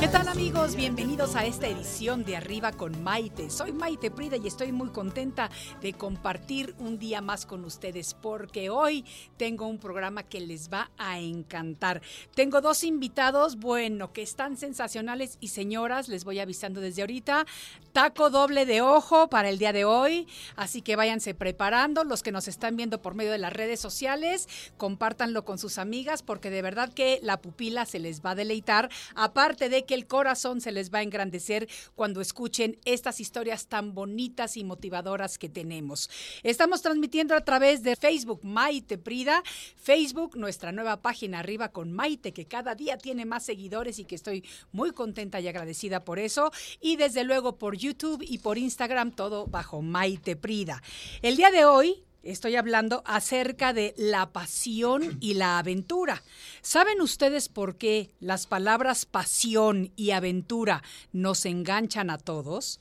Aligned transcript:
¿Qué 0.00 0.08
tal 0.08 0.26
amigos? 0.26 0.74
Bienvenidos 0.74 1.36
a 1.36 1.46
esta 1.46 1.68
edición 1.68 2.24
de 2.24 2.34
Arriba 2.34 2.72
con 2.72 3.04
Maite. 3.04 3.50
Soy 3.50 3.72
Maite 3.72 4.10
Prida 4.10 4.36
y 4.36 4.48
estoy 4.48 4.72
muy 4.72 4.88
contenta 4.88 5.48
de 5.80 5.92
compartir 5.92 6.74
un 6.80 6.98
día 6.98 7.20
más 7.20 7.46
con 7.46 7.64
ustedes 7.64 8.14
porque 8.14 8.68
hoy 8.68 9.04
tengo 9.36 9.68
un 9.68 9.78
programa 9.78 10.24
que 10.24 10.40
les 10.40 10.72
va 10.72 10.90
a 10.98 11.20
encantar. 11.20 12.02
Tengo 12.34 12.60
dos 12.60 12.82
invitados, 12.82 13.58
bueno, 13.58 14.12
que 14.12 14.22
están 14.22 14.56
sensacionales 14.56 15.38
y 15.40 15.48
señoras, 15.48 16.08
les 16.08 16.24
voy 16.24 16.40
avisando 16.40 16.80
desde 16.80 17.02
ahorita, 17.02 17.46
taco 17.92 18.28
doble 18.28 18.66
de 18.66 18.82
ojo 18.82 19.28
para 19.28 19.50
el 19.50 19.58
día 19.58 19.72
de 19.72 19.84
hoy, 19.84 20.26
así 20.56 20.82
que 20.82 20.96
váyanse 20.96 21.32
preparando. 21.32 22.02
Los 22.02 22.24
que 22.24 22.32
nos 22.32 22.48
están 22.48 22.76
viendo 22.76 23.02
por 23.02 23.14
medio 23.14 23.30
de 23.30 23.38
las 23.38 23.52
redes 23.52 23.78
sociales, 23.78 24.48
compártanlo 24.76 25.44
con 25.44 25.58
sus 25.58 25.78
amigas 25.78 26.24
porque 26.24 26.50
de 26.50 26.62
verdad 26.62 26.92
que 26.92 27.20
la 27.22 27.40
pupila 27.40 27.86
se 27.86 28.00
les 28.00 28.20
va 28.20 28.32
a 28.32 28.34
deleitar. 28.34 28.90
Aparte 29.14 29.59
de 29.68 29.84
que 29.84 29.94
el 29.94 30.06
corazón 30.06 30.60
se 30.60 30.72
les 30.72 30.92
va 30.92 31.00
a 31.00 31.02
engrandecer 31.02 31.68
cuando 31.94 32.20
escuchen 32.20 32.78
estas 32.84 33.20
historias 33.20 33.66
tan 33.66 33.94
bonitas 33.94 34.56
y 34.56 34.64
motivadoras 34.64 35.38
que 35.38 35.48
tenemos. 35.48 36.10
Estamos 36.42 36.82
transmitiendo 36.82 37.34
a 37.34 37.44
través 37.44 37.82
de 37.82 37.96
Facebook 37.96 38.44
Maite 38.44 38.98
Prida, 38.98 39.42
Facebook, 39.76 40.36
nuestra 40.36 40.72
nueva 40.72 41.02
página 41.02 41.40
arriba 41.40 41.70
con 41.70 41.92
Maite, 41.92 42.32
que 42.32 42.46
cada 42.46 42.74
día 42.74 42.96
tiene 42.98 43.24
más 43.24 43.44
seguidores 43.44 43.98
y 43.98 44.04
que 44.04 44.14
estoy 44.14 44.44
muy 44.72 44.92
contenta 44.92 45.40
y 45.40 45.48
agradecida 45.48 46.04
por 46.04 46.18
eso. 46.18 46.50
Y 46.80 46.96
desde 46.96 47.24
luego 47.24 47.58
por 47.58 47.76
YouTube 47.76 48.24
y 48.26 48.38
por 48.38 48.58
Instagram, 48.58 49.12
todo 49.12 49.46
bajo 49.46 49.82
Maite 49.82 50.36
Prida. 50.36 50.82
El 51.22 51.36
día 51.36 51.50
de 51.50 51.64
hoy 51.64 52.04
Estoy 52.22 52.56
hablando 52.56 53.02
acerca 53.06 53.72
de 53.72 53.94
la 53.96 54.30
pasión 54.30 55.16
y 55.20 55.34
la 55.34 55.58
aventura. 55.58 56.22
¿Saben 56.60 57.00
ustedes 57.00 57.48
por 57.48 57.76
qué 57.76 58.10
las 58.20 58.46
palabras 58.46 59.06
pasión 59.06 59.90
y 59.96 60.10
aventura 60.10 60.82
nos 61.12 61.46
enganchan 61.46 62.10
a 62.10 62.18
todos? 62.18 62.78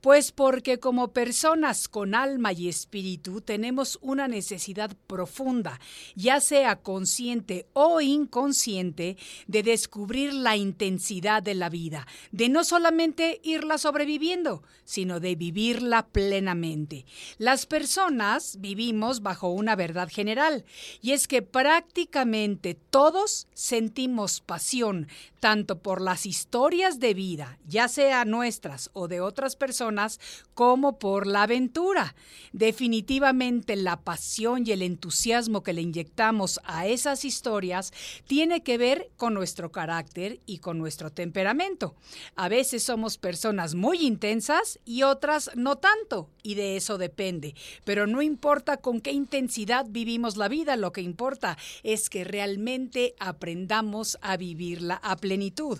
Pues 0.00 0.32
porque 0.32 0.78
como 0.78 1.08
personas 1.08 1.86
con 1.86 2.14
alma 2.14 2.52
y 2.52 2.68
espíritu 2.68 3.42
tenemos 3.42 3.98
una 4.00 4.28
necesidad 4.28 4.96
profunda, 5.06 5.78
ya 6.14 6.40
sea 6.40 6.76
consciente 6.76 7.66
o 7.74 8.00
inconsciente, 8.00 9.18
de 9.46 9.62
descubrir 9.62 10.32
la 10.32 10.56
intensidad 10.56 11.42
de 11.42 11.54
la 11.54 11.68
vida, 11.68 12.06
de 12.32 12.48
no 12.48 12.64
solamente 12.64 13.40
irla 13.44 13.76
sobreviviendo, 13.76 14.62
sino 14.84 15.20
de 15.20 15.34
vivirla 15.34 16.06
plenamente. 16.08 17.04
Las 17.36 17.66
personas 17.66 18.56
vivimos 18.58 19.20
bajo 19.20 19.50
una 19.50 19.76
verdad 19.76 20.08
general, 20.10 20.64
y 21.02 21.12
es 21.12 21.28
que 21.28 21.42
prácticamente 21.42 22.74
todos 22.74 23.48
sentimos 23.52 24.40
pasión, 24.40 25.08
tanto 25.40 25.80
por 25.80 26.00
las 26.00 26.26
historias 26.26 27.00
de 27.00 27.14
vida, 27.14 27.58
ya 27.66 27.88
sea 27.88 28.24
nuestras 28.24 28.90
o 28.92 29.08
de 29.08 29.20
otras 29.20 29.56
personas, 29.56 30.20
como 30.54 30.98
por 30.98 31.26
la 31.26 31.44
aventura. 31.44 32.14
Definitivamente 32.52 33.74
la 33.76 34.02
pasión 34.02 34.66
y 34.66 34.72
el 34.72 34.82
entusiasmo 34.82 35.62
que 35.62 35.72
le 35.72 35.80
inyectamos 35.80 36.60
a 36.64 36.86
esas 36.86 37.24
historias 37.24 37.92
tiene 38.26 38.62
que 38.62 38.76
ver 38.76 39.10
con 39.16 39.34
nuestro 39.34 39.72
carácter 39.72 40.40
y 40.44 40.58
con 40.58 40.78
nuestro 40.78 41.10
temperamento. 41.10 41.94
A 42.36 42.48
veces 42.48 42.82
somos 42.82 43.16
personas 43.16 43.74
muy 43.74 44.06
intensas 44.06 44.78
y 44.84 45.02
otras 45.02 45.50
no 45.56 45.76
tanto, 45.76 46.28
y 46.42 46.54
de 46.54 46.76
eso 46.76 46.98
depende. 46.98 47.54
Pero 47.84 48.06
no 48.06 48.20
importa 48.20 48.76
con 48.76 49.00
qué 49.00 49.12
intensidad 49.12 49.86
vivimos 49.88 50.36
la 50.36 50.48
vida, 50.48 50.76
lo 50.76 50.92
que 50.92 51.00
importa 51.00 51.56
es 51.82 52.10
que 52.10 52.24
realmente 52.24 53.14
aprendamos 53.18 54.18
a 54.20 54.36
vivirla 54.36 54.96
a 54.96 55.16
plenitud. 55.30 55.78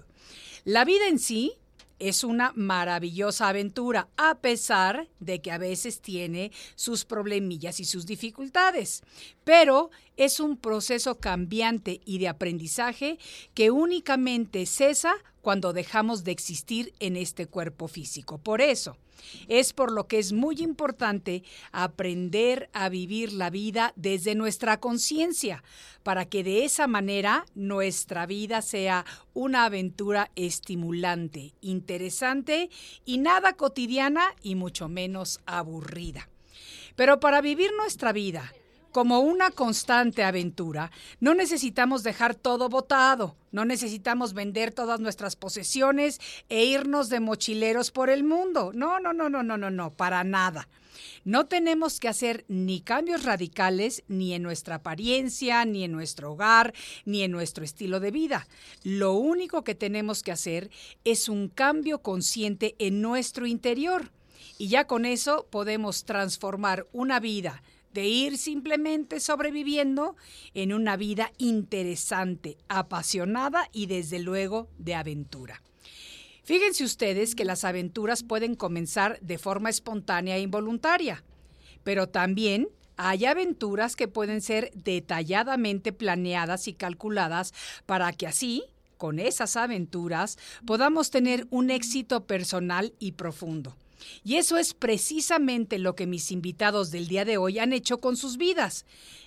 La 0.65 0.85
vida 0.85 1.09
en 1.09 1.19
sí 1.19 1.55
es 1.99 2.23
una 2.23 2.53
maravillosa 2.55 3.49
aventura, 3.49 4.09
a 4.17 4.39
pesar 4.39 5.09
de 5.19 5.43
que 5.43 5.51
a 5.51 5.59
veces 5.59 6.01
tiene 6.01 6.53
sus 6.77 7.05
problemillas 7.05 7.81
y 7.81 7.85
sus 7.85 8.07
dificultades. 8.07 9.03
Pero 9.43 9.91
es 10.17 10.39
un 10.39 10.57
proceso 10.57 11.19
cambiante 11.19 12.01
y 12.05 12.19
de 12.19 12.29
aprendizaje 12.29 13.19
que 13.53 13.73
únicamente 13.73 14.67
cesa 14.67 15.15
cuando 15.43 15.73
dejamos 15.73 16.23
de 16.23 16.31
existir 16.31 16.93
en 17.01 17.17
este 17.17 17.47
cuerpo 17.47 17.89
físico. 17.89 18.39
Por 18.39 18.61
eso, 18.61 18.99
es 19.49 19.73
por 19.73 19.93
lo 19.93 20.07
que 20.07 20.19
es 20.19 20.33
muy 20.33 20.57
importante 20.61 21.43
aprender 21.73 22.71
a 22.73 22.89
vivir 22.89 23.33
la 23.33 23.51
vida 23.51 23.93
desde 23.97 24.35
nuestra 24.35 24.81
conciencia, 24.81 25.63
para 26.03 26.25
que 26.25 26.43
de 26.43 26.65
esa 26.65 26.87
manera 26.87 27.47
nuestra 27.55 28.27
vida 28.27 28.63
sea 28.63 29.05
una 29.35 29.65
aventura 29.65 30.31
estimulante, 30.35 31.55
interesante 31.61 32.71
y 33.05 33.19
nada 33.19 33.55
cotidiana 33.55 34.35
y 34.43 34.55
mucho 34.55 34.89
menos 34.89 35.41
aburrida. 35.47 36.29
Pero 36.97 37.21
para 37.21 37.41
vivir 37.41 37.71
nuestra 37.77 38.13
vida 38.13 38.53
como 38.93 39.21
una 39.21 39.51
constante 39.51 40.23
aventura, 40.23 40.91
no 41.21 41.35
necesitamos 41.35 42.03
dejar 42.03 42.35
todo 42.35 42.69
botado, 42.69 43.37
no 43.53 43.65
necesitamos 43.65 44.35
vender 44.35 44.73
todas 44.73 45.01
nuestras 45.01 45.37
posesiones 45.37 46.21
e 46.49 46.65
irnos 46.65 47.09
de 47.09 47.21
mochileros 47.21 47.91
por 47.91 48.11
el 48.11 48.25
mundo. 48.25 48.73
No, 48.75 49.01
no, 49.01 49.13
no, 49.13 49.29
no, 49.29 49.43
no, 49.43 49.57
no, 49.57 49.71
no, 49.71 49.91
para 49.91 50.25
nada. 50.25 50.69
No 51.25 51.47
tenemos 51.47 52.01
que 52.01 52.09
hacer 52.09 52.45
ni 52.49 52.81
cambios 52.81 53.25
radicales 53.25 54.05
ni 54.09 54.33
en 54.35 54.43
nuestra 54.43 54.77
apariencia, 54.77 55.65
ni 55.65 55.85
en 55.85 55.93
nuestro 55.93 56.33
hogar, 56.33 56.75
ni 57.05 57.23
en 57.23 57.31
nuestro 57.31 57.65
estilo 57.65 58.01
de 58.01 58.11
vida. 58.11 58.49
Lo 58.83 59.15
único 59.15 59.63
que 59.63 59.75
tenemos 59.75 60.23
que 60.23 60.33
hacer 60.33 60.71
es 61.05 61.29
un 61.29 61.49
cambio 61.49 62.03
consciente 62.03 62.75
en 62.79 63.03
nuestro 63.03 63.47
interior. 63.47 64.11
Y 64.59 64.69
ya 64.69 64.87
con 64.87 65.05
eso 65.05 65.47
podemos 65.51 66.05
transformar 66.05 66.87
una 66.93 67.21
vida 67.21 67.63
de 67.93 68.07
ir 68.07 68.39
simplemente 68.39 69.21
sobreviviendo 69.21 70.17
en 70.55 70.73
una 70.73 70.97
vida 70.97 71.33
interesante, 71.39 72.57
apasionada 72.69 73.69
y 73.73 73.87
desde 73.87 74.19
luego 74.19 74.69
de 74.79 74.95
aventura. 74.95 75.63
Fíjense 76.45 76.85
ustedes 76.85 77.35
que 77.35 77.45
las 77.45 77.65
aventuras 77.65 78.23
pueden 78.23 78.55
comenzar 78.55 79.21
de 79.21 79.39
forma 79.39 79.71
espontánea 79.71 80.37
e 80.37 80.41
involuntaria, 80.41 81.23
pero 81.85 82.09
también 82.09 82.69
hay 82.97 83.25
aventuras 83.25 83.97
que 83.97 84.09
pueden 84.09 84.41
ser 84.43 84.71
detalladamente 84.75 85.93
planeadas 85.93 86.69
y 86.69 86.75
calculadas 86.75 87.55
para 87.87 88.13
que 88.13 88.27
así, 88.27 88.65
con 88.99 89.19
esas 89.19 89.57
aventuras, 89.57 90.39
podamos 90.67 91.11
tener 91.11 91.47
un 91.51 91.71
éxito 91.71 92.27
personal 92.27 92.93
y 92.99 93.13
profundo. 93.13 93.77
Y 94.25 94.37
eso 94.37 94.59
es 94.59 94.75
precisamente 94.75 95.79
lo 95.79 95.95
que 95.95 96.07
mis 96.07 96.31
invitados 96.31 96.91
del 96.91 97.09
día 97.09 97.25
de 97.25 97.37
hoy 97.37 97.59
han 97.59 97.73
hecho 97.73 97.99
con 97.99 98.17
sus 98.17 98.37
vidas. 98.37 98.85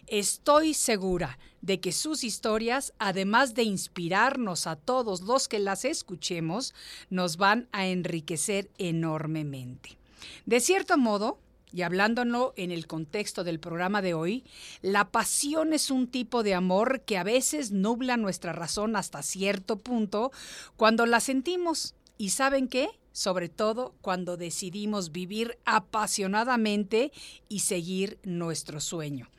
Estoy 0.08 0.74
segura 0.74 1.40
de 1.62 1.80
que 1.80 1.92
sus 1.92 2.24
historias, 2.24 2.94
además 3.00 3.54
de 3.54 3.64
inspirarnos 3.64 4.68
a 4.68 4.76
todos 4.76 5.22
los 5.22 5.48
que 5.48 5.60
las 5.60 5.86
escuchemos, 5.86 6.74
nos 7.10 7.38
van 7.38 7.68
a 7.72 7.88
enriquecer 7.88 8.70
enormemente. 8.78 9.98
De 10.46 10.60
cierto 10.60 10.98
modo, 10.98 11.40
y 11.74 11.82
hablándolo 11.82 12.54
en 12.56 12.72
el 12.72 12.86
contexto 12.86 13.44
del 13.44 13.60
programa 13.60 14.02
de 14.02 14.14
hoy, 14.14 14.44
la 14.82 15.10
pasión 15.10 15.74
es 15.74 15.90
un 15.90 16.08
tipo 16.08 16.44
de 16.44 16.54
amor 16.54 17.02
que 17.02 17.18
a 17.18 17.24
veces 17.24 17.72
nubla 17.72 18.16
nuestra 18.16 18.54
razón 18.54 18.96
hasta 18.96 19.24
cierto 19.24 19.78
punto 19.78 20.32
cuando 20.78 21.06
la 21.06 21.20
sentimos. 21.20 21.96
¿Y 22.18 22.30
saben 22.30 22.68
qué? 22.68 22.90
Sobre 23.14 23.48
todo 23.48 23.96
cuando 24.02 24.36
decidimos 24.36 25.14
vivir 25.14 25.58
apasionadamente 25.64 27.14
y 27.48 27.60
seguir 27.60 28.20
nuestro 28.24 28.82
sueño. 28.82 29.30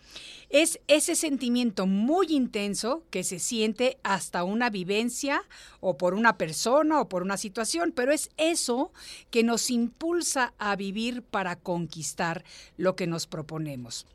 Es 0.49 0.79
ese 0.87 1.17
sentimiento 1.17 1.87
muy 1.87 2.29
intenso 2.31 3.03
que 3.11 3.25
se 3.25 3.41
siente 3.41 3.99
hasta 4.05 4.45
una 4.45 4.71
vivencia 4.71 5.43
o 5.81 5.99
por 5.99 6.15
una 6.15 6.39
persona 6.39 7.01
o 7.01 7.09
por 7.09 7.23
una 7.23 7.37
situación, 7.37 7.93
pero 7.95 8.13
es 8.13 8.31
eso 8.37 8.93
que 9.31 9.43
nos 9.43 9.71
impulsa 9.71 10.55
a 10.59 10.77
vivir 10.77 11.23
para 11.23 11.57
conquistar 11.57 12.45
lo 12.77 12.95
que 12.95 13.09
nos 13.09 13.27
proponemos. 13.27 14.07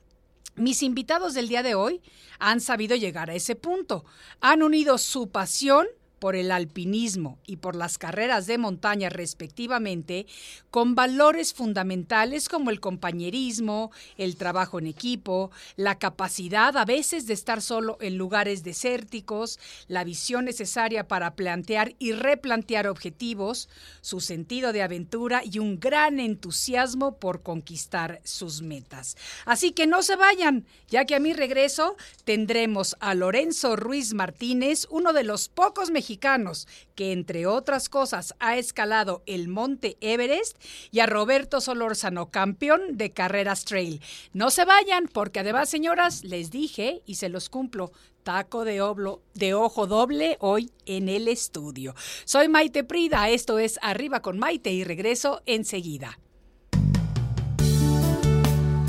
Mis 0.56 0.84
invitados 0.84 1.34
del 1.34 1.48
día 1.48 1.64
de 1.64 1.76
hoy 1.76 2.02
han 2.38 2.60
sabido 2.60 2.96
llegar 2.96 3.30
a 3.30 3.36
ese 3.36 3.56
punto. 3.56 4.06
Han 4.42 4.64
unido 4.64 4.98
su 4.98 5.30
pasión 5.30 5.88
por 6.20 6.36
el 6.36 6.52
alpinismo 6.52 7.40
y 7.46 7.58
por 7.58 7.76
las 7.76 7.98
carreras 7.98 8.46
de 8.46 8.58
montaña 8.58 9.10
respectivamente, 9.10 10.28
con 10.70 10.94
valores 10.94 11.54
fundamentales 11.54 12.50
como 12.50 12.70
el 12.70 12.80
compañerismo, 12.80 13.92
el 14.18 14.36
trabajo 14.36 14.80
en 14.80 14.88
equipo, 14.88 15.52
la 15.76 15.98
capacidad 15.98 16.76
a 16.78 16.86
veces 16.86 17.26
de 17.26 17.34
estar 17.34 17.62
solo 17.62 17.98
en 18.02 18.18
lugares 18.18 18.64
desérticos, 18.64 19.60
la 19.88 20.04
visión 20.04 20.46
necesaria 20.46 21.08
para 21.08 21.36
plantear 21.36 21.96
y 22.00 22.12
replantear 22.12 22.88
objetivos, 22.88 23.70
su 24.02 24.20
sentido 24.20 24.74
de 24.74 24.84
aventura 24.84 25.42
y 25.44 25.60
un 25.60 25.80
gran 25.80 26.20
entusiasmo 26.20 27.18
por 27.18 27.42
conquistar 27.42 28.22
sus 28.24 28.62
metas. 28.62 29.16
Así 29.46 29.72
que 29.72 29.88
no 29.88 30.04
se 30.04 30.16
vayan, 30.16 30.66
ya 30.90 31.06
que 31.06 31.16
a 31.16 31.20
mi 31.20 31.34
regreso 31.34 31.96
tendremos 32.26 32.98
a 33.00 33.14
Lorenzo 33.16 33.76
Ruiz 33.76 34.14
Martínez, 34.14 34.88
uno 34.90 35.14
de 35.14 35.24
los 35.24 35.48
pocos 35.48 35.92
mexicanos 35.92 36.09
mexicanos, 36.10 36.68
que 36.96 37.12
entre 37.12 37.46
otras 37.46 37.88
cosas 37.88 38.34
ha 38.40 38.58
escalado 38.58 39.22
el 39.28 39.48
Monte 39.48 39.98
Everest, 40.02 40.58
y 40.92 41.02
a 41.02 41.06
Roberto 41.06 41.62
Solórzano, 41.62 42.32
campeón 42.32 42.98
de 42.98 43.12
carreras 43.12 43.64
trail. 43.64 44.02
No 44.34 44.50
se 44.50 44.66
vayan, 44.66 45.08
porque 45.08 45.42
además, 45.42 45.70
señoras, 45.70 46.24
les 46.24 46.50
dije 46.50 47.04
y 47.06 47.16
se 47.16 47.30
los 47.30 47.50
cumplo, 47.50 47.92
taco 48.24 48.66
de, 48.66 48.82
oblo, 48.82 49.22
de 49.36 49.54
ojo 49.54 49.86
doble 49.86 50.38
hoy 50.40 50.72
en 50.88 51.10
el 51.10 51.28
estudio. 51.28 51.94
Soy 52.26 52.48
Maite 52.48 52.84
Prida, 52.84 53.30
esto 53.30 53.60
es 53.60 53.78
Arriba 53.84 54.22
con 54.22 54.40
Maite 54.40 54.72
y 54.72 54.84
regreso 54.84 55.44
enseguida. 55.46 56.20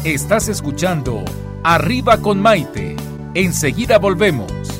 Estás 0.05 0.49
escuchando 0.49 1.23
Arriba 1.63 2.17
con 2.23 2.41
Maite. 2.41 2.97
Enseguida 3.35 3.99
volvemos. 3.99 4.80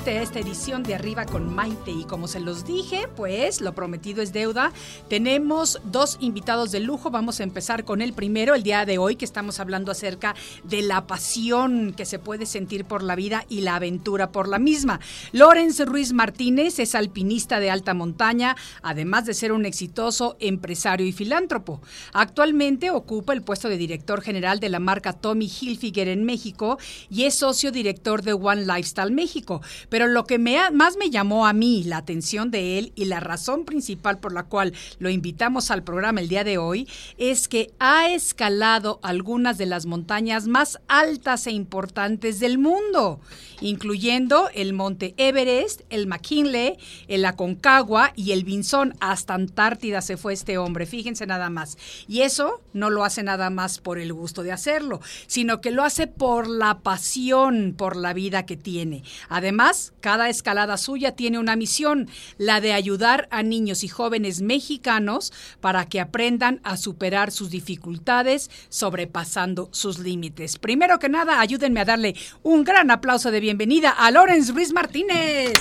nuevamente 0.00 0.22
esta 0.22 0.38
edición 0.38 0.82
de 0.82 0.94
Arriba 0.94 1.26
con 1.26 1.52
Maite 1.54 1.90
y 1.90 2.04
como 2.04 2.28
se 2.28 2.40
los 2.40 2.64
dije, 2.64 3.08
pues 3.16 3.60
lo 3.60 3.74
prometido 3.74 4.22
es 4.22 4.32
deuda. 4.32 4.72
Tenemos 5.08 5.80
dos 5.84 6.16
invitados 6.20 6.70
de 6.70 6.80
lujo. 6.80 7.10
Vamos 7.10 7.40
a 7.40 7.42
empezar 7.42 7.84
con 7.84 8.00
el 8.00 8.12
primero 8.12 8.54
el 8.54 8.62
día 8.62 8.86
de 8.86 8.98
hoy 8.98 9.16
que 9.16 9.24
estamos 9.24 9.60
hablando 9.60 9.92
acerca 9.92 10.34
de 10.64 10.82
la 10.82 11.06
pasión 11.06 11.92
que 11.94 12.06
se 12.06 12.18
puede 12.18 12.46
sentir 12.46 12.84
por 12.84 13.02
la 13.02 13.14
vida 13.14 13.44
y 13.48 13.60
la 13.60 13.76
aventura 13.76 14.32
por 14.32 14.48
la 14.48 14.58
misma. 14.58 15.00
Lorenz 15.32 15.80
Ruiz 15.80 16.12
Martínez 16.12 16.78
es 16.78 16.94
alpinista 16.94 17.60
de 17.60 17.70
alta 17.70 17.92
montaña, 17.92 18.56
además 18.82 19.26
de 19.26 19.34
ser 19.34 19.52
un 19.52 19.66
exitoso 19.66 20.36
empresario 20.40 21.06
y 21.06 21.12
filántropo. 21.12 21.82
Actualmente 22.12 22.90
ocupa 22.90 23.32
el 23.32 23.42
puesto 23.42 23.68
de 23.68 23.76
director 23.76 24.22
general 24.22 24.60
de 24.60 24.68
la 24.68 24.78
marca 24.78 25.12
Tommy 25.12 25.46
Hilfiger 25.46 26.08
en 26.08 26.24
México 26.24 26.78
y 27.10 27.24
es 27.24 27.34
socio 27.34 27.72
director 27.72 28.22
de 28.22 28.32
One 28.32 28.64
Lifestyle 28.64 29.12
México. 29.12 29.60
Pero 29.90 30.06
lo 30.08 30.24
que 30.24 30.38
me 30.38 30.58
ha- 30.58 30.70
más 30.70 30.96
me 30.96 31.10
llamó 31.10 31.46
a 31.46 31.52
mí 31.52 31.84
la 31.84 31.98
atención 31.98 32.50
de 32.50 32.78
él 32.78 32.92
y 32.94 33.04
la 33.04 33.20
razón 33.20 33.64
principal 33.66 34.18
por 34.18 34.32
la 34.32 34.44
cual 34.44 34.72
lo 34.98 35.10
invitamos 35.10 35.70
al 35.70 35.82
programa 35.82 36.20
el 36.20 36.28
día 36.28 36.44
de 36.44 36.56
hoy 36.56 36.88
es 37.18 37.46
que 37.48 37.70
ha 37.78 38.08
escalado 38.08 39.00
algunas 39.02 39.58
de 39.58 39.66
las 39.66 39.84
montañas 39.86 40.46
más 40.46 40.80
altas 40.88 41.46
e 41.46 41.50
importantes 41.50 42.40
del 42.40 42.56
mundo, 42.58 43.20
incluyendo 43.60 44.48
el 44.54 44.72
Monte 44.72 45.14
Everest, 45.16 45.82
el 45.90 46.06
McKinley, 46.06 46.76
el 47.08 47.24
Aconcagua 47.24 48.12
y 48.16 48.32
el 48.32 48.44
Vinson. 48.44 48.94
Hasta 49.00 49.34
Antártida 49.34 50.00
se 50.02 50.16
fue 50.16 50.32
este 50.32 50.56
hombre, 50.58 50.86
fíjense 50.86 51.26
nada 51.26 51.50
más. 51.50 51.76
Y 52.08 52.22
eso 52.22 52.60
no 52.72 52.90
lo 52.90 53.04
hace 53.04 53.22
nada 53.22 53.50
más 53.50 53.78
por 53.78 53.98
el 53.98 54.12
gusto 54.12 54.42
de 54.42 54.52
hacerlo, 54.52 55.00
sino 55.26 55.60
que 55.60 55.70
lo 55.72 55.82
hace 55.82 56.06
por 56.06 56.48
la 56.48 56.78
pasión 56.78 57.74
por 57.76 57.96
la 57.96 58.12
vida 58.12 58.46
que 58.46 58.56
tiene. 58.56 59.02
Además, 59.28 59.79
cada 60.00 60.28
escalada 60.28 60.76
suya 60.76 61.12
tiene 61.12 61.38
una 61.38 61.56
misión, 61.56 62.08
la 62.38 62.60
de 62.60 62.72
ayudar 62.72 63.28
a 63.30 63.42
niños 63.42 63.84
y 63.84 63.88
jóvenes 63.88 64.40
mexicanos 64.40 65.32
para 65.60 65.86
que 65.86 66.00
aprendan 66.00 66.60
a 66.64 66.76
superar 66.76 67.30
sus 67.30 67.50
dificultades 67.50 68.50
sobrepasando 68.68 69.68
sus 69.72 69.98
límites. 69.98 70.58
Primero 70.58 70.98
que 70.98 71.08
nada, 71.08 71.40
ayúdenme 71.40 71.80
a 71.80 71.84
darle 71.84 72.14
un 72.42 72.64
gran 72.64 72.90
aplauso 72.90 73.30
de 73.30 73.40
bienvenida 73.40 73.90
a 73.90 74.10
Lorenz 74.10 74.52
Ruiz 74.52 74.72
Martínez. 74.72 75.52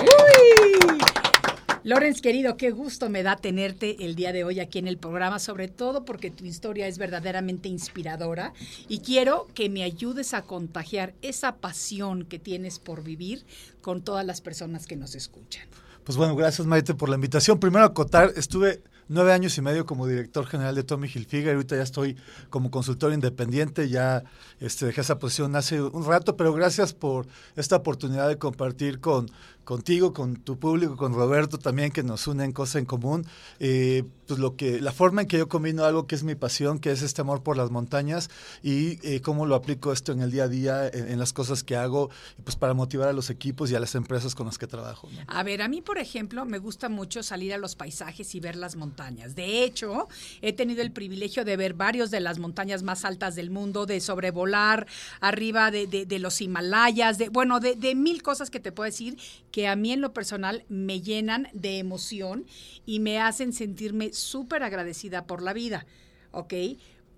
¡Uy! 0.00 0.98
Lorenz, 1.84 2.20
querido, 2.20 2.56
qué 2.56 2.70
gusto 2.70 3.08
me 3.08 3.22
da 3.22 3.36
tenerte 3.36 4.04
el 4.04 4.14
día 4.14 4.32
de 4.32 4.44
hoy 4.44 4.60
aquí 4.60 4.78
en 4.78 4.88
el 4.88 4.98
programa, 4.98 5.38
sobre 5.38 5.68
todo 5.68 6.04
porque 6.04 6.30
tu 6.30 6.44
historia 6.44 6.86
es 6.86 6.98
verdaderamente 6.98 7.68
inspiradora 7.68 8.52
y 8.88 9.00
quiero 9.00 9.46
que 9.54 9.68
me 9.68 9.84
ayudes 9.84 10.34
a 10.34 10.42
contagiar 10.42 11.14
esa 11.22 11.56
pasión 11.56 12.24
que 12.24 12.38
tienes 12.38 12.78
por 12.78 13.02
vivir 13.04 13.44
con 13.80 14.02
todas 14.02 14.26
las 14.26 14.40
personas 14.40 14.86
que 14.86 14.96
nos 14.96 15.14
escuchan. 15.14 15.66
Pues 16.04 16.16
bueno, 16.16 16.34
gracias 16.34 16.66
Maite 16.66 16.94
por 16.94 17.10
la 17.10 17.16
invitación. 17.16 17.60
Primero 17.60 17.84
acotar, 17.84 18.32
estuve 18.34 18.82
nueve 19.08 19.32
años 19.32 19.56
y 19.58 19.62
medio 19.62 19.86
como 19.86 20.06
director 20.06 20.46
general 20.46 20.74
de 20.74 20.82
Tommy 20.82 21.08
Hilfiger, 21.08 21.54
ahorita 21.54 21.76
ya 21.76 21.82
estoy 21.82 22.16
como 22.50 22.70
consultor 22.70 23.12
independiente, 23.12 23.88
ya 23.88 24.24
este, 24.60 24.86
dejé 24.86 25.00
esa 25.00 25.18
posición 25.18 25.56
hace 25.56 25.82
un 25.82 26.04
rato, 26.04 26.36
pero 26.36 26.52
gracias 26.52 26.92
por 26.92 27.26
esta 27.56 27.76
oportunidad 27.76 28.28
de 28.28 28.38
compartir 28.38 29.00
con 29.00 29.30
contigo, 29.68 30.14
con 30.14 30.36
tu 30.36 30.58
público, 30.58 30.96
con 30.96 31.12
Roberto 31.12 31.58
también, 31.58 31.92
que 31.92 32.02
nos 32.02 32.26
unen 32.26 32.52
cosas 32.52 32.76
en 32.76 32.86
común. 32.86 33.26
Eh, 33.60 34.02
pues 34.26 34.40
lo 34.40 34.56
que, 34.56 34.80
la 34.80 34.92
forma 34.92 35.22
en 35.22 35.28
que 35.28 35.36
yo 35.36 35.48
combino 35.48 35.84
algo 35.84 36.06
que 36.06 36.14
es 36.14 36.22
mi 36.22 36.34
pasión, 36.34 36.78
que 36.78 36.90
es 36.90 37.02
este 37.02 37.20
amor 37.20 37.42
por 37.42 37.58
las 37.58 37.70
montañas, 37.70 38.30
y 38.62 38.98
eh, 39.06 39.20
cómo 39.20 39.44
lo 39.44 39.54
aplico 39.54 39.92
esto 39.92 40.12
en 40.12 40.22
el 40.22 40.30
día 40.30 40.44
a 40.44 40.48
día, 40.48 40.88
en, 40.88 41.18
las 41.18 41.34
cosas 41.34 41.64
que 41.64 41.76
hago, 41.76 42.08
pues 42.44 42.56
para 42.56 42.72
motivar 42.72 43.08
a 43.08 43.12
los 43.12 43.28
equipos 43.28 43.70
y 43.70 43.74
a 43.74 43.80
las 43.80 43.94
empresas 43.94 44.34
con 44.34 44.46
las 44.46 44.56
que 44.56 44.66
trabajo. 44.66 45.08
A 45.26 45.42
ver, 45.42 45.60
a 45.60 45.68
mí, 45.68 45.82
por 45.82 45.98
ejemplo, 45.98 46.46
me 46.46 46.58
gusta 46.58 46.88
mucho 46.88 47.22
salir 47.22 47.52
a 47.52 47.58
los 47.58 47.74
paisajes 47.74 48.34
y 48.34 48.40
ver 48.40 48.56
las 48.56 48.74
montañas. 48.74 49.34
De 49.34 49.64
hecho, 49.64 50.08
he 50.40 50.54
tenido 50.54 50.80
el 50.80 50.92
privilegio 50.92 51.44
de 51.44 51.58
ver 51.58 51.74
varios 51.74 52.10
de 52.10 52.20
las 52.20 52.38
montañas 52.38 52.82
más 52.82 53.04
altas 53.04 53.34
del 53.34 53.50
mundo, 53.50 53.84
de 53.84 54.00
sobrevolar 54.00 54.86
arriba 55.20 55.70
de, 55.70 55.86
de, 55.86 56.06
de 56.06 56.18
los 56.18 56.40
Himalayas, 56.40 57.18
de, 57.18 57.28
bueno, 57.28 57.60
de, 57.60 57.76
de 57.76 57.94
mil 57.94 58.22
cosas 58.22 58.48
que 58.48 58.60
te 58.60 58.72
puedo 58.72 58.86
decir 58.86 59.18
que 59.50 59.57
a 59.66 59.76
mí 59.76 59.92
en 59.92 60.00
lo 60.00 60.12
personal 60.12 60.64
me 60.68 61.00
llenan 61.00 61.48
de 61.52 61.78
emoción 61.78 62.46
y 62.86 63.00
me 63.00 63.18
hacen 63.18 63.52
sentirme 63.52 64.12
súper 64.12 64.62
agradecida 64.62 65.26
por 65.26 65.42
la 65.42 65.52
vida, 65.52 65.86
¿ok? 66.30 66.54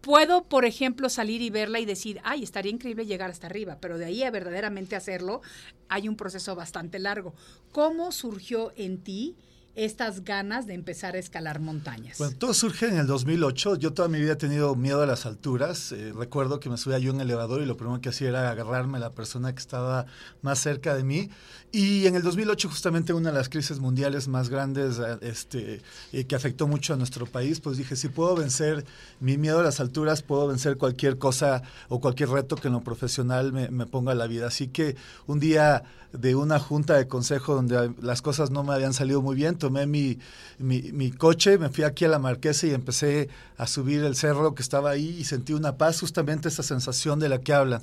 Puedo, 0.00 0.44
por 0.44 0.64
ejemplo, 0.64 1.10
salir 1.10 1.42
y 1.42 1.50
verla 1.50 1.78
y 1.78 1.84
decir, 1.84 2.20
ay, 2.24 2.42
estaría 2.42 2.72
increíble 2.72 3.04
llegar 3.04 3.30
hasta 3.30 3.48
arriba, 3.48 3.78
pero 3.80 3.98
de 3.98 4.06
ahí 4.06 4.22
a 4.22 4.30
verdaderamente 4.30 4.96
hacerlo 4.96 5.42
hay 5.88 6.08
un 6.08 6.16
proceso 6.16 6.54
bastante 6.54 6.98
largo. 6.98 7.34
¿Cómo 7.72 8.10
surgió 8.10 8.72
en 8.76 9.02
ti 9.02 9.36
estas 9.84 10.24
ganas 10.24 10.66
de 10.66 10.74
empezar 10.74 11.14
a 11.14 11.18
escalar 11.18 11.58
montañas? 11.58 12.18
Bueno, 12.18 12.36
todo 12.36 12.52
surge 12.52 12.88
en 12.88 12.98
el 12.98 13.06
2008. 13.06 13.76
Yo 13.76 13.94
toda 13.94 14.08
mi 14.08 14.20
vida 14.20 14.32
he 14.32 14.36
tenido 14.36 14.76
miedo 14.76 15.02
a 15.02 15.06
las 15.06 15.24
alturas. 15.24 15.92
Eh, 15.92 16.12
recuerdo 16.14 16.60
que 16.60 16.68
me 16.68 16.76
subía 16.76 16.98
yo 16.98 17.10
en 17.10 17.16
un 17.16 17.22
elevador 17.22 17.62
y 17.62 17.66
lo 17.66 17.78
primero 17.78 17.98
que 18.00 18.10
hacía 18.10 18.28
era 18.28 18.50
agarrarme 18.50 18.98
a 18.98 19.00
la 19.00 19.12
persona 19.14 19.54
que 19.54 19.58
estaba 19.58 20.04
más 20.42 20.58
cerca 20.58 20.94
de 20.94 21.02
mí. 21.02 21.30
Y 21.72 22.06
en 22.06 22.14
el 22.14 22.22
2008, 22.22 22.68
justamente 22.68 23.14
una 23.14 23.30
de 23.30 23.38
las 23.38 23.48
crisis 23.48 23.78
mundiales 23.78 24.28
más 24.28 24.50
grandes 24.50 24.98
eh, 24.98 25.18
este, 25.22 25.80
eh, 26.12 26.24
que 26.24 26.34
afectó 26.34 26.66
mucho 26.66 26.92
a 26.92 26.96
nuestro 26.96 27.24
país, 27.26 27.60
pues 27.60 27.78
dije, 27.78 27.96
si 27.96 28.08
puedo 28.08 28.36
vencer 28.36 28.84
mi 29.18 29.38
miedo 29.38 29.60
a 29.60 29.62
las 29.62 29.80
alturas, 29.80 30.22
puedo 30.22 30.46
vencer 30.46 30.76
cualquier 30.76 31.16
cosa 31.16 31.62
o 31.88 32.00
cualquier 32.00 32.28
reto 32.28 32.56
que 32.56 32.68
en 32.68 32.74
lo 32.74 32.82
profesional 32.82 33.52
me, 33.52 33.70
me 33.70 33.86
ponga 33.86 34.12
a 34.12 34.14
la 34.14 34.26
vida. 34.26 34.48
Así 34.48 34.68
que 34.68 34.96
un 35.26 35.40
día 35.40 35.84
de 36.12 36.34
una 36.34 36.58
junta 36.58 36.96
de 36.96 37.06
consejo 37.06 37.54
donde 37.54 37.92
las 38.02 38.20
cosas 38.22 38.50
no 38.50 38.64
me 38.64 38.74
habían 38.74 38.92
salido 38.92 39.22
muy 39.22 39.36
bien, 39.36 39.56
tomé 39.70 39.86
mi, 39.86 40.18
mi, 40.58 41.10
coche, 41.12 41.56
me 41.56 41.68
fui 41.68 41.84
aquí 41.84 42.04
a 42.04 42.08
la 42.08 42.18
Marquesa 42.18 42.66
y 42.66 42.74
empecé 42.74 43.28
a 43.56 43.66
subir 43.68 44.02
el 44.02 44.16
cerro 44.16 44.54
que 44.54 44.62
estaba 44.62 44.90
ahí 44.90 45.16
y 45.20 45.24
sentí 45.24 45.52
una 45.52 45.76
paz, 45.76 46.00
justamente 46.00 46.48
esa 46.48 46.64
sensación 46.64 47.20
de 47.20 47.28
la 47.28 47.38
que 47.38 47.52
hablan. 47.52 47.80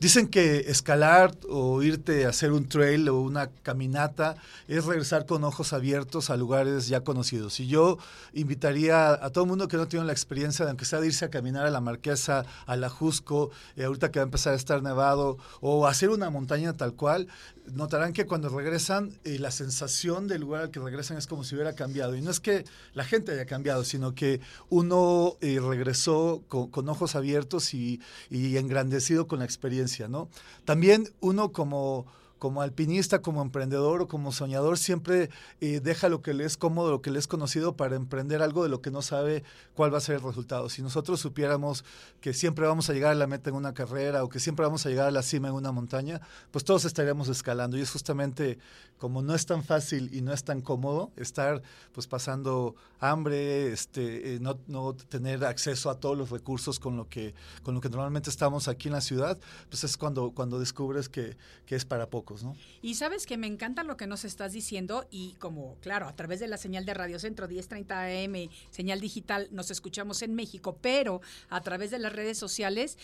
Dicen 0.00 0.26
que 0.26 0.58
escalar 0.68 1.34
o 1.48 1.82
irte 1.82 2.26
a 2.26 2.30
hacer 2.30 2.52
un 2.52 2.68
trail 2.68 3.08
o 3.08 3.20
una 3.20 3.48
caminata 3.62 4.36
es 4.66 4.84
regresar 4.84 5.24
con 5.24 5.44
ojos 5.44 5.72
abiertos 5.72 6.30
a 6.30 6.36
lugares 6.36 6.88
ya 6.88 7.02
conocidos. 7.02 7.60
Y 7.60 7.68
yo 7.68 7.98
invitaría 8.32 9.12
a 9.12 9.30
todo 9.30 9.46
mundo 9.46 9.68
que 9.68 9.76
no 9.76 9.86
tiene 9.86 10.04
la 10.04 10.12
experiencia 10.12 10.64
de 10.64 10.72
aunque 10.72 10.84
sea 10.84 11.00
de 11.00 11.06
irse 11.06 11.24
a 11.24 11.30
caminar 11.30 11.64
a 11.64 11.70
la 11.70 11.80
Marquesa, 11.80 12.44
a 12.66 12.76
la 12.76 12.90
Jusco, 12.90 13.50
eh, 13.76 13.84
ahorita 13.84 14.10
que 14.10 14.18
va 14.18 14.24
a 14.24 14.26
empezar 14.26 14.52
a 14.52 14.56
estar 14.56 14.82
nevado, 14.82 15.38
o 15.60 15.86
hacer 15.86 16.10
una 16.10 16.28
montaña 16.28 16.72
tal 16.72 16.94
cual, 16.94 17.28
notarán 17.72 18.12
que 18.12 18.26
cuando 18.26 18.48
regresan, 18.48 19.18
eh, 19.24 19.38
la 19.38 19.50
sensación 19.50 20.28
del 20.28 20.42
lugar 20.42 20.62
al 20.62 20.70
que 20.70 20.80
regresan 20.80 21.16
es 21.16 21.26
como 21.26 21.44
si 21.44 21.54
hubiera 21.54 21.74
cambiado. 21.74 22.14
Y 22.16 22.22
no 22.22 22.30
es 22.30 22.40
que 22.40 22.64
la 22.92 23.04
gente 23.04 23.32
haya 23.32 23.46
cambiado, 23.46 23.84
sino 23.84 24.14
que 24.14 24.40
uno 24.68 25.36
eh, 25.40 25.60
regresó 25.60 26.42
con, 26.48 26.88
ojos 26.88 27.14
abiertos 27.14 27.74
y, 27.74 28.00
y 28.30 28.56
engrandecido 28.56 29.26
con 29.26 29.38
la 29.38 29.44
experiencia, 29.44 30.08
¿no? 30.08 30.28
También 30.64 31.10
uno 31.20 31.52
como 31.52 32.06
como 32.44 32.60
alpinista, 32.60 33.22
como 33.22 33.40
emprendedor 33.40 34.02
o 34.02 34.06
como 34.06 34.30
soñador, 34.30 34.76
siempre 34.76 35.30
eh, 35.62 35.80
deja 35.80 36.10
lo 36.10 36.20
que 36.20 36.34
le 36.34 36.44
es 36.44 36.58
cómodo, 36.58 36.90
lo 36.90 37.00
que 37.00 37.10
le 37.10 37.18
es 37.18 37.26
conocido 37.26 37.74
para 37.74 37.96
emprender 37.96 38.42
algo 38.42 38.62
de 38.62 38.68
lo 38.68 38.82
que 38.82 38.90
no 38.90 39.00
sabe 39.00 39.44
cuál 39.72 39.94
va 39.94 39.96
a 39.96 40.02
ser 40.02 40.16
el 40.16 40.20
resultado. 40.20 40.68
Si 40.68 40.82
nosotros 40.82 41.20
supiéramos 41.20 41.86
que 42.20 42.34
siempre 42.34 42.66
vamos 42.66 42.90
a 42.90 42.92
llegar 42.92 43.12
a 43.12 43.14
la 43.14 43.26
meta 43.26 43.48
en 43.48 43.56
una 43.56 43.72
carrera 43.72 44.22
o 44.24 44.28
que 44.28 44.40
siempre 44.40 44.66
vamos 44.66 44.84
a 44.84 44.90
llegar 44.90 45.08
a 45.08 45.10
la 45.10 45.22
cima 45.22 45.48
en 45.48 45.54
una 45.54 45.72
montaña, 45.72 46.20
pues 46.50 46.66
todos 46.66 46.84
estaríamos 46.84 47.28
escalando. 47.28 47.78
Y 47.78 47.80
es 47.80 47.90
justamente 47.90 48.58
como 49.04 49.20
no 49.20 49.34
es 49.34 49.44
tan 49.44 49.62
fácil 49.62 50.08
y 50.14 50.22
no 50.22 50.32
es 50.32 50.44
tan 50.44 50.62
cómodo 50.62 51.12
estar 51.16 51.60
pues 51.92 52.06
pasando 52.06 52.74
hambre, 53.00 53.70
este, 53.70 54.36
eh, 54.36 54.38
no, 54.40 54.58
no 54.66 54.94
tener 54.94 55.44
acceso 55.44 55.90
a 55.90 56.00
todos 56.00 56.16
los 56.16 56.30
recursos 56.30 56.80
con 56.80 56.96
lo 56.96 57.06
que, 57.06 57.34
con 57.62 57.74
lo 57.74 57.82
que 57.82 57.90
normalmente 57.90 58.30
estamos 58.30 58.66
aquí 58.66 58.88
en 58.88 58.94
la 58.94 59.02
ciudad, 59.02 59.38
pues 59.68 59.84
es 59.84 59.98
cuando, 59.98 60.30
cuando 60.30 60.58
descubres 60.58 61.10
que, 61.10 61.36
que 61.66 61.76
es 61.76 61.84
para 61.84 62.08
poco. 62.08 62.34
¿no? 62.42 62.56
Y 62.80 62.94
sabes 62.94 63.26
que 63.26 63.36
me 63.36 63.46
encanta 63.46 63.84
lo 63.84 63.98
que 63.98 64.06
nos 64.06 64.24
estás 64.24 64.52
diciendo 64.54 65.06
y 65.10 65.34
como, 65.34 65.76
claro, 65.82 66.08
a 66.08 66.16
través 66.16 66.40
de 66.40 66.48
la 66.48 66.56
señal 66.56 66.86
de 66.86 66.94
Radio 66.94 67.18
Centro 67.18 67.46
1030 67.46 68.04
AM, 68.04 68.48
señal 68.70 69.00
digital, 69.02 69.48
nos 69.50 69.70
escuchamos 69.70 70.22
en 70.22 70.34
México, 70.34 70.78
pero 70.80 71.20
a 71.50 71.60
través 71.60 71.90
de 71.90 71.98
las 71.98 72.14
redes 72.14 72.38
sociales, 72.38 72.96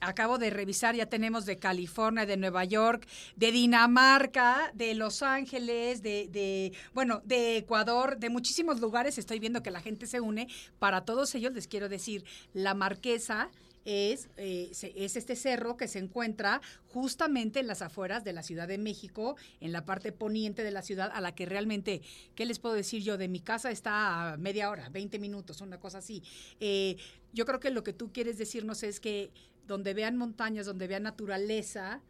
acabo 0.00 0.38
de 0.38 0.50
revisar, 0.50 0.96
ya 0.96 1.06
tenemos 1.06 1.46
de 1.46 1.58
California, 1.58 2.26
de 2.26 2.36
Nueva 2.36 2.64
York, 2.64 3.06
de 3.36 3.52
Dinamarca, 3.52 4.72
de 4.74 4.94
Los 4.94 5.22
Ángeles, 5.22 5.43
de, 5.44 6.28
de 6.30 6.72
bueno, 6.94 7.22
de 7.24 7.58
Ecuador, 7.58 8.18
de 8.18 8.30
muchísimos 8.30 8.80
lugares, 8.80 9.18
estoy 9.18 9.38
viendo 9.38 9.62
que 9.62 9.70
la 9.70 9.80
gente 9.80 10.06
se 10.06 10.20
une. 10.20 10.48
Para 10.78 11.04
todos 11.04 11.34
ellos 11.34 11.52
les 11.52 11.68
quiero 11.68 11.88
decir, 11.88 12.24
la 12.52 12.74
marquesa 12.74 13.50
es, 13.84 14.28
eh, 14.36 14.70
es 14.96 15.16
este 15.16 15.36
cerro 15.36 15.76
que 15.76 15.88
se 15.88 15.98
encuentra 15.98 16.60
justamente 16.88 17.60
en 17.60 17.66
las 17.66 17.82
afueras 17.82 18.24
de 18.24 18.32
la 18.32 18.42
Ciudad 18.42 18.66
de 18.66 18.78
México, 18.78 19.36
en 19.60 19.72
la 19.72 19.84
parte 19.84 20.12
poniente 20.12 20.64
de 20.64 20.70
la 20.70 20.82
ciudad, 20.82 21.10
a 21.12 21.20
la 21.20 21.34
que 21.34 21.46
realmente, 21.46 22.00
¿qué 22.34 22.46
les 22.46 22.58
puedo 22.58 22.74
decir 22.74 23.02
yo? 23.02 23.18
De 23.18 23.28
mi 23.28 23.40
casa 23.40 23.70
está 23.70 24.32
a 24.32 24.36
media 24.36 24.70
hora, 24.70 24.88
20 24.88 25.18
minutos, 25.18 25.60
una 25.60 25.78
cosa 25.78 25.98
así. 25.98 26.22
Eh, 26.60 26.96
yo 27.32 27.44
creo 27.44 27.60
que 27.60 27.70
lo 27.70 27.82
que 27.82 27.92
tú 27.92 28.12
quieres 28.12 28.38
decirnos 28.38 28.82
es 28.82 29.00
que 29.00 29.30
donde 29.66 29.94
vean 29.94 30.16
montañas, 30.16 30.66
donde 30.66 30.86
vean 30.86 31.02
naturaleza, 31.02 32.00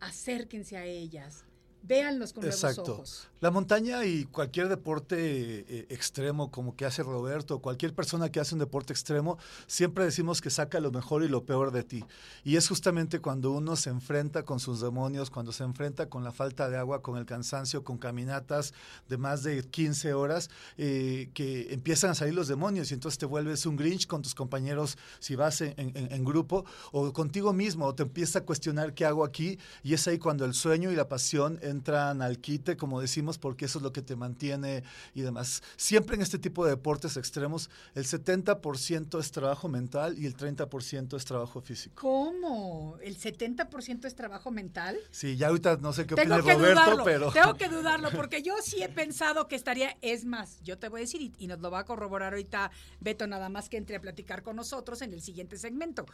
acérquense 0.00 0.76
a 0.76 0.84
ellas 0.84 1.44
véanlos 1.82 2.32
con 2.32 2.44
Exacto. 2.44 2.82
nuevos 2.82 2.98
ojos. 2.98 3.28
La 3.40 3.50
montaña 3.50 4.04
y 4.04 4.24
cualquier 4.26 4.68
deporte 4.68 5.16
eh, 5.18 5.86
extremo 5.88 6.50
como 6.50 6.76
que 6.76 6.84
hace 6.84 7.02
Roberto, 7.02 7.58
cualquier 7.58 7.92
persona 7.92 8.30
que 8.30 8.38
hace 8.38 8.54
un 8.54 8.60
deporte 8.60 8.92
extremo, 8.92 9.36
siempre 9.66 10.04
decimos 10.04 10.40
que 10.40 10.48
saca 10.48 10.78
lo 10.78 10.92
mejor 10.92 11.24
y 11.24 11.28
lo 11.28 11.44
peor 11.44 11.72
de 11.72 11.82
ti. 11.82 12.04
Y 12.44 12.56
es 12.56 12.68
justamente 12.68 13.18
cuando 13.18 13.50
uno 13.50 13.74
se 13.74 13.90
enfrenta 13.90 14.44
con 14.44 14.60
sus 14.60 14.80
demonios, 14.80 15.30
cuando 15.30 15.50
se 15.50 15.64
enfrenta 15.64 16.08
con 16.08 16.22
la 16.22 16.30
falta 16.30 16.70
de 16.70 16.76
agua, 16.76 17.02
con 17.02 17.18
el 17.18 17.26
cansancio, 17.26 17.82
con 17.82 17.98
caminatas 17.98 18.74
de 19.08 19.18
más 19.18 19.42
de 19.42 19.62
15 19.64 20.14
horas, 20.14 20.50
eh, 20.78 21.30
que 21.34 21.72
empiezan 21.72 22.10
a 22.10 22.14
salir 22.14 22.34
los 22.34 22.46
demonios 22.46 22.92
y 22.92 22.94
entonces 22.94 23.18
te 23.18 23.26
vuelves 23.26 23.66
un 23.66 23.76
Grinch 23.76 24.06
con 24.06 24.22
tus 24.22 24.36
compañeros 24.36 24.96
si 25.18 25.34
vas 25.34 25.60
en, 25.60 25.74
en, 25.76 25.96
en 25.96 26.24
grupo 26.24 26.64
o 26.92 27.12
contigo 27.12 27.52
mismo, 27.52 27.86
o 27.86 27.94
te 27.94 28.04
empieza 28.04 28.40
a 28.40 28.44
cuestionar 28.44 28.94
qué 28.94 29.04
hago 29.04 29.24
aquí 29.24 29.58
y 29.82 29.94
es 29.94 30.06
ahí 30.06 30.18
cuando 30.18 30.44
el 30.44 30.54
sueño 30.54 30.92
y 30.92 30.94
la 30.94 31.08
pasión 31.08 31.58
entran 31.72 32.22
al 32.22 32.38
quite, 32.38 32.76
como 32.76 33.00
decimos, 33.00 33.38
porque 33.38 33.64
eso 33.64 33.78
es 33.78 33.82
lo 33.82 33.92
que 33.92 34.02
te 34.02 34.14
mantiene 34.14 34.84
y 35.14 35.22
demás. 35.22 35.62
Siempre 35.76 36.14
en 36.14 36.22
este 36.22 36.38
tipo 36.38 36.64
de 36.64 36.70
deportes 36.70 37.16
extremos, 37.16 37.70
el 37.94 38.04
70% 38.04 39.18
es 39.18 39.32
trabajo 39.32 39.68
mental 39.68 40.16
y 40.18 40.26
el 40.26 40.36
30% 40.36 41.16
es 41.16 41.24
trabajo 41.24 41.60
físico. 41.60 42.00
¿Cómo? 42.00 42.96
¿El 43.02 43.18
70% 43.18 44.04
es 44.04 44.14
trabajo 44.14 44.50
mental? 44.50 44.96
Sí, 45.10 45.36
ya 45.36 45.48
ahorita 45.48 45.78
no 45.78 45.92
sé 45.92 46.06
qué 46.06 46.14
opina 46.14 46.38
Roberto, 46.38 47.02
pero... 47.04 47.32
Tengo 47.32 47.54
que 47.54 47.68
dudarlo, 47.68 48.10
porque 48.10 48.42
yo 48.42 48.54
sí 48.62 48.82
he 48.82 48.88
pensado 48.88 49.48
que 49.48 49.56
estaría, 49.56 49.96
es 50.02 50.24
más, 50.24 50.60
yo 50.62 50.78
te 50.78 50.88
voy 50.88 51.00
a 51.00 51.02
decir, 51.02 51.20
y, 51.20 51.32
y 51.38 51.46
nos 51.46 51.60
lo 51.60 51.70
va 51.70 51.80
a 51.80 51.84
corroborar 51.84 52.32
ahorita 52.32 52.70
Beto, 53.00 53.26
nada 53.26 53.48
más 53.48 53.68
que 53.68 53.76
entre 53.76 53.96
a 53.96 54.00
platicar 54.00 54.42
con 54.42 54.56
nosotros 54.56 55.02
en 55.02 55.12
el 55.12 55.22
siguiente 55.22 55.56
segmento 55.56 56.06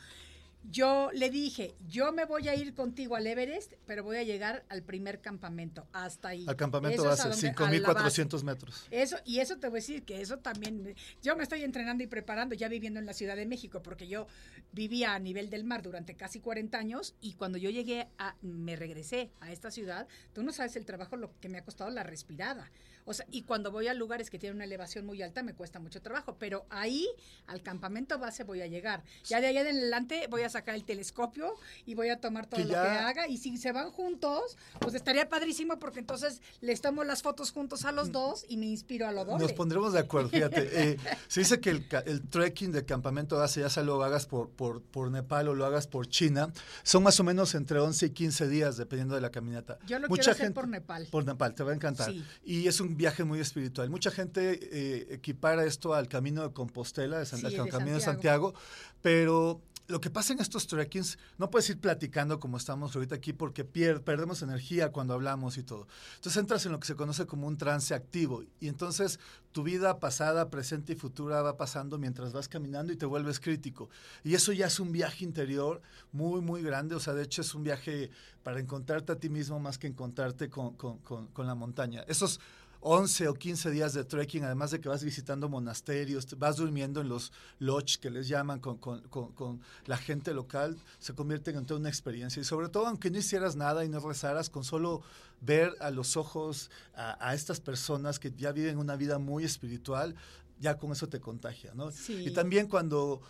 yo 0.65 1.11
le 1.13 1.31
dije, 1.31 1.75
yo 1.89 2.13
me 2.13 2.25
voy 2.25 2.49
a 2.49 2.55
ir 2.55 2.75
contigo 2.75 3.17
al 3.17 3.27
Everest, 3.27 3.73
pero 3.87 4.03
voy 4.03 4.17
a 4.17 4.23
llegar 4.23 4.65
al 4.69 4.83
primer 4.83 5.21
campamento, 5.21 5.87
hasta 5.93 6.29
ahí. 6.29 6.45
Al 6.47 6.57
campamento 6.57 7.05
base, 7.05 7.29
5.400 7.29 8.43
metros. 8.43 8.87
Eso, 8.91 9.17
y 9.25 9.39
eso 9.39 9.59
te 9.59 9.69
voy 9.69 9.79
a 9.79 9.81
decir 9.81 10.05
que 10.05 10.21
eso 10.21 10.39
también, 10.39 10.95
yo 11.23 11.37
me 11.37 11.43
estoy 11.43 11.63
entrenando 11.63 12.03
y 12.05 12.07
preparando 12.07 12.55
ya 12.55 12.69
viviendo 12.69 13.01
en 13.01 13.07
la 13.07 13.15
Ciudad 13.15 13.37
de 13.37 13.47
México, 13.47 13.83
porque 13.83 14.09
yo 14.09 14.27
vivía 14.73 15.15
a 15.15 15.19
nivel 15.19 15.49
del 15.49 15.65
mar 15.65 15.83
durante 15.83 16.15
casi 16.15 16.41
40 16.41 16.77
años 16.77 17.15
y 17.21 17.35
cuando 17.35 17.57
yo 17.59 17.71
llegué 17.71 18.09
a, 18.19 18.37
me 18.43 18.77
regresé 18.77 19.31
a 19.41 19.53
esta 19.53 19.71
ciudad, 19.71 20.07
tú 20.35 20.43
no 20.43 20.53
sabes 20.53 20.77
el 20.77 20.85
trabajo 20.85 21.17
lo 21.17 21.33
que 21.41 21.49
me 21.49 21.59
ha 21.59 21.65
costado 21.65 21.91
la 21.91 22.03
respirada. 22.03 22.71
O 23.09 23.15
sea, 23.15 23.27
y 23.31 23.43
cuando 23.43 23.71
voy 23.71 23.89
a 23.89 23.95
lugares 23.95 24.29
que 24.29 24.39
tienen 24.39 24.57
una 24.57 24.65
elevación 24.65 25.07
muy 25.07 25.23
alta 25.23 25.43
me 25.43 25.55
cuesta 25.55 25.81
mucho 25.81 26.03
trabajo, 26.03 26.37
pero 26.39 26.67
ahí 26.69 27.09
al 27.47 27.63
campamento 27.63 28.19
base 28.19 28.45
voy 28.45 28.61
a 28.61 28.67
llegar. 28.67 29.03
Ya 29.25 29.41
de 29.41 29.47
allá 29.47 29.63
en 29.63 29.79
adelante 29.79 30.27
voy 30.29 30.43
a 30.43 30.51
sacar 30.51 30.75
el 30.75 30.85
telescopio 30.85 31.55
y 31.87 31.95
voy 31.95 32.11
a 32.11 32.21
tomar 32.21 32.47
todo 32.47 32.61
lo 32.61 32.69
que 32.69 32.77
haga 32.77 33.27
y 33.27 33.39
si 33.39 33.57
se 33.57 33.73
van 33.73 33.91
juntos, 33.91 34.59
pues 34.79 34.95
estaría 34.95 35.29
padrísimo 35.29 35.79
porque 35.79 36.01
entonces 36.01 36.43
les 36.61 36.81
tomo 36.81 37.03
las 37.03 37.23
fotos 37.23 37.51
juntos 37.51 37.85
a 37.85 37.93
los 37.93 38.11
mm. 38.11 38.13
dos 38.13 38.45
y 38.49 38.59
me 38.59 38.67
inspiro 38.67 39.07
a 39.07 39.13
lo 39.13 39.25
doble. 39.25 39.43
Nos 39.43 39.53
pondremos 39.55 39.93
de 39.93 40.01
acuerdo, 40.01 40.29
fíjate. 40.29 40.69
Eh, 40.79 40.97
se 41.29 41.41
dice 41.41 41.61
que 41.61 41.71
el, 41.71 42.29
trekking 42.29 42.73
de 42.73 42.85
campamento 42.85 43.37
base, 43.37 43.61
ya 43.61 43.71
sea 43.71 43.83
lo 43.83 44.03
hagas 44.05 44.27
por, 44.27 44.51
por, 44.51 44.83
por 44.83 45.11
Nepal 45.11 45.49
o 45.49 45.55
lo 45.55 45.65
hagas 45.65 45.87
por 45.87 46.07
China, 46.07 46.53
son 46.83 47.03
más 47.03 47.19
o 47.19 47.25
menos 47.25 47.55
entre 47.55 47.81
11 47.81 48.07
y 48.07 48.11
15 48.11 48.49
días 48.49 48.77
dependiendo 48.77 49.15
de 49.15 49.23
la 49.23 49.31
caminata. 49.31 49.79
Yo 49.87 49.99
lo 49.99 50.09
quiero 50.09 50.31
hacer 50.31 50.53
por 50.53 50.69
Nepal. 50.69 51.09
Por 51.11 51.25
Nepal, 51.25 51.55
te 51.55 51.65
va 51.65 51.73
a 51.73 51.75
encantar. 51.75 52.13
Y 52.45 52.69
es 52.69 52.81
un 52.81 52.98
viaje 52.99 53.25
muy 53.25 53.41
espiritual. 53.41 53.89
Mucha 53.89 54.11
gente 54.11 54.59
eh, 54.61 55.07
equipara 55.11 55.65
esto 55.65 55.95
al 55.95 56.09
camino 56.09 56.43
de 56.43 56.53
Compostela, 56.53 57.19
de 57.19 57.59
al 57.59 57.69
camino 57.69 57.95
de 57.95 58.01
Santiago, 58.01 58.53
pero 59.01 59.63
lo 59.89 60.03
que 60.03 60.11
pasa 60.11 60.35
en 60.35 60.41
estos 60.41 60.67
trekkings, 60.67 61.19
no 61.39 61.51
puedes 61.51 61.71
ir 61.71 61.81
platicando 61.81 62.39
como 62.39 62.59
estamos 62.59 62.95
ahorita 62.95 63.15
aquí 63.15 63.33
porque 63.33 63.65
perdemos 63.65 64.43
energía 64.43 64.93
cuando 64.93 65.15
hablamos 65.15 65.57
y 65.57 65.63
todo. 65.63 65.87
Entonces 66.17 66.39
entras 66.39 66.67
en 66.67 66.73
lo 66.73 66.81
que 66.81 66.87
se 66.87 66.95
conoce 66.95 67.25
como 67.25 67.47
un 67.47 67.57
trance 67.57 67.95
activo 67.95 68.43
y 68.61 68.69
entonces 68.69 69.19
tu 69.51 69.63
vida 69.63 69.99
pasada, 69.99 70.51
presente 70.51 70.93
y 70.93 70.97
futura 70.97 71.41
va 71.41 71.57
pasando 71.57 71.97
mientras 71.97 72.35
vas 72.35 72.49
caminando 72.49 72.93
y 72.93 72.97
te 72.97 73.07
vuelves 73.07 73.41
crítico. 73.41 73.89
Y 74.25 74.35
eso 74.35 74.53
ya 74.53 74.67
es 74.67 74.79
un 74.79 74.93
viaje 74.93 75.25
interior 75.25 75.81
muy, 76.13 76.43
muy 76.43 76.63
grande. 76.63 76.95
O 76.95 77.01
sea, 77.01 77.15
de 77.15 77.23
hecho 77.23 77.41
es 77.41 77.55
un 77.55 77.65
viaje 77.65 78.11
para 78.43 78.61
encontrarte 78.61 79.13
a 79.13 79.17
ti 79.17 79.31
mismo 79.31 79.59
más 79.59 79.79
que 79.79 79.87
encontrarte 79.87 80.51
con, 80.51 80.75
con, 80.77 80.99
con, 80.99 81.29
con 81.29 81.47
la 81.47 81.55
montaña. 81.55 82.05
Esos 82.09 82.41
11 82.81 83.29
o 83.29 83.35
15 83.35 83.71
días 83.71 83.93
de 83.93 84.05
trekking, 84.05 84.45
además 84.45 84.71
de 84.71 84.81
que 84.81 84.89
vas 84.89 85.03
visitando 85.03 85.49
monasterios, 85.49 86.27
vas 86.39 86.57
durmiendo 86.57 87.01
en 87.01 87.09
los 87.09 87.33
lodge 87.59 87.99
que 87.99 88.11
les 88.11 88.29
llaman 88.29 88.61
con, 88.61 88.79
con, 88.79 89.01
con, 89.09 89.61
la 89.87 89.97
gente 89.97 90.33
local, 90.33 90.77
se 90.99 91.15
convierte 91.15 91.51
en 91.51 91.67
toda 91.67 91.81
una 91.81 91.89
experiencia. 91.89 92.41
Y 92.41 92.45
sobre 92.45 92.69
todo, 92.69 92.87
aunque 92.87 93.11
no 93.11 93.19
hicieras 93.19 93.57
nada 93.57 93.85
y 93.85 93.89
no 93.89 94.01
rezaras, 94.01 94.49
con 94.49 94.65
solo 94.65 95.03
ver 95.41 95.75
a 95.81 95.91
los 95.91 96.17
ojos 96.17 96.71
a, 96.95 97.17
a 97.27 97.35
estas 97.35 97.61
personas 97.61 98.19
que 98.19 98.33
ya 98.33 98.53
viven 98.53 98.79
una 98.79 98.97
vida 98.97 99.19
muy 99.19 99.45
espiritual, 99.45 100.15
ya 100.61 100.79
con 100.79 100.93
eso 100.93 101.09
te 101.09 101.21
contagia, 101.21 101.73
¿no? 101.75 101.91
Y 102.09 102.31
también 102.33 102.69
cuando, 102.69 103.21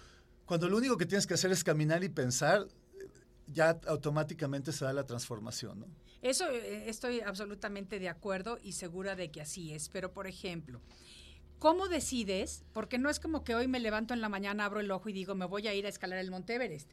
cuando 0.47 0.69
lo 0.69 0.77
único 0.77 0.97
que 0.97 1.07
tienes 1.07 1.27
que 1.27 1.35
hacer 1.35 1.53
es 1.53 1.65
caminar 1.65 2.03
y 2.05 2.09
pensar, 2.09 2.67
ya 3.53 3.79
automáticamente 3.87 4.73
se 4.73 4.85
da 4.85 4.93
la 4.93 5.07
transformación, 5.07 5.81
¿no? 5.81 5.87
Eso 6.23 6.49
eh, 6.49 6.89
estoy 6.89 7.21
absolutamente 7.21 7.99
de 7.99 8.09
acuerdo 8.09 8.59
y 8.63 8.73
segura 8.73 9.15
de 9.15 9.31
que 9.31 9.41
así 9.41 9.73
es. 9.73 9.89
Pero, 9.89 10.13
por 10.13 10.27
ejemplo, 10.27 10.81
¿cómo 11.59 11.89
decides? 11.89 12.65
Porque 12.73 12.99
no 12.99 13.09
es 13.09 13.21
como 13.21 13.45
que 13.45 13.55
hoy 13.55 13.69
me 13.69 13.81
levanto 13.81 14.15
en 14.15 14.21
la 14.21 14.29
mañana, 14.29 14.65
abro 14.65 14.81
el 14.81 14.91
ojo 14.91 15.09
y 15.09 15.13
digo, 15.13 15.35
me 15.35 15.47
voy 15.47 15.69
a 15.69 15.75
ir 15.75 15.87
a 15.87 15.89
escalar 15.89 16.19
el 16.19 16.31
Monte 16.31 16.55
Everest. 16.55 16.91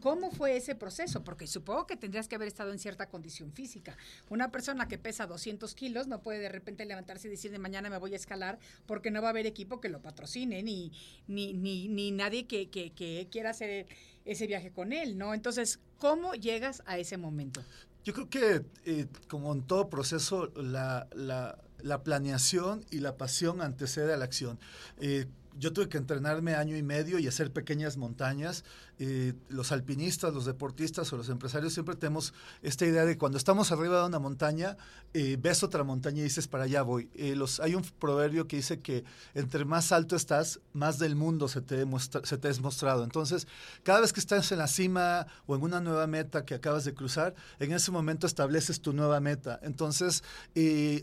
¿Cómo 0.00 0.30
fue 0.30 0.56
ese 0.56 0.74
proceso? 0.74 1.22
Porque 1.22 1.46
supongo 1.46 1.86
que 1.86 1.96
tendrías 1.96 2.26
que 2.26 2.36
haber 2.36 2.48
estado 2.48 2.72
en 2.72 2.78
cierta 2.78 3.10
condición 3.10 3.52
física. 3.52 3.96
Una 4.30 4.50
persona 4.50 4.88
que 4.88 4.96
pesa 4.96 5.26
200 5.26 5.74
kilos 5.74 6.06
no 6.06 6.22
puede 6.22 6.38
de 6.38 6.48
repente 6.48 6.86
levantarse 6.86 7.28
y 7.28 7.30
decir 7.30 7.50
de 7.50 7.58
mañana 7.58 7.90
me 7.90 7.98
voy 7.98 8.14
a 8.14 8.16
escalar 8.16 8.58
porque 8.86 9.10
no 9.10 9.20
va 9.20 9.28
a 9.28 9.30
haber 9.30 9.46
equipo 9.46 9.80
que 9.80 9.90
lo 9.90 10.00
patrocine 10.00 10.62
ni, 10.62 10.92
ni, 11.26 11.52
ni, 11.52 11.88
ni 11.88 12.10
nadie 12.10 12.46
que, 12.46 12.70
que, 12.70 12.92
que 12.92 13.28
quiera 13.30 13.50
hacer 13.50 13.86
ese 14.24 14.46
viaje 14.46 14.70
con 14.70 14.92
él, 14.92 15.18
¿no? 15.18 15.34
Entonces, 15.34 15.80
¿cómo 16.02 16.34
llegas 16.34 16.82
a 16.84 16.98
ese 16.98 17.16
momento? 17.16 17.62
Yo 18.02 18.12
creo 18.12 18.28
que, 18.28 18.64
eh, 18.86 19.06
como 19.28 19.52
en 19.52 19.62
todo 19.62 19.88
proceso, 19.88 20.50
la, 20.56 21.06
la, 21.14 21.56
la, 21.80 22.02
planeación 22.02 22.84
y 22.90 22.98
la 22.98 23.16
pasión 23.16 23.62
antecede 23.62 24.12
a 24.12 24.16
la 24.16 24.24
acción. 24.24 24.58
Eh, 24.98 25.26
yo 25.56 25.72
tuve 25.72 25.88
que 25.88 25.98
entrenarme 25.98 26.56
año 26.56 26.76
y 26.76 26.82
medio 26.82 27.20
y 27.20 27.28
hacer 27.28 27.52
pequeñas 27.52 27.98
montañas. 27.98 28.64
Eh, 28.98 29.32
los 29.48 29.72
alpinistas, 29.72 30.32
los 30.32 30.44
deportistas 30.44 31.12
o 31.12 31.16
los 31.16 31.28
empresarios 31.28 31.72
siempre 31.72 31.96
tenemos 31.96 32.34
esta 32.62 32.86
idea 32.86 33.04
de 33.04 33.18
cuando 33.18 33.38
estamos 33.38 33.72
arriba 33.72 34.00
de 34.00 34.06
una 34.06 34.18
montaña, 34.18 34.76
eh, 35.14 35.36
ves 35.40 35.62
otra 35.62 35.82
montaña 35.82 36.20
y 36.20 36.24
dices, 36.24 36.46
para 36.46 36.64
allá 36.64 36.82
voy. 36.82 37.10
Eh, 37.14 37.34
los, 37.34 37.58
hay 37.58 37.74
un 37.74 37.82
proverbio 37.82 38.46
que 38.46 38.56
dice 38.56 38.80
que 38.80 39.04
entre 39.34 39.64
más 39.64 39.92
alto 39.92 40.14
estás, 40.14 40.60
más 40.72 40.98
del 40.98 41.16
mundo 41.16 41.48
se 41.48 41.62
te, 41.62 41.84
se 42.22 42.38
te 42.38 42.48
es 42.48 42.60
mostrado. 42.60 43.02
Entonces, 43.02 43.48
cada 43.82 44.00
vez 44.00 44.12
que 44.12 44.20
estás 44.20 44.52
en 44.52 44.58
la 44.58 44.68
cima 44.68 45.26
o 45.46 45.56
en 45.56 45.62
una 45.62 45.80
nueva 45.80 46.06
meta 46.06 46.44
que 46.44 46.54
acabas 46.54 46.84
de 46.84 46.94
cruzar, 46.94 47.34
en 47.58 47.72
ese 47.72 47.90
momento 47.90 48.26
estableces 48.26 48.80
tu 48.80 48.92
nueva 48.92 49.20
meta. 49.20 49.58
Entonces, 49.62 50.22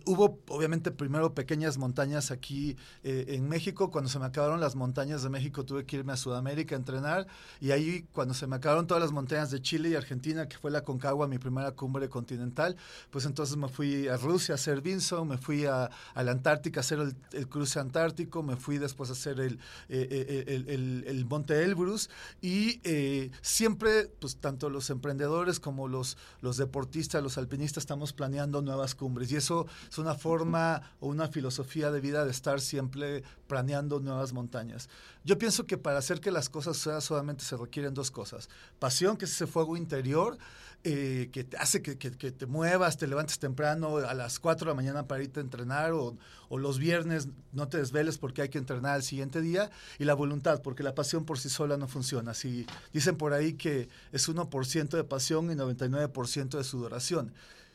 hubo 0.06 0.40
obviamente 0.48 0.92
primero 0.92 1.34
pequeñas 1.34 1.78
montañas 1.78 2.32
aquí 2.32 2.78
en 3.04 3.50
México. 3.50 3.92
Cuando 3.92 4.10
se 4.10 4.20
me 4.20 4.26
acabaron 4.26 4.60
las 4.60 4.76
montañas 4.76 5.24
de 5.24 5.30
México, 5.30 5.66
tuve 5.66 5.86
que 5.86 5.98
irme 5.98 6.14
a 6.14 6.18
Sudamérica 6.18 6.76
a 6.76 6.78
entrenar 6.78 7.28
y 7.60 7.72
ahí 7.72 7.79
cuando 8.12 8.34
se 8.34 8.48
me 8.48 8.56
acabaron 8.56 8.88
todas 8.88 9.02
las 9.02 9.12
montañas 9.12 9.52
de 9.52 9.62
Chile 9.62 9.90
y 9.90 9.96
Argentina, 9.96 10.48
que 10.48 10.58
fue 10.58 10.72
la 10.72 10.84
Concagua, 10.84 11.28
mi 11.28 11.38
primera 11.38 11.72
cumbre 11.72 12.10
continental, 12.10 12.76
pues 13.10 13.26
entonces 13.26 13.58
me 13.58 13.68
fui 13.68 14.08
a 14.08 14.18
Rusia 14.18 14.54
a 14.54 14.56
hacer 14.56 14.82
Vinson, 14.82 15.28
me 15.28 15.38
fui 15.38 15.66
a, 15.66 15.90
la 16.16 16.32
Antártica 16.32 16.80
a 16.80 16.82
hacer 16.82 17.00
el, 17.32 17.48
cruce 17.48 17.80
antártico, 17.80 18.44
me 18.44 18.56
fui 18.56 18.78
después 18.78 19.10
a 19.10 19.14
hacer 19.14 19.40
el, 19.40 19.60
eh, 19.90 20.08
eh, 20.10 20.66
el, 20.68 21.04
el, 21.08 21.26
Monte 21.26 21.64
Elbrus 21.64 22.10
y 22.42 22.80
eh, 22.84 23.32
siempre, 23.42 24.08
pues 24.20 24.38
tanto 24.38 24.70
los 24.70 24.90
emprendedores 24.90 25.60
como 25.60 25.88
los, 25.88 26.18
los 26.42 26.58
deportistas, 26.58 27.22
los 27.22 27.38
alpinistas, 27.38 27.84
estamos 27.84 28.14
planeando 28.14 28.62
nuevas 28.62 28.96
cumbres 28.96 29.32
y 29.32 29.36
eso 29.36 29.68
es 29.90 29.98
una 29.98 30.16
forma 30.16 30.82
o 31.00 31.08
una 31.08 31.28
filosofía 31.28 31.92
de 31.92 32.02
vida 32.02 32.26
de 32.26 32.32
estar 32.32 32.62
siempre 32.62 33.24
planeando 33.48 34.00
nuevas 34.00 34.34
montañas. 34.34 34.90
Yo 35.24 35.38
pienso 35.38 35.66
que 35.66 35.78
para 35.78 36.00
hacer 36.00 36.22
que 36.22 36.32
las 36.32 36.50
cosas 36.50 36.78
sean 36.78 37.02
solamente 37.02 37.44
se 37.44 37.56
requieren 37.70 37.94
dos 37.94 38.12
cosas. 38.12 38.50
Pasión, 38.80 39.16
que 39.16 39.26
es 39.26 39.32
ese 39.32 39.48
fuego 39.48 39.78
interior 39.78 40.38
eh, 40.84 41.30
que 41.34 41.44
te 41.44 41.58
hace 41.58 41.82
que, 41.82 41.96
te 41.96 42.46
muevas, 42.46 42.98
te 42.98 43.06
levantes 43.06 43.38
temprano 43.38 43.98
a 43.98 44.14
las 44.14 44.40
4 44.40 44.66
de 44.66 44.72
la 44.72 44.76
mañana 44.76 45.08
para 45.08 45.22
irte 45.22 45.42
a 45.42 45.44
entrenar 45.44 45.92
o, 45.92 46.18
los 46.52 46.80
viernes 46.80 47.28
no 47.52 47.68
te 47.68 47.78
desveles 47.78 48.18
porque 48.18 48.42
hay 48.42 48.50
que 48.50 48.58
entrenar 48.58 48.96
al 48.96 49.04
siguiente 49.04 49.42
día. 49.42 49.70
Y 50.00 50.06
la 50.06 50.16
voluntad, 50.16 50.62
porque 50.64 50.82
la 50.82 50.96
pasión 50.96 51.26
por 51.26 51.38
sí 51.38 51.50
sola 51.50 51.78
no 51.78 51.88
funciona. 51.88 52.34
Si 52.34 52.66
dicen 52.92 53.18
por 53.18 53.34
ahí 53.34 53.54
que 53.54 53.88
es 54.12 54.28
1% 54.28 54.90
de 54.90 55.04
pasión 55.04 55.52
y 55.52 55.56
99% 55.56 56.58
de 56.58 56.64
sudoración. 56.64 57.34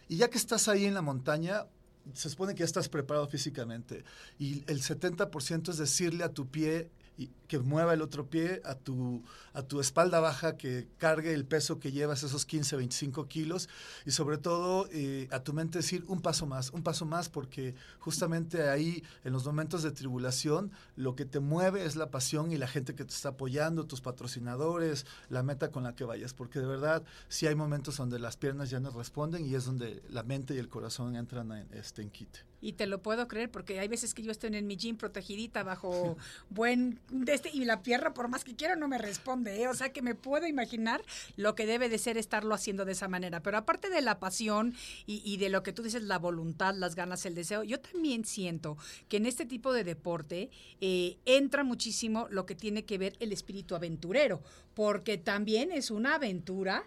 Y 0.08 0.16
ya 0.16 0.28
que 0.28 0.38
estás 0.38 0.66
ahí 0.68 0.86
en 0.86 0.94
la 0.94 1.02
montaña, 1.02 1.66
se 2.14 2.28
supone 2.28 2.54
que 2.54 2.60
ya 2.60 2.66
estás 2.66 2.88
preparado 2.88 3.26
físicamente 3.28 4.04
y 4.38 4.62
el 4.66 4.82
70% 4.82 5.70
es 5.70 5.78
decirle 5.78 6.24
a 6.24 6.28
tu 6.28 6.46
pie 6.46 6.90
y 7.16 7.28
que 7.46 7.58
mueva 7.58 7.94
el 7.94 8.02
otro 8.02 8.28
pie 8.28 8.60
a 8.64 8.74
tu, 8.74 9.22
a 9.52 9.62
tu 9.62 9.80
espalda 9.80 10.20
baja, 10.20 10.56
que 10.56 10.88
cargue 10.98 11.32
el 11.32 11.44
peso 11.44 11.78
que 11.78 11.92
llevas, 11.92 12.22
esos 12.22 12.46
15, 12.46 12.76
25 12.76 13.28
kilos, 13.28 13.68
y 14.04 14.10
sobre 14.10 14.38
todo 14.38 14.88
eh, 14.92 15.28
a 15.30 15.40
tu 15.40 15.52
mente 15.52 15.78
decir 15.78 16.04
un 16.08 16.20
paso 16.20 16.46
más, 16.46 16.70
un 16.70 16.82
paso 16.82 17.06
más, 17.06 17.28
porque 17.28 17.74
justamente 17.98 18.68
ahí, 18.68 19.04
en 19.24 19.32
los 19.32 19.46
momentos 19.46 19.82
de 19.82 19.92
tribulación, 19.92 20.72
lo 20.96 21.14
que 21.14 21.24
te 21.24 21.40
mueve 21.40 21.84
es 21.84 21.96
la 21.96 22.10
pasión 22.10 22.50
y 22.50 22.58
la 22.58 22.66
gente 22.66 22.94
que 22.94 23.04
te 23.04 23.14
está 23.14 23.30
apoyando, 23.30 23.86
tus 23.86 24.00
patrocinadores, 24.00 25.06
la 25.28 25.42
meta 25.42 25.70
con 25.70 25.84
la 25.84 25.94
que 25.94 26.04
vayas, 26.04 26.34
porque 26.34 26.58
de 26.58 26.66
verdad 26.66 27.04
sí 27.28 27.46
hay 27.46 27.54
momentos 27.54 27.96
donde 27.96 28.18
las 28.18 28.36
piernas 28.36 28.70
ya 28.70 28.80
no 28.80 28.90
responden 28.90 29.46
y 29.46 29.54
es 29.54 29.64
donde 29.64 30.02
la 30.08 30.22
mente 30.22 30.54
y 30.54 30.58
el 30.58 30.68
corazón 30.68 31.16
entran 31.16 31.52
en, 31.52 31.72
este, 31.72 32.02
en 32.02 32.10
quite. 32.10 32.53
Y 32.64 32.72
te 32.72 32.86
lo 32.86 33.02
puedo 33.02 33.28
creer, 33.28 33.50
porque 33.50 33.78
hay 33.78 33.88
veces 33.88 34.14
que 34.14 34.22
yo 34.22 34.30
estoy 34.30 34.56
en 34.56 34.66
mi 34.66 34.76
gym 34.76 34.96
protegidita 34.96 35.62
bajo 35.62 36.16
buen 36.48 36.98
este, 37.26 37.50
y 37.52 37.66
la 37.66 37.82
pierna, 37.82 38.14
por 38.14 38.28
más 38.28 38.42
que 38.42 38.56
quiero, 38.56 38.74
no 38.74 38.88
me 38.88 38.96
responde. 38.96 39.60
¿eh? 39.60 39.68
O 39.68 39.74
sea 39.74 39.92
que 39.92 40.00
me 40.00 40.14
puedo 40.14 40.46
imaginar 40.46 41.02
lo 41.36 41.54
que 41.54 41.66
debe 41.66 41.90
de 41.90 41.98
ser 41.98 42.16
estarlo 42.16 42.54
haciendo 42.54 42.86
de 42.86 42.92
esa 42.92 43.06
manera. 43.06 43.42
Pero 43.42 43.58
aparte 43.58 43.90
de 43.90 44.00
la 44.00 44.18
pasión 44.18 44.74
y, 45.06 45.36
de 45.36 45.48
lo 45.50 45.62
que 45.62 45.72
tú 45.72 45.82
dices, 45.82 46.02
la 46.04 46.18
voluntad, 46.18 46.74
las 46.74 46.94
ganas, 46.94 47.26
el 47.26 47.34
deseo, 47.34 47.62
yo 47.64 47.80
también 47.80 48.24
siento 48.24 48.78
que 49.08 49.18
en 49.18 49.26
este 49.26 49.44
tipo 49.44 49.72
de 49.72 49.84
deporte 49.84 50.50
eh, 50.80 51.18
entra 51.26 51.64
muchísimo 51.64 52.26
lo 52.30 52.46
que 52.46 52.54
tiene 52.54 52.84
que 52.84 52.96
ver 52.96 53.14
el 53.20 53.32
espíritu 53.32 53.74
aventurero, 53.74 54.42
porque 54.72 55.18
también 55.18 55.70
es 55.70 55.90
una 55.90 56.14
aventura 56.14 56.84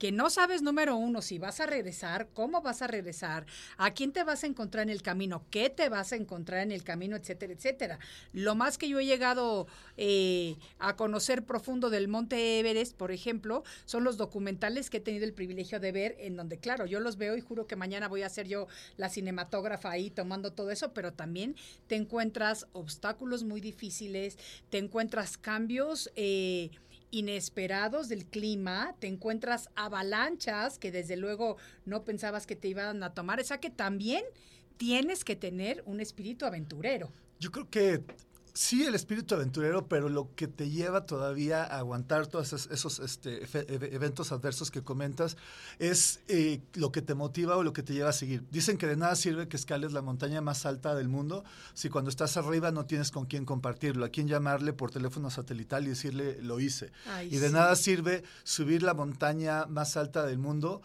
que 0.00 0.12
no 0.12 0.30
sabes, 0.30 0.62
número 0.62 0.96
uno, 0.96 1.20
si 1.20 1.38
vas 1.38 1.60
a 1.60 1.66
regresar, 1.66 2.30
cómo 2.32 2.62
vas 2.62 2.80
a 2.80 2.86
regresar, 2.86 3.44
a 3.76 3.90
quién 3.92 4.12
te 4.12 4.24
vas 4.24 4.42
a 4.42 4.46
encontrar 4.46 4.84
en 4.84 4.88
el 4.88 5.02
camino, 5.02 5.44
qué 5.50 5.68
te 5.68 5.90
vas 5.90 6.12
a 6.12 6.16
encontrar 6.16 6.62
en 6.62 6.72
el 6.72 6.82
camino, 6.82 7.16
etcétera, 7.16 7.52
etcétera. 7.52 7.98
Lo 8.32 8.54
más 8.54 8.78
que 8.78 8.88
yo 8.88 8.98
he 8.98 9.04
llegado 9.04 9.66
eh, 9.98 10.56
a 10.78 10.96
conocer 10.96 11.44
profundo 11.44 11.90
del 11.90 12.08
Monte 12.08 12.58
Everest, 12.58 12.96
por 12.96 13.12
ejemplo, 13.12 13.62
son 13.84 14.02
los 14.02 14.16
documentales 14.16 14.88
que 14.88 14.96
he 14.96 15.00
tenido 15.00 15.26
el 15.26 15.34
privilegio 15.34 15.80
de 15.80 15.92
ver, 15.92 16.16
en 16.18 16.34
donde, 16.34 16.56
claro, 16.56 16.86
yo 16.86 16.98
los 16.98 17.18
veo 17.18 17.36
y 17.36 17.42
juro 17.42 17.66
que 17.66 17.76
mañana 17.76 18.08
voy 18.08 18.22
a 18.22 18.30
ser 18.30 18.48
yo 18.48 18.68
la 18.96 19.10
cinematógrafa 19.10 19.90
ahí 19.90 20.08
tomando 20.08 20.54
todo 20.54 20.70
eso, 20.70 20.94
pero 20.94 21.12
también 21.12 21.56
te 21.88 21.96
encuentras 21.96 22.66
obstáculos 22.72 23.44
muy 23.44 23.60
difíciles, 23.60 24.38
te 24.70 24.78
encuentras 24.78 25.36
cambios. 25.36 26.10
Eh, 26.16 26.70
inesperados 27.10 28.08
del 28.08 28.26
clima, 28.26 28.94
te 28.98 29.06
encuentras 29.06 29.70
avalanchas 29.74 30.78
que 30.78 30.92
desde 30.92 31.16
luego 31.16 31.56
no 31.84 32.04
pensabas 32.04 32.46
que 32.46 32.56
te 32.56 32.68
iban 32.68 33.02
a 33.02 33.14
tomar, 33.14 33.40
o 33.40 33.44
sea 33.44 33.58
que 33.58 33.70
también 33.70 34.24
tienes 34.76 35.24
que 35.24 35.36
tener 35.36 35.82
un 35.86 36.00
espíritu 36.00 36.46
aventurero. 36.46 37.10
Yo 37.38 37.50
creo 37.50 37.68
que 37.68 38.02
Sí, 38.52 38.84
el 38.84 38.94
espíritu 38.94 39.34
aventurero, 39.34 39.86
pero 39.86 40.08
lo 40.08 40.34
que 40.34 40.48
te 40.48 40.70
lleva 40.70 41.06
todavía 41.06 41.62
a 41.62 41.78
aguantar 41.78 42.26
todos 42.26 42.52
esos, 42.52 42.98
este, 42.98 43.46
eventos 43.94 44.32
adversos 44.32 44.70
que 44.70 44.82
comentas 44.82 45.36
es 45.78 46.20
eh, 46.28 46.60
lo 46.74 46.92
que 46.92 47.02
te 47.02 47.14
motiva 47.14 47.56
o 47.56 47.62
lo 47.62 47.72
que 47.72 47.82
te 47.82 47.92
lleva 47.92 48.10
a 48.10 48.12
seguir. 48.12 48.44
Dicen 48.50 48.76
que 48.76 48.86
de 48.86 48.96
nada 48.96 49.14
sirve 49.16 49.48
que 49.48 49.56
escales 49.56 49.92
la 49.92 50.02
montaña 50.02 50.40
más 50.40 50.66
alta 50.66 50.94
del 50.94 51.08
mundo 51.08 51.44
si 51.74 51.88
cuando 51.88 52.10
estás 52.10 52.36
arriba 52.36 52.70
no 52.70 52.86
tienes 52.86 53.10
con 53.10 53.26
quién 53.26 53.44
compartirlo, 53.44 54.04
a 54.04 54.08
quién 54.08 54.28
llamarle 54.28 54.72
por 54.72 54.90
teléfono 54.90 55.30
satelital 55.30 55.84
y 55.84 55.90
decirle 55.90 56.38
lo 56.42 56.60
hice. 56.60 56.92
y 57.28 57.36
de 57.36 57.50
nada 57.50 57.76
sirve 57.76 58.22
subir 58.44 58.82
la 58.82 58.94
montaña 58.94 59.66
más 59.66 59.96
alta 59.96 60.26
del 60.26 60.38
mundo 60.38 60.82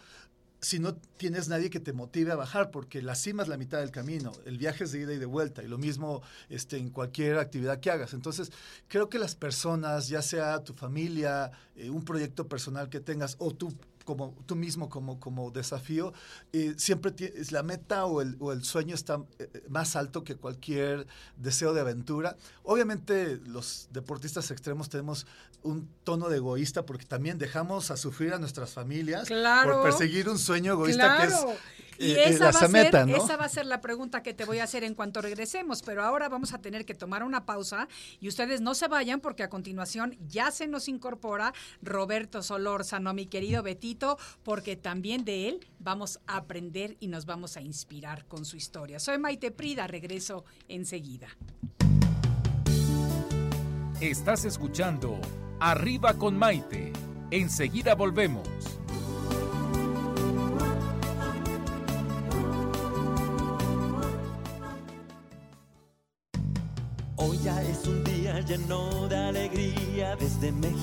si 0.65 0.79
no 0.79 0.95
tienes 0.95 1.47
nadie 1.47 1.69
que 1.69 1.79
te 1.79 1.93
motive 1.93 2.31
a 2.31 2.35
bajar, 2.35 2.71
porque 2.71 3.03
la 3.03 3.13
cima 3.13 3.43
es 3.43 3.49
la 3.49 3.55
mitad 3.55 3.81
del 3.81 3.91
camino, 3.91 4.31
el 4.45 4.57
viaje 4.57 4.85
es 4.85 4.91
de 4.91 5.01
ida 5.01 5.13
y 5.13 5.19
de 5.19 5.27
vuelta, 5.27 5.61
y 5.61 5.67
lo 5.67 5.77
mismo 5.77 6.23
este, 6.49 6.77
en 6.77 6.89
cualquier 6.89 7.37
actividad 7.37 7.79
que 7.79 7.91
hagas. 7.91 8.15
Entonces, 8.15 8.51
creo 8.87 9.07
que 9.07 9.19
las 9.19 9.35
personas, 9.35 10.07
ya 10.07 10.23
sea 10.23 10.63
tu 10.63 10.73
familia, 10.73 11.51
eh, 11.75 11.91
un 11.91 12.03
proyecto 12.03 12.47
personal 12.47 12.89
que 12.89 12.99
tengas, 12.99 13.35
o 13.37 13.51
tú 13.51 13.75
como 14.05 14.35
tú 14.45 14.55
mismo 14.55 14.89
como, 14.89 15.19
como 15.19 15.51
desafío, 15.51 16.13
eh, 16.53 16.75
siempre 16.77 17.13
es 17.17 17.51
la 17.51 17.63
meta 17.63 18.05
o 18.05 18.21
el, 18.21 18.37
o 18.39 18.53
el 18.53 18.63
sueño 18.63 18.95
está 18.95 19.23
eh, 19.39 19.63
más 19.67 19.95
alto 19.95 20.23
que 20.23 20.35
cualquier 20.35 21.07
deseo 21.35 21.73
de 21.73 21.81
aventura. 21.81 22.37
Obviamente 22.63 23.41
los 23.47 23.89
deportistas 23.91 24.49
extremos 24.51 24.89
tenemos 24.89 25.25
un 25.63 25.89
tono 26.03 26.29
de 26.29 26.37
egoísta 26.37 26.85
porque 26.85 27.05
también 27.05 27.39
dejamos 27.39 27.89
a 27.89 27.97
sufrir 27.97 28.33
a 28.33 28.39
nuestras 28.39 28.73
familias 28.73 29.27
por 29.27 29.83
perseguir 29.83 30.29
un 30.29 30.37
sueño 30.37 30.73
egoísta 30.73 31.17
que 31.17 31.27
es 31.27 31.45
Y 31.97 32.11
eh, 32.11 32.29
esa, 32.29 32.45
la 32.45 32.51
va 32.51 32.67
ser, 32.67 33.07
¿no? 33.07 33.15
esa 33.15 33.37
va 33.37 33.45
a 33.45 33.49
ser 33.49 33.65
la 33.65 33.81
pregunta 33.81 34.23
que 34.23 34.33
te 34.33 34.45
voy 34.45 34.59
a 34.59 34.63
hacer 34.63 34.83
en 34.83 34.95
cuanto 34.95 35.21
regresemos, 35.21 35.81
pero 35.81 36.03
ahora 36.03 36.29
vamos 36.29 36.53
a 36.53 36.59
tener 36.59 36.85
que 36.85 36.93
tomar 36.93 37.23
una 37.23 37.45
pausa 37.45 37.87
y 38.19 38.27
ustedes 38.27 38.61
no 38.61 38.75
se 38.75 38.87
vayan 38.87 39.21
porque 39.21 39.43
a 39.43 39.49
continuación 39.49 40.17
ya 40.27 40.51
se 40.51 40.67
nos 40.67 40.87
incorpora 40.87 41.53
Roberto 41.81 42.43
Solórzano, 42.43 43.13
mi 43.13 43.27
querido 43.27 43.63
Betito, 43.63 44.17
porque 44.43 44.75
también 44.75 45.25
de 45.25 45.49
él 45.49 45.67
vamos 45.79 46.19
a 46.27 46.37
aprender 46.37 46.97
y 46.99 47.07
nos 47.07 47.25
vamos 47.25 47.57
a 47.57 47.61
inspirar 47.61 48.25
con 48.25 48.45
su 48.45 48.57
historia. 48.57 48.99
Soy 48.99 49.17
Maite 49.17 49.51
Prida, 49.51 49.87
regreso 49.87 50.45
enseguida. 50.67 51.27
Estás 54.01 54.43
escuchando 54.43 55.19
Arriba 55.59 56.13
con 56.15 56.37
Maite. 56.37 56.91
Enseguida 57.31 57.95
volvemos. 57.95 58.74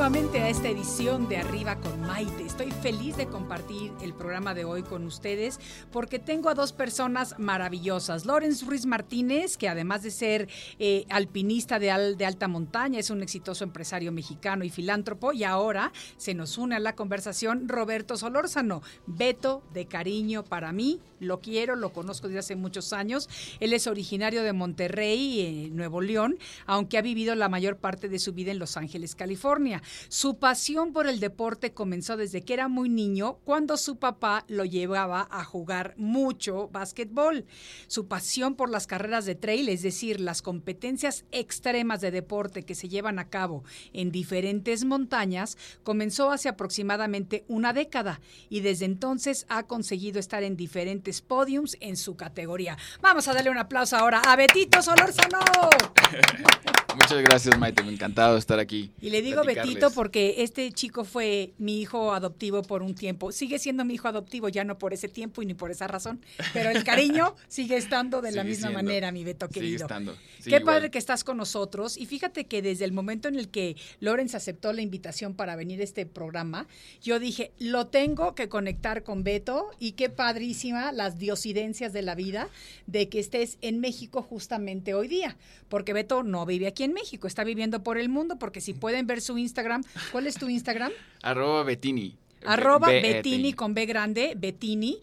Nuevamente 0.00 0.40
a 0.40 0.48
esta 0.48 0.70
edición 0.70 1.28
de 1.28 1.36
Arriba 1.36 1.76
con 1.76 2.00
Maite. 2.00 2.49
Estoy 2.60 2.92
feliz 2.92 3.16
de 3.16 3.26
compartir 3.26 3.90
el 4.02 4.12
programa 4.12 4.52
de 4.52 4.66
hoy 4.66 4.82
con 4.82 5.06
ustedes 5.06 5.58
porque 5.90 6.18
tengo 6.18 6.50
a 6.50 6.54
dos 6.54 6.74
personas 6.74 7.34
maravillosas. 7.38 8.26
Lorenz 8.26 8.66
Ruiz 8.66 8.84
Martínez, 8.84 9.56
que 9.56 9.66
además 9.66 10.02
de 10.02 10.10
ser 10.10 10.46
eh, 10.78 11.06
alpinista 11.08 11.78
de, 11.78 11.90
al- 11.90 12.18
de 12.18 12.26
alta 12.26 12.48
montaña, 12.48 12.98
es 12.98 13.08
un 13.08 13.22
exitoso 13.22 13.64
empresario 13.64 14.12
mexicano 14.12 14.62
y 14.62 14.68
filántropo. 14.68 15.32
Y 15.32 15.44
ahora 15.44 15.90
se 16.18 16.34
nos 16.34 16.58
une 16.58 16.76
a 16.76 16.80
la 16.80 16.94
conversación 16.94 17.66
Roberto 17.66 18.18
Solórzano, 18.18 18.82
Beto 19.06 19.62
de 19.72 19.86
cariño 19.86 20.44
para 20.44 20.70
mí. 20.70 21.00
Lo 21.18 21.40
quiero, 21.40 21.76
lo 21.76 21.94
conozco 21.94 22.28
desde 22.28 22.40
hace 22.40 22.56
muchos 22.56 22.92
años. 22.92 23.28
Él 23.60 23.72
es 23.72 23.86
originario 23.86 24.42
de 24.42 24.52
Monterrey, 24.52 25.40
eh, 25.40 25.70
Nuevo 25.70 26.02
León, 26.02 26.38
aunque 26.66 26.98
ha 26.98 27.02
vivido 27.02 27.34
la 27.34 27.48
mayor 27.48 27.78
parte 27.78 28.10
de 28.10 28.18
su 28.18 28.34
vida 28.34 28.50
en 28.50 28.58
Los 28.58 28.76
Ángeles, 28.76 29.14
California. 29.14 29.82
Su 30.08 30.38
pasión 30.38 30.92
por 30.92 31.06
el 31.06 31.20
deporte 31.20 31.72
comenzó 31.72 32.18
desde 32.18 32.42
que 32.42 32.49
era 32.54 32.68
muy 32.68 32.88
niño, 32.88 33.38
cuando 33.44 33.76
su 33.76 33.96
papá 33.96 34.44
lo 34.48 34.64
llevaba 34.64 35.28
a 35.30 35.44
jugar 35.44 35.94
mucho 35.96 36.68
básquetbol. 36.68 37.44
Su 37.86 38.08
pasión 38.08 38.54
por 38.54 38.70
las 38.70 38.86
carreras 38.86 39.24
de 39.24 39.34
trail, 39.34 39.68
es 39.68 39.82
decir, 39.82 40.20
las 40.20 40.42
competencias 40.42 41.24
extremas 41.32 42.00
de 42.00 42.10
deporte 42.10 42.64
que 42.64 42.74
se 42.74 42.88
llevan 42.88 43.18
a 43.18 43.28
cabo 43.28 43.64
en 43.92 44.10
diferentes 44.10 44.84
montañas, 44.84 45.56
comenzó 45.82 46.30
hace 46.30 46.48
aproximadamente 46.48 47.44
una 47.48 47.72
década 47.72 48.20
y 48.48 48.60
desde 48.60 48.84
entonces 48.84 49.46
ha 49.48 49.64
conseguido 49.64 50.18
estar 50.18 50.42
en 50.42 50.56
diferentes 50.56 51.20
podiums 51.22 51.76
en 51.80 51.96
su 51.96 52.16
categoría. 52.16 52.76
Vamos 53.00 53.28
a 53.28 53.34
darle 53.34 53.50
un 53.50 53.58
aplauso 53.58 53.96
ahora 53.96 54.20
a 54.20 54.36
Betito 54.36 54.82
Solórzano. 54.82 55.40
Muchas 56.94 57.22
gracias, 57.22 57.58
Maite. 57.58 57.82
Me 57.82 57.92
encantado 57.92 58.36
estar 58.36 58.58
aquí. 58.58 58.90
Y 59.00 59.10
le 59.10 59.22
digo. 59.22 59.42
Betito 59.44 59.90
porque 59.90 60.36
este 60.38 60.70
chico 60.72 61.04
fue 61.04 61.52
mi 61.58 61.80
hijo 61.80 62.12
adoptivo 62.12 62.62
por 62.62 62.82
un 62.82 62.94
tiempo. 62.94 63.32
Sigue 63.32 63.58
siendo 63.58 63.84
mi 63.84 63.94
hijo 63.94 64.08
adoptivo, 64.08 64.48
ya 64.48 64.64
no 64.64 64.78
por 64.78 64.92
ese 64.92 65.08
tiempo 65.08 65.42
y 65.42 65.46
ni 65.46 65.54
por 65.54 65.70
esa 65.70 65.86
razón, 65.86 66.20
pero 66.52 66.70
el 66.70 66.84
cariño 66.84 67.34
sigue 67.48 67.76
estando 67.76 68.20
de 68.20 68.32
la 68.32 68.42
Sigue 68.42 68.50
misma 68.54 68.68
siendo. 68.68 68.82
manera, 68.84 69.12
mi 69.12 69.24
Beto 69.24 69.46
Sigue 69.46 69.60
querido. 69.60 69.82
estando. 69.86 70.14
Sí, 70.40 70.50
Qué 70.50 70.56
igual. 70.56 70.64
padre 70.64 70.90
que 70.90 70.98
estás 70.98 71.24
con 71.24 71.36
nosotros. 71.36 71.96
Y 71.96 72.06
fíjate 72.06 72.46
que 72.46 72.62
desde 72.62 72.84
el 72.84 72.92
momento 72.92 73.28
en 73.28 73.36
el 73.36 73.48
que 73.48 73.76
Lorenz 74.00 74.34
aceptó 74.34 74.72
la 74.72 74.82
invitación 74.82 75.34
para 75.34 75.56
venir 75.56 75.80
a 75.80 75.84
este 75.84 76.06
programa, 76.06 76.66
yo 77.02 77.18
dije, 77.18 77.52
lo 77.58 77.86
tengo 77.86 78.34
que 78.34 78.48
conectar 78.48 79.02
con 79.02 79.24
Beto 79.24 79.70
y 79.78 79.92
qué 79.92 80.10
padrísima 80.10 80.92
las 80.92 81.18
diosidencias 81.18 81.92
de 81.92 82.02
la 82.02 82.14
vida 82.14 82.48
de 82.86 83.08
que 83.08 83.20
estés 83.20 83.58
en 83.62 83.80
México 83.80 84.22
justamente 84.22 84.94
hoy 84.94 85.08
día. 85.08 85.36
Porque 85.68 85.92
Beto 85.92 86.22
no 86.22 86.44
vive 86.46 86.66
aquí 86.66 86.79
en 86.84 86.92
México, 86.92 87.26
está 87.26 87.44
viviendo 87.44 87.82
por 87.82 87.98
el 87.98 88.08
mundo, 88.08 88.38
porque 88.38 88.60
si 88.60 88.72
pueden 88.74 89.06
ver 89.06 89.20
su 89.20 89.38
Instagram, 89.38 89.82
¿cuál 90.12 90.26
es 90.26 90.34
tu 90.36 90.48
Instagram? 90.48 90.92
Arroba 91.22 91.62
Betini. 91.62 92.16
Arroba 92.46 92.88
B- 92.88 93.02
Bettini 93.02 93.52
con 93.52 93.74
B 93.74 93.84
grande, 93.84 94.32
Bettini. 94.34 94.98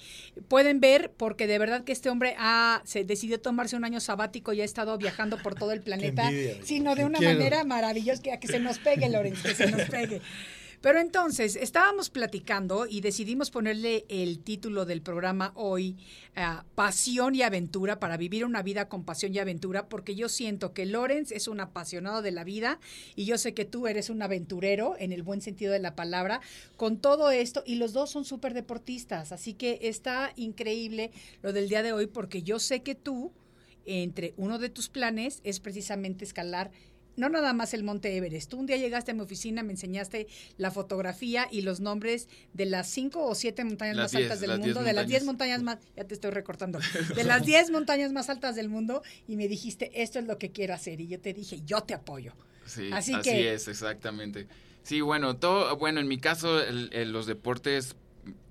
Pueden 0.47 0.79
ver, 0.79 1.11
porque 1.15 1.45
de 1.45 1.59
verdad 1.59 1.83
que 1.83 1.91
este 1.91 2.09
hombre 2.09 2.35
ha, 2.39 2.81
se 2.83 3.03
decidió 3.03 3.39
tomarse 3.39 3.75
un 3.75 3.85
año 3.85 3.99
sabático 3.99 4.53
y 4.53 4.61
ha 4.61 4.65
estado 4.65 4.97
viajando 4.97 5.37
por 5.37 5.53
todo 5.53 5.71
el 5.71 5.81
planeta, 5.83 6.29
envidia, 6.29 6.55
sino 6.63 6.95
de 6.95 7.05
una 7.05 7.19
quiero. 7.19 7.37
manera 7.37 7.63
maravillosa, 7.63 8.23
que, 8.23 8.39
que 8.39 8.47
se 8.47 8.59
nos 8.59 8.79
pegue, 8.79 9.07
Lorenz, 9.09 9.43
que 9.43 9.53
se 9.53 9.69
nos 9.69 9.83
pegue. 9.83 10.19
Pero 10.79 10.99
entonces, 10.99 11.55
estábamos 11.55 12.11
platicando 12.11 12.85
y 12.85 13.01
decidimos 13.01 13.49
ponerle 13.49 14.05
el 14.09 14.39
título 14.39 14.85
del 14.85 15.01
programa 15.01 15.51
hoy, 15.55 15.97
ah, 16.35 16.65
Pasión 16.75 17.33
y 17.33 17.41
Aventura, 17.41 17.99
para 17.99 18.15
vivir 18.15 18.45
una 18.45 18.61
vida 18.61 18.87
con 18.87 19.03
pasión 19.03 19.33
y 19.33 19.39
aventura, 19.39 19.89
porque 19.89 20.13
yo 20.13 20.29
siento 20.29 20.73
que 20.73 20.85
Lorenz 20.85 21.31
es 21.31 21.47
un 21.47 21.61
apasionado 21.61 22.21
de 22.21 22.31
la 22.31 22.43
vida 22.43 22.79
y 23.15 23.25
yo 23.25 23.39
sé 23.39 23.55
que 23.55 23.65
tú 23.65 23.87
eres 23.87 24.11
un 24.11 24.21
aventurero, 24.21 24.95
en 24.99 25.11
el 25.11 25.23
buen 25.23 25.41
sentido 25.41 25.73
de 25.73 25.79
la 25.79 25.95
palabra, 25.95 26.41
con 26.75 26.97
todo 26.97 27.31
esto, 27.31 27.63
y 27.65 27.75
los 27.75 27.93
dos 27.93 28.11
son 28.11 28.23
súper 28.23 28.53
deportistas, 28.53 29.31
así 29.31 29.55
que 29.55 29.79
está 29.81 30.31
increíble 30.35 31.09
lo 31.41 31.53
del 31.53 31.69
día 31.69 31.81
de 31.81 31.91
hoy, 31.91 32.05
porque 32.05 32.43
yo 32.43 32.59
sé 32.59 32.83
que 32.83 32.93
tú, 32.93 33.31
entre 33.85 34.35
uno 34.37 34.59
de 34.59 34.69
tus 34.69 34.89
planes, 34.89 35.41
es 35.43 35.59
precisamente 35.59 36.23
escalar 36.23 36.69
no 37.17 37.27
nada 37.29 37.51
más 37.51 37.73
el 37.73 37.83
Monte 37.83 38.15
Everest. 38.15 38.49
Tú 38.49 38.57
un 38.59 38.65
día 38.65 38.77
llegaste 38.77 39.11
a 39.11 39.13
mi 39.13 39.21
oficina, 39.21 39.63
me 39.63 39.71
enseñaste 39.73 40.27
la 40.57 40.71
fotografía 40.71 41.47
y 41.51 41.61
los 41.61 41.79
nombres 41.81 42.29
de 42.53 42.65
las 42.65 42.87
cinco 42.89 43.25
o 43.25 43.35
siete 43.35 43.63
montañas 43.65 43.95
Las 43.97 44.03
más 44.05 44.11
diez, 44.11 44.23
altas 44.31 44.39
del 44.39 44.59
mundo, 44.59 44.83
de 44.83 44.93
las 44.93 45.07
diez 45.07 45.23
montañas. 45.25 45.61
más, 45.63 45.79
ya 45.95 46.05
te 46.05 46.13
estoy 46.13 46.31
recortando, 46.31 46.79
de 47.15 47.23
las 47.25 47.45
diez 47.45 47.69
montañas 47.71 48.13
más 48.13 48.29
altas 48.29 48.55
del 48.55 48.69
mundo 48.69 49.01
y 49.27 49.35
me 49.35 49.47
dijiste, 49.47 49.91
esto 50.01 50.19
es 50.19 50.25
lo 50.25 50.37
que 50.37 50.51
quiero 50.51 50.73
hacer. 50.73 51.01
Y 51.01 51.07
yo 51.07 51.19
te 51.19 51.33
dije, 51.33 51.59
yo 51.65 51.81
te 51.81 51.93
apoyo. 51.93 52.33
Sí, 52.65 52.89
Así 52.93 53.13
así, 53.13 53.29
que- 53.29 53.53
es, 53.53 53.67
exactamente. 53.67 54.47
Sí, 54.83 55.01
bueno, 55.01 55.35
todo, 55.35 55.75
bueno, 55.77 55.99
en 55.99 56.07
mi 56.07 56.17
caso, 56.17 56.61
el- 56.63 56.89
el- 56.93 57.11
los 57.11 57.25
deportes, 57.25 57.95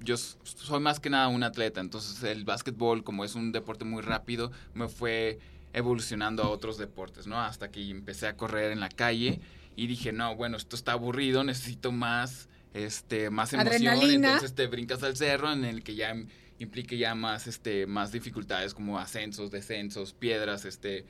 yo 0.00 0.16
soy 0.16 0.80
más 0.80 1.00
que 1.00 1.08
nada 1.10 1.28
un 1.28 1.42
atleta, 1.42 1.80
entonces 1.80 2.22
el 2.24 2.44
básquetbol, 2.44 3.04
como 3.04 3.24
es 3.24 3.34
un 3.34 3.52
deporte 3.52 3.84
muy 3.84 4.02
rápido, 4.02 4.50
me 4.74 4.88
fue 4.88 5.38
evolucionando 5.76 6.42
a 6.42 6.48
otros 6.48 6.78
deportes, 6.78 7.26
¿no? 7.28 7.40
Hasta 7.40 7.70
que 7.70 7.88
empecé 7.88 8.26
a 8.26 8.36
correr 8.36 8.72
en 8.72 8.80
la 8.80 8.88
calle 8.88 9.40
y 9.76 9.86
dije, 9.86 10.10
no, 10.10 10.34
bueno, 10.34 10.56
esto 10.56 10.74
está 10.74 10.92
aburrido, 10.92 11.44
necesito 11.44 11.92
más, 11.92 12.48
este, 12.74 13.30
más 13.30 13.52
emoción. 13.52 13.74
Adrenalina. 13.88 14.28
Entonces 14.32 14.54
te 14.54 14.66
brincas 14.66 15.02
al 15.04 15.16
cerro 15.16 15.52
en 15.52 15.64
el 15.64 15.84
que 15.84 15.94
ya 15.94 16.12
im- 16.14 16.28
implique 16.58 16.96
ya 16.96 17.14
más, 17.14 17.46
este, 17.46 17.86
más 17.86 18.10
dificultades 18.10 18.72
como 18.74 18.98
ascensos, 18.98 19.50
descensos, 19.50 20.14
piedras, 20.14 20.64
este, 20.64 21.04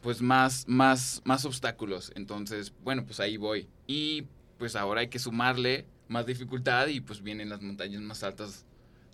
pues 0.00 0.22
más, 0.22 0.64
más, 0.68 1.20
más 1.24 1.44
obstáculos. 1.44 2.12
Entonces, 2.14 2.72
bueno, 2.84 3.04
pues 3.04 3.18
ahí 3.18 3.36
voy. 3.36 3.68
Y 3.88 4.28
pues 4.58 4.76
ahora 4.76 5.00
hay 5.00 5.08
que 5.08 5.18
sumarle 5.18 5.86
más 6.06 6.24
dificultad 6.24 6.86
y 6.86 7.00
pues 7.00 7.20
vienen 7.20 7.48
las 7.48 7.60
montañas 7.62 8.00
más 8.02 8.22
altas 8.22 8.64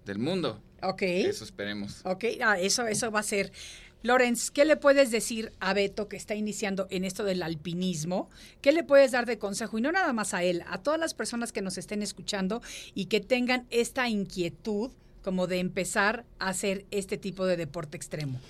del 0.04 0.18
mundo. 0.18 0.62
Ok. 0.82 1.02
Eso 1.02 1.44
esperemos. 1.44 2.00
Ok, 2.04 2.24
ah, 2.42 2.58
eso, 2.58 2.86
eso 2.86 3.10
va 3.10 3.20
a 3.20 3.22
ser. 3.22 3.52
Lorenz, 4.02 4.50
¿qué 4.50 4.64
le 4.64 4.76
puedes 4.76 5.10
decir 5.10 5.52
a 5.60 5.74
Beto 5.74 6.08
que 6.08 6.16
está 6.16 6.34
iniciando 6.34 6.86
en 6.90 7.04
esto 7.04 7.24
del 7.24 7.42
alpinismo? 7.42 8.30
¿Qué 8.62 8.72
le 8.72 8.82
puedes 8.82 9.12
dar 9.12 9.26
de 9.26 9.38
consejo? 9.38 9.78
Y 9.78 9.82
no 9.82 9.92
nada 9.92 10.12
más 10.12 10.32
a 10.32 10.42
él, 10.42 10.62
a 10.68 10.78
todas 10.78 10.98
las 10.98 11.12
personas 11.12 11.52
que 11.52 11.60
nos 11.60 11.76
estén 11.76 12.02
escuchando 12.02 12.62
y 12.94 13.06
que 13.06 13.20
tengan 13.20 13.66
esta 13.70 14.08
inquietud 14.08 14.90
como 15.22 15.46
de 15.46 15.58
empezar 15.58 16.24
a 16.38 16.48
hacer 16.48 16.86
este 16.90 17.18
tipo 17.18 17.44
de 17.44 17.58
deporte 17.58 17.96
extremo. 17.96 18.40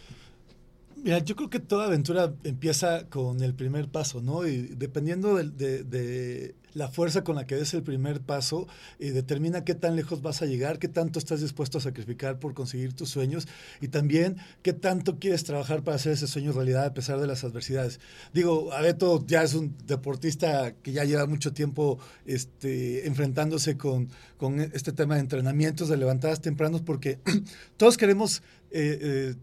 Mira, 1.03 1.19
yo 1.19 1.35
creo 1.35 1.49
que 1.49 1.61
toda 1.61 1.87
aventura 1.87 2.35
empieza 2.45 3.07
con 3.09 3.43
el 3.43 3.55
primer 3.55 3.89
paso, 3.89 4.21
¿no? 4.21 4.47
Y 4.47 4.59
dependiendo 4.77 5.37
de, 5.37 5.83
de, 5.83 6.55
la 6.75 6.89
fuerza 6.89 7.25
con 7.25 7.37
la 7.37 7.47
que 7.47 7.57
des 7.57 7.75
el 7.75 7.83
primer 7.83 8.21
paso, 8.21 8.67
eh, 8.99 9.13
determina 9.13 9.65
qué 9.65 9.75
tan 9.75 9.97
lejos 9.97 10.23
vas 10.23 10.43
a 10.43 10.47
llegar, 10.47 10.79
qué 10.79 10.89
tanto 10.89 11.19
estás 11.19 11.41
dispuesto 11.41 11.79
a 11.79 11.81
sacrificar 11.81 12.39
por 12.39 12.55
conseguir 12.55 12.95
tus 12.95 13.11
sueños 13.11 13.49
y 13.81 13.89
también 13.89 14.37
qué 14.63 14.73
tanto 14.73 15.19
quieres 15.19 15.45
trabajar 15.45 15.83
para 15.83 15.97
hacer 15.97 16.13
ese 16.13 16.27
sueño 16.27 16.53
realidad 16.53 16.85
a 16.85 16.95
pesar 16.95 17.21
de 17.21 17.27
las 17.27 17.45
adversidades. 17.45 18.01
Digo, 18.33 18.73
Abeto 18.73 19.25
ya 19.27 19.43
es 19.43 19.55
un 19.55 19.77
deportista 19.87 20.73
que 20.83 20.93
ya 20.93 21.05
lleva 21.05 21.27
mucho 21.27 21.53
tiempo 21.53 21.99
este, 22.27 23.07
enfrentándose 23.07 23.77
con, 23.77 24.09
con 24.37 24.61
este 24.61 24.93
tema 24.93 25.15
de 25.15 25.21
entrenamientos, 25.21 25.89
de 25.89 25.97
levantadas 25.97 26.41
tempranos, 26.41 26.83
porque 26.83 27.19
todos 27.77 27.97
queremos... 27.97 28.43
Eh, 28.73 28.99
eh, 29.03 29.35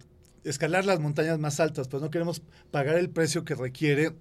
escalar 0.50 0.86
las 0.86 1.00
montañas 1.02 1.38
más 1.40 1.60
altas, 1.60 1.88
pues 1.88 2.02
no 2.02 2.10
queremos 2.10 2.42
pagar 2.72 2.96
el 2.96 3.10
precio 3.10 3.44
que 3.44 3.54
requiere 3.54 4.14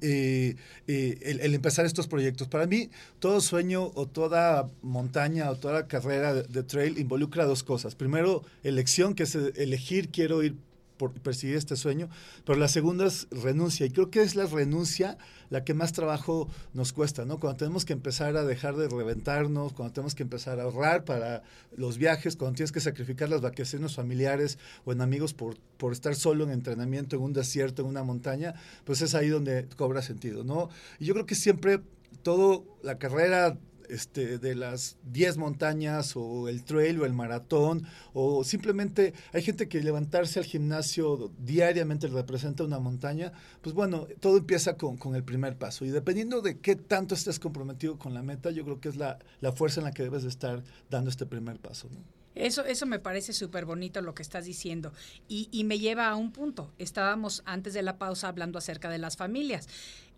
eh, 0.00 0.56
eh, 0.86 1.38
el, 1.40 1.54
empezar 1.54 1.86
estos 1.86 2.08
proyectos. 2.08 2.48
Para 2.48 2.66
mí, 2.66 2.90
todo 3.18 3.40
sueño 3.40 3.90
o 3.94 4.06
toda 4.06 4.70
montaña 4.82 5.50
o 5.50 5.56
toda 5.56 5.86
carrera 5.86 6.34
de, 6.34 6.42
de, 6.44 6.62
trail 6.62 6.98
involucra 6.98 7.44
dos 7.44 7.62
cosas. 7.62 7.94
Primero, 7.94 8.42
elección, 8.62 9.14
que 9.14 9.24
es 9.24 9.34
elegir, 9.34 10.08
quiero 10.08 10.42
ir 10.42 10.56
por 10.96 11.12
perseguir 11.12 11.56
este 11.56 11.76
sueño, 11.76 12.08
pero 12.44 12.58
la 12.58 12.68
segunda 12.68 13.06
es 13.06 13.26
renuncia, 13.30 13.86
y 13.86 13.90
creo 13.90 14.10
que 14.10 14.22
es 14.22 14.34
la 14.36 14.46
renuncia 14.46 15.18
la 15.50 15.64
que 15.64 15.74
más 15.74 15.92
trabajo 15.92 16.48
nos 16.72 16.92
cuesta, 16.92 17.24
¿no? 17.24 17.38
Cuando 17.38 17.58
tenemos 17.58 17.84
que 17.84 17.92
empezar 17.92 18.36
a 18.36 18.44
dejar 18.44 18.76
de 18.76 18.88
reventarnos, 18.88 19.72
cuando 19.72 19.92
tenemos 19.92 20.14
que 20.14 20.22
empezar 20.22 20.58
a 20.58 20.64
ahorrar 20.64 21.04
para 21.04 21.42
los 21.76 21.98
viajes, 21.98 22.36
cuando 22.36 22.56
tienes 22.56 22.72
que 22.72 22.80
sacrificar 22.80 23.28
las 23.28 23.40
vacaciones 23.40 23.94
familiares 23.94 24.58
o 24.84 24.92
en 24.92 25.00
amigos 25.00 25.34
por, 25.34 25.56
por 25.76 25.92
estar 25.92 26.14
solo 26.14 26.44
en 26.44 26.50
entrenamiento 26.50 27.16
en 27.16 27.22
un 27.22 27.32
desierto, 27.32 27.82
en 27.82 27.88
una 27.88 28.02
montaña, 28.02 28.54
pues 28.84 29.02
es 29.02 29.14
ahí 29.14 29.28
donde 29.28 29.68
cobra 29.76 30.02
sentido, 30.02 30.44
¿no? 30.44 30.70
Y 30.98 31.04
yo 31.04 31.14
creo 31.14 31.26
que 31.26 31.34
siempre 31.34 31.80
todo 32.22 32.64
la 32.82 32.98
carrera 32.98 33.58
este, 33.88 34.38
de 34.38 34.54
las 34.54 34.96
10 35.04 35.36
montañas 35.36 36.16
o 36.16 36.48
el 36.48 36.64
trail 36.64 37.00
o 37.00 37.06
el 37.06 37.12
maratón 37.12 37.86
o 38.12 38.44
simplemente 38.44 39.14
hay 39.32 39.42
gente 39.42 39.68
que 39.68 39.82
levantarse 39.82 40.38
al 40.38 40.44
gimnasio 40.44 41.30
diariamente 41.38 42.06
representa 42.08 42.64
una 42.64 42.78
montaña, 42.78 43.32
pues 43.60 43.74
bueno, 43.74 44.06
todo 44.20 44.36
empieza 44.38 44.76
con, 44.76 44.96
con, 44.96 45.14
el 45.14 45.24
primer 45.24 45.56
paso 45.56 45.84
y 45.84 45.90
dependiendo 45.90 46.40
de 46.40 46.58
qué 46.58 46.76
tanto 46.76 47.14
estés 47.14 47.38
comprometido 47.38 47.98
con 47.98 48.14
la 48.14 48.22
meta, 48.22 48.50
yo 48.50 48.64
creo 48.64 48.80
que 48.80 48.88
es 48.88 48.96
la, 48.96 49.18
la 49.40 49.52
fuerza 49.52 49.80
en 49.80 49.84
la 49.84 49.92
que 49.92 50.02
debes 50.02 50.22
de 50.22 50.28
estar 50.28 50.62
dando 50.90 51.10
este 51.10 51.26
primer 51.26 51.58
paso. 51.58 51.88
Eso, 52.34 52.64
eso 52.64 52.86
me 52.86 52.98
parece 52.98 53.32
súper 53.32 53.64
bonito 53.64 54.00
lo 54.00 54.14
que 54.14 54.22
estás 54.22 54.44
diciendo. 54.44 54.92
Y, 55.28 55.48
y, 55.52 55.64
me 55.64 55.78
lleva 55.78 56.08
a 56.08 56.16
un 56.16 56.32
punto. 56.32 56.72
Estábamos 56.78 57.42
antes 57.46 57.74
de 57.74 57.82
la 57.82 57.96
pausa 57.96 58.28
hablando 58.28 58.58
acerca 58.58 58.90
de 58.90 58.98
las 58.98 59.16
familias. 59.16 59.68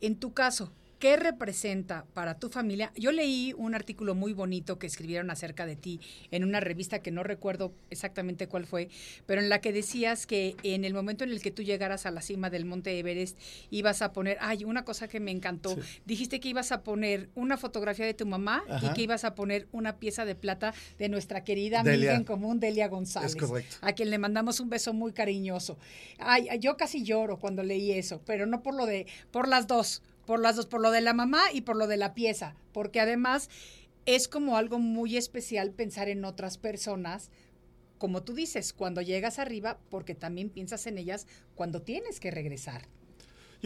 En 0.01 0.17
tu 0.17 0.33
caso, 0.33 0.73
¿Qué 0.99 1.17
representa 1.17 2.07
para 2.15 2.39
tu 2.39 2.49
familia? 2.49 2.91
Yo 2.97 3.13
leí 3.13 3.53
un 3.59 3.75
artículo 3.75 4.15
muy 4.15 4.33
bonito 4.33 4.79
que 4.79 4.87
escribieron 4.87 5.31
acerca 5.31 5.67
de 5.67 5.77
ti 5.77 6.01
en 6.31 6.43
una 6.43 6.59
revista 6.59 7.01
que 7.01 7.11
no 7.11 7.23
recuerdo 7.23 7.75
exactamente 7.91 8.49
cuál 8.49 8.65
fue, 8.65 8.89
pero 9.27 9.43
en 9.43 9.51
la 9.51 9.61
que 9.61 9.75
decías 9.75 10.27
que 10.27 10.57
en 10.63 10.87
el 10.87 10.95
momento 10.95 11.25
en 11.25 11.33
el 11.33 11.43
que 11.43 11.51
tú 11.51 11.63
llegaras 11.63 12.07
a 12.07 12.11
la 12.11 12.23
cima 12.23 12.49
del 12.49 12.65
Monte 12.65 12.99
Everest 12.99 13.39
ibas 13.71 14.01
a 14.01 14.15
poner, 14.15 14.39
ay, 14.41 14.65
una 14.65 14.87
cosa 14.87 15.07
que 15.07 15.21
me 15.21 15.33
encantó, 15.33 15.77
dijiste 16.07 16.41
que 16.41 16.49
ibas 16.49 16.73
a 16.73 16.83
poner 16.83 17.29
una 17.35 17.59
fotografía 17.59 18.07
de 18.07 18.15
tu 18.15 18.25
mamá 18.25 18.65
y 18.81 18.95
que 18.95 19.03
ibas 19.03 19.25
a 19.25 19.35
poner 19.35 19.69
una 19.73 19.99
pieza 19.99 20.25
de 20.25 20.35
plata 20.35 20.73
de 20.99 21.11
nuestra 21.11 21.45
querida 21.45 21.81
amiga 21.81 22.15
en 22.15 22.25
común, 22.25 22.59
Delia 22.59 22.89
González, 22.89 23.33
es 23.33 23.37
correcto. 23.37 23.77
a 23.83 23.93
quien 23.93 24.09
le 24.09 24.17
mandamos 24.17 24.61
un 24.61 24.71
beso 24.71 24.95
muy 24.95 25.13
cariñoso. 25.13 25.79
Ay, 26.19 26.49
yo 26.59 26.79
casi 26.79 27.03
lloro 27.03 27.39
cuando 27.39 27.63
leí 27.63 27.93
eso, 27.93 28.23
pero 28.25 28.47
no 28.47 28.63
por 28.63 28.75
lo 28.75 28.87
de, 28.87 29.07
por 29.31 29.47
las 29.47 29.67
dos 29.67 30.03
por 30.27 30.41
las 30.41 30.57
dos, 30.57 30.67
por 30.67 30.81
lo 30.81 30.91
de 30.91 31.01
la 31.01 31.15
mamá 31.15 31.41
y 31.53 31.63
por 31.63 31.77
lo 31.77 31.87
de 31.87 31.97
la 31.97 32.15
pieza, 32.15 32.57
porque 32.73 33.01
además 33.01 33.49
es 34.05 34.29
como 34.29 34.57
algo 34.57 34.79
muy 34.79 35.17
especial 35.17 35.73
pensar 35.73 36.09
en 36.09 36.25
otras 36.25 36.59
personas, 36.59 37.31
como 37.99 38.23
tú 38.23 38.35
dices, 38.35 38.73
cuando 38.73 39.01
llegas 39.01 39.39
arriba, 39.39 39.79
porque 39.89 40.15
también 40.15 40.51
piensas 40.51 40.87
en 40.87 40.99
ellas 40.99 41.27
cuando 41.55 41.83
tienes 41.83 42.21
que 42.21 42.31
regresar. 42.31 42.89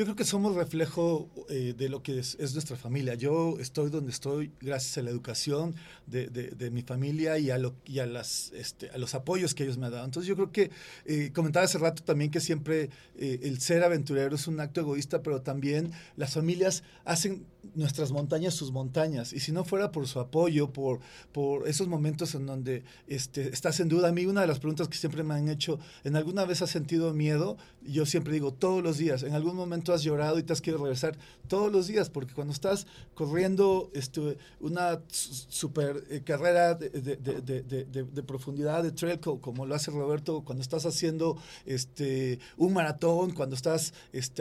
Yo 0.00 0.06
creo 0.06 0.16
que 0.16 0.24
somos 0.24 0.54
reflejo 0.54 1.28
eh, 1.50 1.74
de 1.76 1.90
lo 1.90 2.02
que 2.02 2.20
es, 2.20 2.38
nuestra 2.54 2.74
familia. 2.74 3.16
Yo 3.16 3.58
estoy 3.60 3.90
donde 3.90 4.12
estoy 4.12 4.50
gracias 4.58 4.96
a 4.96 5.02
la 5.02 5.10
educación 5.10 5.74
de, 6.06 6.70
mi 6.72 6.80
familia 6.80 7.38
y, 7.38 7.50
a, 7.50 7.58
lo, 7.58 7.74
y 7.84 7.98
este, 7.98 8.88
a 8.88 8.96
los 8.96 9.14
apoyos 9.14 9.54
que 9.54 9.64
ellos 9.64 9.76
me 9.76 9.84
han 9.84 9.92
dado. 9.92 10.06
Entonces 10.06 10.26
yo 10.26 10.36
creo 10.36 10.52
que 10.52 10.70
eh, 11.04 11.32
comentaba 11.34 11.66
hace 11.66 11.76
rato 11.76 12.02
también 12.02 12.30
que 12.30 12.40
siempre 12.40 12.88
eh, 13.14 13.40
el 13.42 13.60
ser 13.60 13.84
aventurero 13.84 14.36
es 14.36 14.46
un 14.46 14.58
acto 14.60 14.80
egoísta, 14.80 15.22
pero 15.22 15.42
también 15.42 15.92
las 16.16 16.32
familias 16.32 16.82
hacen 17.04 17.44
nuestras 17.74 18.12
montañas 18.12 18.54
sus 18.54 18.72
montañas. 18.72 19.32
Y 19.32 19.40
si 19.40 19.52
no 19.52 19.64
fuera 19.64 19.92
por 19.92 20.06
su 20.06 20.20
apoyo, 20.20 20.72
por, 20.72 21.00
por 21.32 21.68
esos 21.68 21.88
momentos 21.88 22.34
en 22.34 22.46
donde 22.46 22.84
este, 23.06 23.48
estás 23.48 23.80
en 23.80 23.88
duda, 23.88 24.08
a 24.08 24.12
mí 24.12 24.26
una 24.26 24.40
de 24.40 24.46
las 24.46 24.58
preguntas 24.58 24.88
que 24.88 24.96
siempre 24.96 25.22
me 25.22 25.34
han 25.34 25.48
hecho, 25.48 25.78
¿en 26.04 26.16
alguna 26.16 26.44
vez 26.44 26.62
has 26.62 26.70
sentido 26.70 27.12
miedo? 27.12 27.56
Yo 27.82 28.06
siempre 28.06 28.32
digo, 28.32 28.52
todos 28.52 28.82
los 28.82 28.98
días, 28.98 29.22
en 29.22 29.34
algún 29.34 29.56
momento 29.56 29.92
has 29.92 30.02
llorado 30.02 30.38
y 30.38 30.42
te 30.42 30.52
has 30.52 30.60
querido 30.60 30.82
regresar, 30.82 31.16
todos 31.48 31.70
los 31.72 31.86
días, 31.86 32.10
porque 32.10 32.34
cuando 32.34 32.52
estás 32.52 32.86
corriendo 33.14 33.90
este, 33.94 34.38
una 34.60 35.00
super 35.10 36.04
eh, 36.10 36.22
carrera 36.24 36.74
de, 36.74 36.90
de, 36.90 38.22
profundidad, 38.22 38.82
de 38.82 38.92
trail, 38.92 39.20
como, 39.20 39.66
lo 39.66 39.74
hace 39.74 39.90
Roberto, 39.90 40.42
cuando 40.44 40.62
estás 40.62 40.86
haciendo 40.86 41.36
este, 41.66 42.38
un 42.56 42.72
maratón, 42.72 43.32
cuando 43.32 43.56
estás 43.56 43.92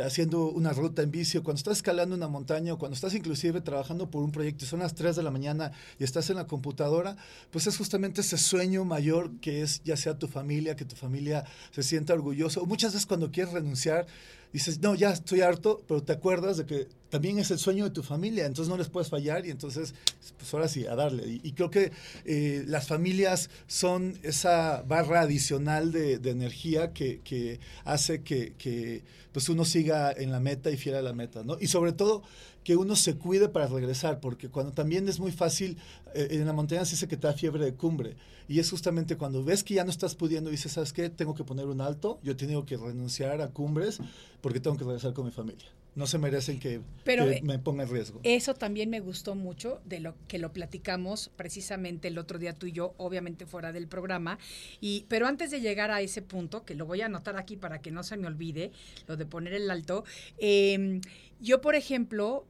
haciendo 0.03 0.49
una 0.49 0.73
ruta 0.73 1.01
en 1.01 1.11
vicio, 1.11 1.43
cuando 1.43 1.57
estás 1.57 1.77
escalando 1.77 2.15
una 2.15 2.27
montaña 2.27 2.75
cuando 2.77 2.95
estás 2.95 3.08
inclusive 3.13 3.61
trabajando 3.61 4.09
por 4.09 4.23
un 4.23 4.31
proyecto 4.31 4.65
y 4.65 4.67
son 4.67 4.79
las 4.79 4.95
3 4.95 5.15
de 5.15 5.23
la 5.23 5.31
mañana 5.31 5.71
y 5.99 6.03
estás 6.03 6.29
en 6.29 6.37
la 6.37 6.47
computadora, 6.47 7.17
pues 7.51 7.67
es 7.67 7.77
justamente 7.77 8.21
ese 8.21 8.37
sueño 8.37 8.85
mayor 8.85 9.31
que 9.41 9.61
es 9.61 9.81
ya 9.83 9.97
sea 9.97 10.17
tu 10.17 10.27
familia, 10.27 10.75
que 10.75 10.85
tu 10.85 10.95
familia 10.95 11.45
se 11.71 11.83
sienta 11.83 12.13
orgulloso. 12.13 12.65
Muchas 12.65 12.93
veces 12.93 13.05
cuando 13.05 13.31
quieres 13.31 13.53
renunciar, 13.53 14.07
dices, 14.51 14.79
no, 14.79 14.95
ya 14.95 15.11
estoy 15.11 15.41
harto, 15.41 15.83
pero 15.87 16.01
te 16.01 16.13
acuerdas 16.13 16.57
de 16.57 16.65
que 16.65 16.87
también 17.09 17.39
es 17.39 17.51
el 17.51 17.59
sueño 17.59 17.83
de 17.85 17.89
tu 17.91 18.03
familia, 18.03 18.45
entonces 18.45 18.69
no 18.69 18.77
les 18.77 18.89
puedes 18.89 19.09
fallar 19.09 19.45
y 19.45 19.51
entonces, 19.51 19.93
pues 20.37 20.53
ahora 20.53 20.67
sí, 20.67 20.85
a 20.85 20.95
darle. 20.95 21.39
Y, 21.43 21.51
creo 21.53 21.69
que 21.69 21.91
eh, 22.25 22.63
las 22.67 22.87
familias 22.87 23.49
son 23.67 24.17
esa 24.23 24.83
barra 24.87 25.21
adicional 25.21 25.91
de, 25.91 26.13
energía 26.29 26.93
que, 26.93 27.21
que 27.23 27.59
hace 27.83 28.21
que, 28.21 28.53
que, 28.57 29.03
pues 29.31 29.49
uno 29.49 29.65
siga 29.65 30.11
en 30.11 30.31
la 30.31 30.39
meta 30.39 30.71
y 30.71 30.77
fiel 30.77 30.95
a 30.95 31.01
la 31.01 31.13
meta, 31.13 31.43
¿no? 31.43 31.57
Y 31.59 31.67
sobre 31.67 31.91
todo 31.93 32.23
que 32.63 32.75
uno 32.75 32.95
se 32.95 33.15
cuide 33.15 33.49
para 33.49 33.67
regresar, 33.67 34.19
porque 34.19 34.49
cuando 34.49 34.73
también 34.73 35.07
es 35.07 35.19
muy 35.19 35.31
fácil, 35.31 35.77
eh, 36.13 36.27
en 36.31 36.45
la 36.45 36.53
montaña 36.53 36.85
se 36.85 36.91
dice 36.91 37.07
que 37.07 37.17
te 37.17 37.27
da 37.27 37.33
fiebre 37.33 37.63
de 37.65 37.73
cumbre, 37.73 38.15
y 38.47 38.59
es 38.59 38.69
justamente 38.69 39.15
cuando 39.15 39.43
ves 39.43 39.63
que 39.63 39.75
ya 39.75 39.83
no 39.83 39.91
estás 39.91 40.15
pudiendo, 40.15 40.49
dices, 40.49 40.71
¿sabes 40.71 40.91
qué? 40.93 41.09
Tengo 41.09 41.35
que 41.35 41.43
poner 41.43 41.67
un 41.67 41.81
alto, 41.81 42.19
yo 42.23 42.31
he 42.31 42.35
tenido 42.35 42.65
que 42.65 42.77
renunciar 42.77 43.41
a 43.41 43.49
cumbres 43.49 43.99
porque 44.41 44.59
tengo 44.59 44.77
que 44.77 44.83
regresar 44.83 45.13
con 45.13 45.25
mi 45.25 45.31
familia. 45.31 45.65
No 45.95 46.07
se 46.07 46.17
merecen 46.17 46.59
que, 46.59 46.75
eh, 47.05 47.41
me 47.43 47.59
ponga 47.59 47.83
en 47.83 47.89
riesgo. 47.89 48.19
Eso 48.23 48.53
también 48.53 48.89
me 48.89 48.99
gustó 48.99 49.35
mucho 49.35 49.81
de 49.85 49.99
lo 49.99 50.15
que 50.27 50.37
lo 50.37 50.53
platicamos 50.53 51.31
precisamente 51.35 52.07
el 52.07 52.17
otro 52.17 52.39
día 52.39 52.53
tú 52.53 52.67
y 52.67 52.71
yo, 52.71 52.93
obviamente 52.97 53.45
fuera 53.45 53.71
del 53.71 53.87
programa. 53.87 54.37
Y, 54.79 55.05
pero 55.09 55.27
antes 55.27 55.51
de 55.51 55.61
llegar 55.61 55.91
a 55.91 56.01
ese 56.01 56.21
punto, 56.21 56.63
que 56.63 56.75
lo 56.75 56.85
voy 56.85 57.01
a 57.01 57.07
anotar 57.07 57.37
aquí 57.37 57.57
para 57.57 57.81
que 57.81 57.91
no 57.91 58.03
se 58.03 58.17
me 58.17 58.27
olvide, 58.27 58.71
lo 59.07 59.17
de 59.17 59.25
poner 59.25 59.53
el 59.53 59.69
alto, 59.69 60.05
eh, 60.37 61.01
yo, 61.41 61.59
por 61.59 61.75
ejemplo, 61.75 62.45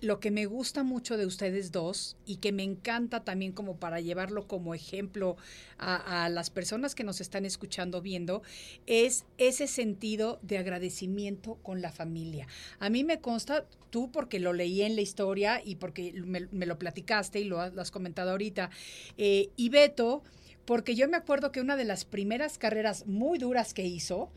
lo 0.00 0.20
que 0.20 0.30
me 0.30 0.46
gusta 0.46 0.84
mucho 0.84 1.16
de 1.16 1.26
ustedes 1.26 1.72
dos 1.72 2.16
y 2.24 2.36
que 2.36 2.52
me 2.52 2.62
encanta 2.62 3.24
también 3.24 3.50
como 3.50 3.76
para 3.76 4.00
llevarlo 4.00 4.46
como 4.46 4.72
ejemplo 4.72 5.36
a, 5.78 6.28
las 6.28 6.50
personas 6.50 6.94
que 6.94 7.02
nos 7.02 7.20
están 7.20 7.44
escuchando, 7.44 8.00
viendo, 8.00 8.42
es 8.86 9.24
ese 9.36 9.66
sentido 9.66 10.38
de 10.42 10.58
agradecimiento 10.58 11.56
con 11.56 11.82
la 11.82 11.90
familia. 11.90 12.46
A 12.78 12.88
mí 12.88 13.02
me 13.02 13.20
consta, 13.20 13.66
tú 13.90 14.12
porque 14.12 14.38
lo 14.38 14.52
leí 14.52 14.82
en 14.82 14.94
la 14.94 15.02
historia 15.02 15.60
y 15.64 15.74
porque 15.74 16.12
me, 16.12 16.66
lo 16.66 16.78
platicaste 16.78 17.40
y 17.40 17.44
lo, 17.44 17.60
has 17.60 17.90
comentado 17.90 18.30
ahorita, 18.30 18.70
eh, 19.18 19.50
y 19.56 19.70
Beto, 19.70 20.22
porque 20.66 20.94
yo 20.94 21.08
me 21.08 21.16
acuerdo 21.16 21.50
que 21.50 21.60
una 21.60 21.76
de 21.76 21.84
las 21.84 22.04
primeras 22.04 22.58
carreras 22.58 23.06
muy 23.06 23.38
duras 23.38 23.74
que 23.74 23.84
hizo, 23.84 24.30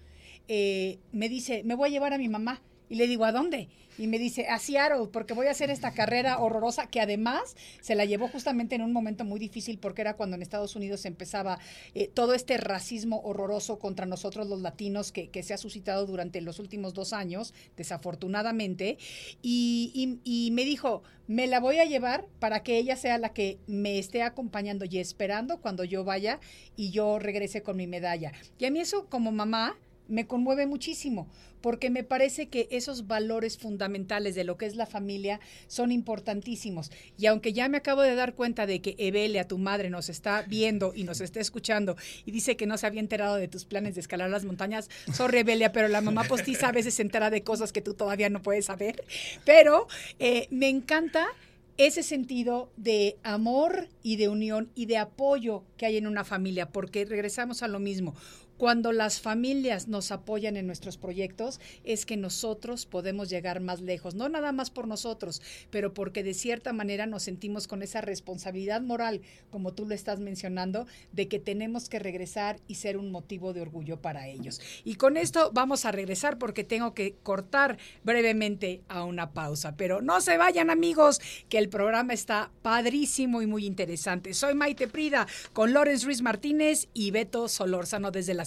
eh, 0.47 0.97
me 1.11 1.29
dice, 1.29 1.63
me 1.63 1.75
voy 1.75 1.89
a 1.89 1.91
llevar 1.91 2.13
a 2.13 2.17
mi 2.17 2.27
mamá. 2.27 2.61
Y 2.89 2.95
le 2.95 3.07
digo, 3.07 3.25
¿a 3.25 3.31
dónde? 3.31 3.69
y 3.97 4.07
me 4.07 4.19
dice, 4.19 4.47
a 4.47 4.59
Seattle, 4.59 5.07
porque 5.11 5.33
voy 5.33 5.47
a 5.47 5.51
hacer 5.51 5.69
esta 5.69 5.91
carrera 5.91 6.39
horrorosa, 6.39 6.87
que 6.87 7.01
además 7.01 7.55
se 7.81 7.95
la 7.95 8.05
llevó 8.05 8.27
justamente 8.27 8.75
en 8.75 8.81
un 8.81 8.93
momento 8.93 9.25
muy 9.25 9.39
difícil, 9.39 9.79
porque 9.79 10.01
era 10.01 10.15
cuando 10.15 10.35
en 10.35 10.41
Estados 10.41 10.75
Unidos 10.75 11.05
empezaba 11.05 11.59
eh, 11.95 12.09
todo 12.13 12.33
este 12.33 12.57
racismo 12.57 13.21
horroroso 13.23 13.79
contra 13.79 14.05
nosotros 14.05 14.47
los 14.47 14.61
latinos 14.61 15.11
que, 15.11 15.27
se 15.47 15.53
ha 15.53 15.57
suscitado 15.57 16.05
durante 16.05 16.41
los 16.41 16.59
últimos 16.59 16.93
dos 16.93 17.13
años, 17.13 17.53
desafortunadamente, 17.77 18.97
y, 19.41 20.19
y 20.23 20.51
me 20.51 20.65
dijo, 20.65 21.03
me 21.27 21.47
la 21.47 21.59
voy 21.59 21.77
a 21.77 21.85
llevar 21.85 22.25
para 22.39 22.63
que 22.63 22.77
ella 22.77 22.95
sea 22.95 23.17
la 23.17 23.33
que 23.33 23.59
me 23.67 23.99
esté 23.99 24.23
acompañando 24.23 24.83
y 24.85 24.97
esperando 24.97 25.61
cuando 25.61 25.83
yo 25.83 26.03
vaya 26.03 26.39
y 26.75 26.89
yo 26.89 27.19
regrese 27.19 27.61
con 27.61 27.77
mi 27.77 27.87
medalla. 27.87 28.33
Y 28.57 28.65
a 28.65 28.71
mí 28.71 28.79
eso 28.79 29.05
como 29.09 29.31
mamá, 29.31 29.77
me 30.07 30.27
conmueve 30.27 30.65
muchísimo, 30.65 31.27
porque 31.61 31.89
me 31.89 32.03
parece 32.03 32.47
que 32.47 32.67
esos 32.71 33.07
valores 33.07 33.57
fundamentales 33.57 34.35
de 34.35 34.43
lo 34.43 34.57
que 34.57 34.65
es 34.65 34.75
la 34.75 34.85
familia 34.85 35.39
son 35.67 35.91
importantísimos. 35.91 36.91
Y 37.17 37.25
aunque 37.25 37.53
ya 37.53 37.67
me 37.69 37.77
acabo 37.77 38.01
de 38.01 38.15
dar 38.15 38.35
cuenta 38.35 38.65
de 38.65 38.81
que 38.81 38.95
Evelia, 38.97 39.47
tu 39.47 39.57
madre, 39.57 39.89
nos 39.89 40.09
está 40.09 40.43
viendo 40.43 40.93
y 40.95 41.03
nos 41.03 41.21
está 41.21 41.39
escuchando 41.39 41.95
y 42.25 42.31
dice 42.31 42.55
que 42.55 42.67
no 42.67 42.77
se 42.77 42.87
había 42.87 43.01
enterado 43.01 43.35
de 43.35 43.47
tus 43.47 43.65
planes 43.65 43.95
de 43.95 44.01
escalar 44.01 44.29
las 44.29 44.45
montañas, 44.45 44.89
sorry 45.13 45.39
Evelia, 45.39 45.71
pero 45.71 45.87
la 45.87 46.01
mamá 46.01 46.23
postiza 46.23 46.69
a 46.69 46.71
veces 46.71 46.95
se 46.95 47.01
entera 47.01 47.29
de 47.29 47.43
cosas 47.43 47.71
que 47.71 47.81
tú 47.81 47.93
todavía 47.93 48.29
no 48.29 48.41
puedes 48.41 48.65
saber. 48.65 49.03
Pero 49.45 49.87
eh, 50.19 50.47
me 50.51 50.69
encanta 50.69 51.27
ese 51.77 52.01
sentido 52.01 52.71
de 52.75 53.17
amor 53.23 53.87
y 54.01 54.15
de 54.15 54.29
unión 54.29 54.71
y 54.73 54.87
de 54.87 54.97
apoyo 54.97 55.63
que 55.77 55.85
hay 55.85 55.97
en 55.97 56.07
una 56.07 56.23
familia, 56.23 56.69
porque 56.69 57.05
regresamos 57.05 57.61
a 57.61 57.67
lo 57.67 57.79
mismo. 57.79 58.15
Cuando 58.57 58.91
las 58.91 59.21
familias 59.21 59.87
nos 59.87 60.11
apoyan 60.11 60.57
en 60.57 60.65
nuestros 60.65 60.97
proyectos, 60.97 61.59
es 61.83 62.07
que 62.07 62.17
nosotros 62.17 62.87
podemos 62.87 63.29
llegar 63.29 63.59
más 63.59 63.81
lejos, 63.81 64.15
no 64.15 64.29
nada 64.29 64.51
más 64.51 64.71
por 64.71 64.87
nosotros, 64.87 65.43
pero 65.69 65.93
porque 65.93 66.23
de 66.23 66.33
cierta 66.33 66.73
manera 66.73 67.05
nos 67.05 67.21
sentimos 67.21 67.67
con 67.67 67.83
esa 67.83 68.01
responsabilidad 68.01 68.81
moral, 68.81 69.21
como 69.51 69.73
tú 69.73 69.85
lo 69.85 69.93
estás 69.93 70.19
mencionando, 70.19 70.87
de 71.11 71.27
que 71.27 71.37
tenemos 71.37 71.87
que 71.87 71.99
regresar 71.99 72.59
y 72.67 72.75
ser 72.75 72.97
un 72.97 73.11
motivo 73.11 73.53
de 73.53 73.61
orgullo 73.61 74.01
para 74.01 74.27
ellos. 74.27 74.59
Y 74.83 74.95
con 74.95 75.17
esto 75.17 75.51
vamos 75.53 75.85
a 75.85 75.91
regresar 75.91 76.39
porque 76.39 76.63
tengo 76.63 76.95
que 76.95 77.13
cortar 77.21 77.77
brevemente 78.03 78.81
a 78.87 79.03
una 79.03 79.33
pausa, 79.33 79.75
pero 79.77 80.01
no 80.01 80.19
se 80.19 80.37
vayan 80.37 80.71
amigos, 80.71 81.21
que 81.47 81.59
el 81.59 81.69
programa 81.69 82.13
está 82.13 82.49
padrísimo 82.63 83.43
y 83.43 83.45
muy 83.45 83.67
interesante. 83.67 84.33
Soy 84.33 84.55
Maite 84.55 84.87
Prida 84.87 85.27
con 85.53 85.73
Lorenz 85.73 86.05
Ruiz 86.05 86.23
Martínez 86.23 86.87
y 86.95 87.11
Beto 87.11 87.47
Solórzano 87.47 88.09
desde 88.09 88.33
la 88.33 88.46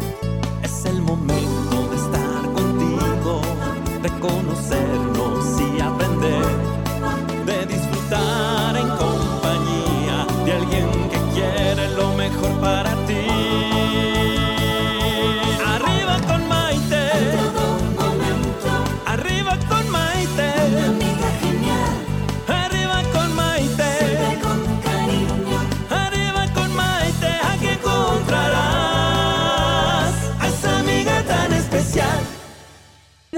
de 4.21 4.27
conocernos 4.27 5.10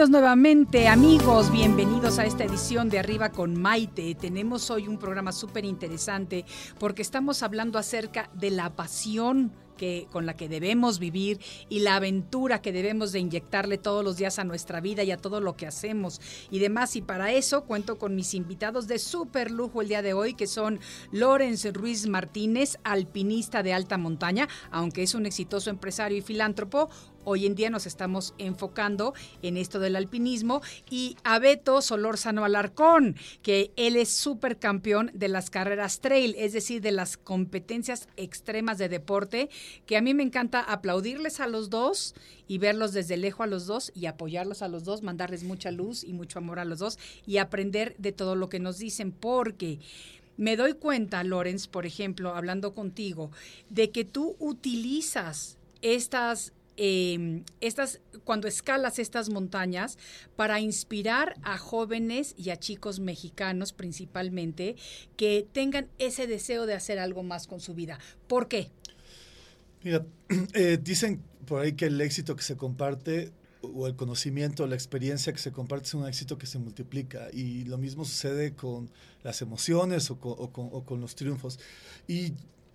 nuevamente, 0.09 0.87
amigos, 0.87 1.51
bienvenidos 1.51 2.19
a 2.19 2.25
esta 2.25 2.43
edición 2.43 2.89
de 2.89 2.99
Arriba 2.99 3.29
con 3.29 3.59
Maite. 3.59 4.15
Tenemos 4.15 4.69
hoy 4.69 4.87
un 4.87 4.97
programa 4.97 5.31
súper 5.31 5.63
interesante 5.63 6.45
porque 6.77 7.01
estamos 7.01 7.41
hablando 7.41 7.79
acerca 7.79 8.29
de 8.33 8.51
la 8.51 8.75
pasión 8.75 9.53
que, 9.77 10.07
con 10.11 10.25
la 10.25 10.35
que 10.35 10.49
debemos 10.49 10.99
vivir 10.99 11.39
y 11.69 11.79
la 11.79 11.95
aventura 11.95 12.61
que 12.61 12.71
debemos 12.71 13.11
de 13.11 13.19
inyectarle 13.19 13.77
todos 13.77 14.03
los 14.03 14.17
días 14.17 14.39
a 14.39 14.43
nuestra 14.43 14.81
vida 14.81 15.03
y 15.03 15.11
a 15.11 15.17
todo 15.17 15.41
lo 15.41 15.55
que 15.55 15.67
hacemos 15.67 16.21
y 16.51 16.59
demás. 16.59 16.95
Y 16.95 17.01
para 17.01 17.31
eso 17.31 17.63
cuento 17.63 17.97
con 17.97 18.15
mis 18.15 18.33
invitados 18.33 18.87
de 18.87 18.99
súper 18.99 19.51
lujo 19.51 19.81
el 19.81 19.87
día 19.87 20.01
de 20.01 20.13
hoy, 20.13 20.33
que 20.33 20.47
son 20.47 20.79
Lorenz 21.11 21.65
Ruiz 21.73 22.07
Martínez, 22.07 22.77
alpinista 22.83 23.63
de 23.63 23.73
alta 23.73 23.97
montaña, 23.97 24.47
aunque 24.71 25.03
es 25.03 25.15
un 25.15 25.25
exitoso 25.25 25.69
empresario 25.69 26.17
y 26.17 26.21
filántropo, 26.21 26.89
hoy 27.23 27.45
en 27.45 27.55
día 27.55 27.69
nos 27.69 27.85
estamos 27.85 28.33
enfocando 28.37 29.13
en 29.41 29.57
esto 29.57 29.79
del 29.79 29.95
alpinismo 29.95 30.61
y 30.89 31.17
a 31.23 31.39
Beto 31.39 31.81
Solórzano 31.81 32.45
Alarcón, 32.45 33.15
que 33.41 33.71
él 33.75 33.95
es 33.95 34.09
supercampeón 34.09 35.11
de 35.13 35.27
las 35.27 35.49
carreras 35.49 35.99
trail, 35.99 36.35
es 36.37 36.53
decir, 36.53 36.81
de 36.81 36.91
las 36.91 37.17
competencias 37.17 38.07
extremas 38.17 38.77
de 38.77 38.89
deporte, 38.89 39.49
que 39.85 39.97
a 39.97 40.01
mí 40.01 40.13
me 40.13 40.23
encanta 40.23 40.59
aplaudirles 40.59 41.39
a 41.39 41.47
los 41.47 41.69
dos 41.69 42.15
y 42.47 42.57
verlos 42.57 42.93
desde 42.93 43.17
lejos 43.17 43.45
a 43.45 43.47
los 43.47 43.65
dos 43.65 43.91
y 43.95 44.05
apoyarlos 44.05 44.61
a 44.61 44.67
los 44.67 44.83
dos, 44.83 45.01
mandarles 45.01 45.43
mucha 45.43 45.71
luz 45.71 46.03
y 46.03 46.13
mucho 46.13 46.39
amor 46.39 46.59
a 46.59 46.65
los 46.65 46.79
dos 46.79 46.99
y 47.25 47.37
aprender 47.37 47.95
de 47.97 48.11
todo 48.11 48.35
lo 48.35 48.49
que 48.49 48.59
nos 48.59 48.77
dicen, 48.77 49.11
porque 49.11 49.79
me 50.37 50.55
doy 50.55 50.73
cuenta, 50.73 51.23
Lorenz, 51.23 51.67
por 51.67 51.85
ejemplo, 51.85 52.35
hablando 52.35 52.73
contigo, 52.73 53.31
de 53.69 53.91
que 53.91 54.03
tú 54.03 54.35
utilizas 54.39 55.57
estas 55.81 56.53
Em, 56.75 57.43
estas, 57.61 58.01
cuando 58.23 58.47
escalas 58.47 58.97
estas 58.97 59.29
montañas 59.29 59.97
para 60.35 60.59
inspirar 60.59 61.35
a 61.43 61.57
jóvenes 61.57 62.33
y 62.35 62.49
a 62.49 62.57
chicos 62.57 62.99
mexicanos 62.99 63.73
principalmente 63.73 64.75
que 65.15 65.47
tengan 65.51 65.87
ese 65.99 66.25
deseo 66.25 66.65
de 66.65 66.73
hacer 66.73 66.97
algo 66.97 67.21
más 67.21 67.45
con 67.45 67.59
su 67.59 67.75
vida. 67.75 67.99
¿Por 68.27 68.47
qué? 68.47 68.71
Mira, 69.83 70.03
eh, 70.53 70.79
dicen 70.81 71.21
por 71.45 71.61
ahí 71.61 71.73
que 71.73 71.85
el 71.85 72.01
éxito 72.01 72.35
que 72.35 72.43
se 72.43 72.57
comparte 72.57 73.31
o 73.61 73.87
el 73.87 73.95
conocimiento, 73.95 74.65
la 74.65 74.75
experiencia 74.75 75.31
que 75.31 75.39
se 75.39 75.51
comparte 75.51 75.87
es 75.87 75.93
un 75.93 76.07
éxito 76.07 76.37
que 76.37 76.47
se 76.47 76.57
multiplica 76.57 77.27
y 77.31 77.63
lo 77.65 77.77
mismo 77.77 78.03
sucede 78.03 78.55
con 78.55 78.89
las 79.23 79.41
emociones 79.41 80.09
o 80.09 80.19
con, 80.19 80.35
o 80.37 80.83
con 80.83 80.99
los 80.99 81.15
triunfos. 81.15 81.59
Y 82.07 82.33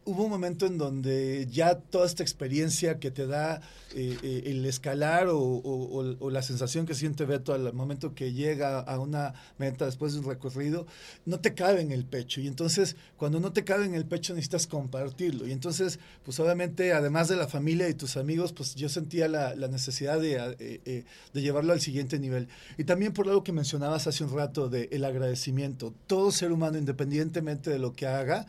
hubo 0.08 0.24
un 0.24 0.30
momento 0.30 0.64
en 0.64 0.78
donde 0.78 1.46
ya 1.50 1.74
toda 1.74 2.06
esta 2.06 2.22
experiencia 2.22 2.98
que 2.98 3.10
te 3.10 3.26
da 3.26 3.60
eh, 3.94 4.16
eh, 4.22 4.42
el 4.46 4.64
escalar 4.64 5.26
o, 5.30 6.30
la 6.30 6.40
sensación 6.40 6.86
que 6.86 6.94
siente 6.94 7.26
Beto 7.26 7.52
al 7.52 7.74
momento 7.74 8.14
que 8.14 8.32
llega 8.32 8.80
a 8.80 8.98
una 9.00 9.34
meta 9.58 9.84
después 9.84 10.14
de 10.14 10.20
un 10.20 10.24
recorrido, 10.24 10.86
no 11.26 11.40
te 11.40 11.52
cabe 11.52 11.82
en 11.82 11.92
el 11.92 12.06
pecho. 12.06 12.40
Y 12.40 12.46
entonces, 12.46 12.96
cuando 13.18 13.38
no 13.38 13.52
te 13.52 13.64
cabe 13.64 13.84
en 13.84 13.94
el 13.94 14.06
pecho, 14.06 14.32
necesitas 14.32 14.66
compartirlo. 14.66 15.46
Y 15.46 15.52
entonces, 15.52 15.98
pues 16.24 16.40
obviamente, 16.40 16.94
además 16.94 17.28
de 17.28 17.36
la 17.36 17.46
familia 17.46 17.86
y 17.90 17.94
tus 17.94 18.16
amigos, 18.16 18.54
pues 18.54 18.74
yo 18.76 18.88
sentía 18.88 19.28
la, 19.28 19.54
necesidad 19.68 20.18
de, 20.18 20.56
eh, 20.58 21.04
de, 21.34 21.42
llevarlo 21.42 21.74
al 21.74 21.80
siguiente 21.80 22.18
nivel. 22.18 22.48
Y 22.78 22.84
también 22.84 23.12
por 23.12 23.28
algo 23.28 23.44
que 23.44 23.52
mencionabas 23.52 24.06
hace 24.06 24.24
un 24.24 24.34
rato, 24.34 24.70
de 24.70 24.88
el 24.90 25.04
agradecimiento. 25.04 25.92
Todo 26.06 26.32
ser 26.32 26.50
humano, 26.50 26.78
independientemente 26.78 27.70
de 27.70 27.78
lo 27.78 27.92
que 27.92 28.06
haga, 28.06 28.46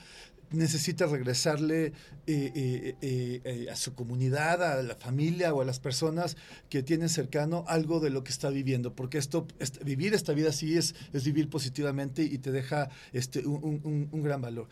necesita 0.52 1.06
regresarle 1.06 1.94
eh, 2.28 2.96
eh, 3.02 3.42
eh, 3.44 3.68
a 3.72 3.76
su 3.76 3.94
comunidad, 3.94 4.64
a 4.64 4.84
la 4.84 4.96
familia 4.96 5.54
o 5.54 5.62
a 5.62 5.66
las 5.66 5.80
personas 5.80 6.38
que 6.70 6.84
tienen 6.84 7.10
cercano 7.10 7.66
algo 7.68 8.00
de 8.00 8.10
lo 8.10 8.24
que 8.24 8.32
está 8.32 8.50
viviendo, 8.50 8.94
porque 8.94 9.18
esto, 9.18 9.48
vivir 9.84 10.14
esta 10.14 10.34
vida 10.34 10.52
sí 10.52 10.78
es, 10.78 10.96
es 11.14 11.24
vivir 11.24 11.50
positivamente 11.50 12.24
y 12.24 12.38
te 12.38 12.52
deja 12.52 12.90
este, 13.14 13.46
un, 13.46 14.10
gran 14.24 14.42
valor. 14.42 14.68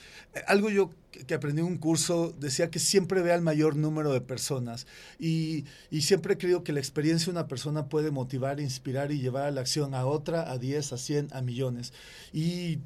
algo 0.47 0.69
yo 0.69 0.91
que 1.25 1.33
aprendí 1.33 1.61
en 1.61 1.67
un 1.67 1.77
curso 1.77 2.35
decía 2.37 2.69
que 2.69 2.79
siempre 2.79 3.21
ve 3.21 3.31
al 3.31 3.41
mayor 3.41 3.75
número 3.75 4.13
de 4.13 4.21
personas 4.21 4.85
y, 5.19 5.65
y 5.89 6.01
siempre 6.01 6.37
creo 6.37 6.63
que 6.63 6.73
la 6.73 6.79
experiencia 6.79 7.25
de 7.25 7.39
una 7.39 7.47
persona 7.47 7.87
puede 7.87 8.11
motivar, 8.11 8.59
inspirar 8.59 9.11
y 9.11 9.19
llevar 9.19 9.45
a 9.45 9.51
la 9.51 9.61
acción 9.61 9.95
a 9.95 10.05
otra, 10.05 10.51
a 10.51 10.57
10, 10.57 10.93
a 10.93 10.97
100, 10.97 11.29
a 11.31 11.41
millones. 11.41 11.93
Y 12.33 12.79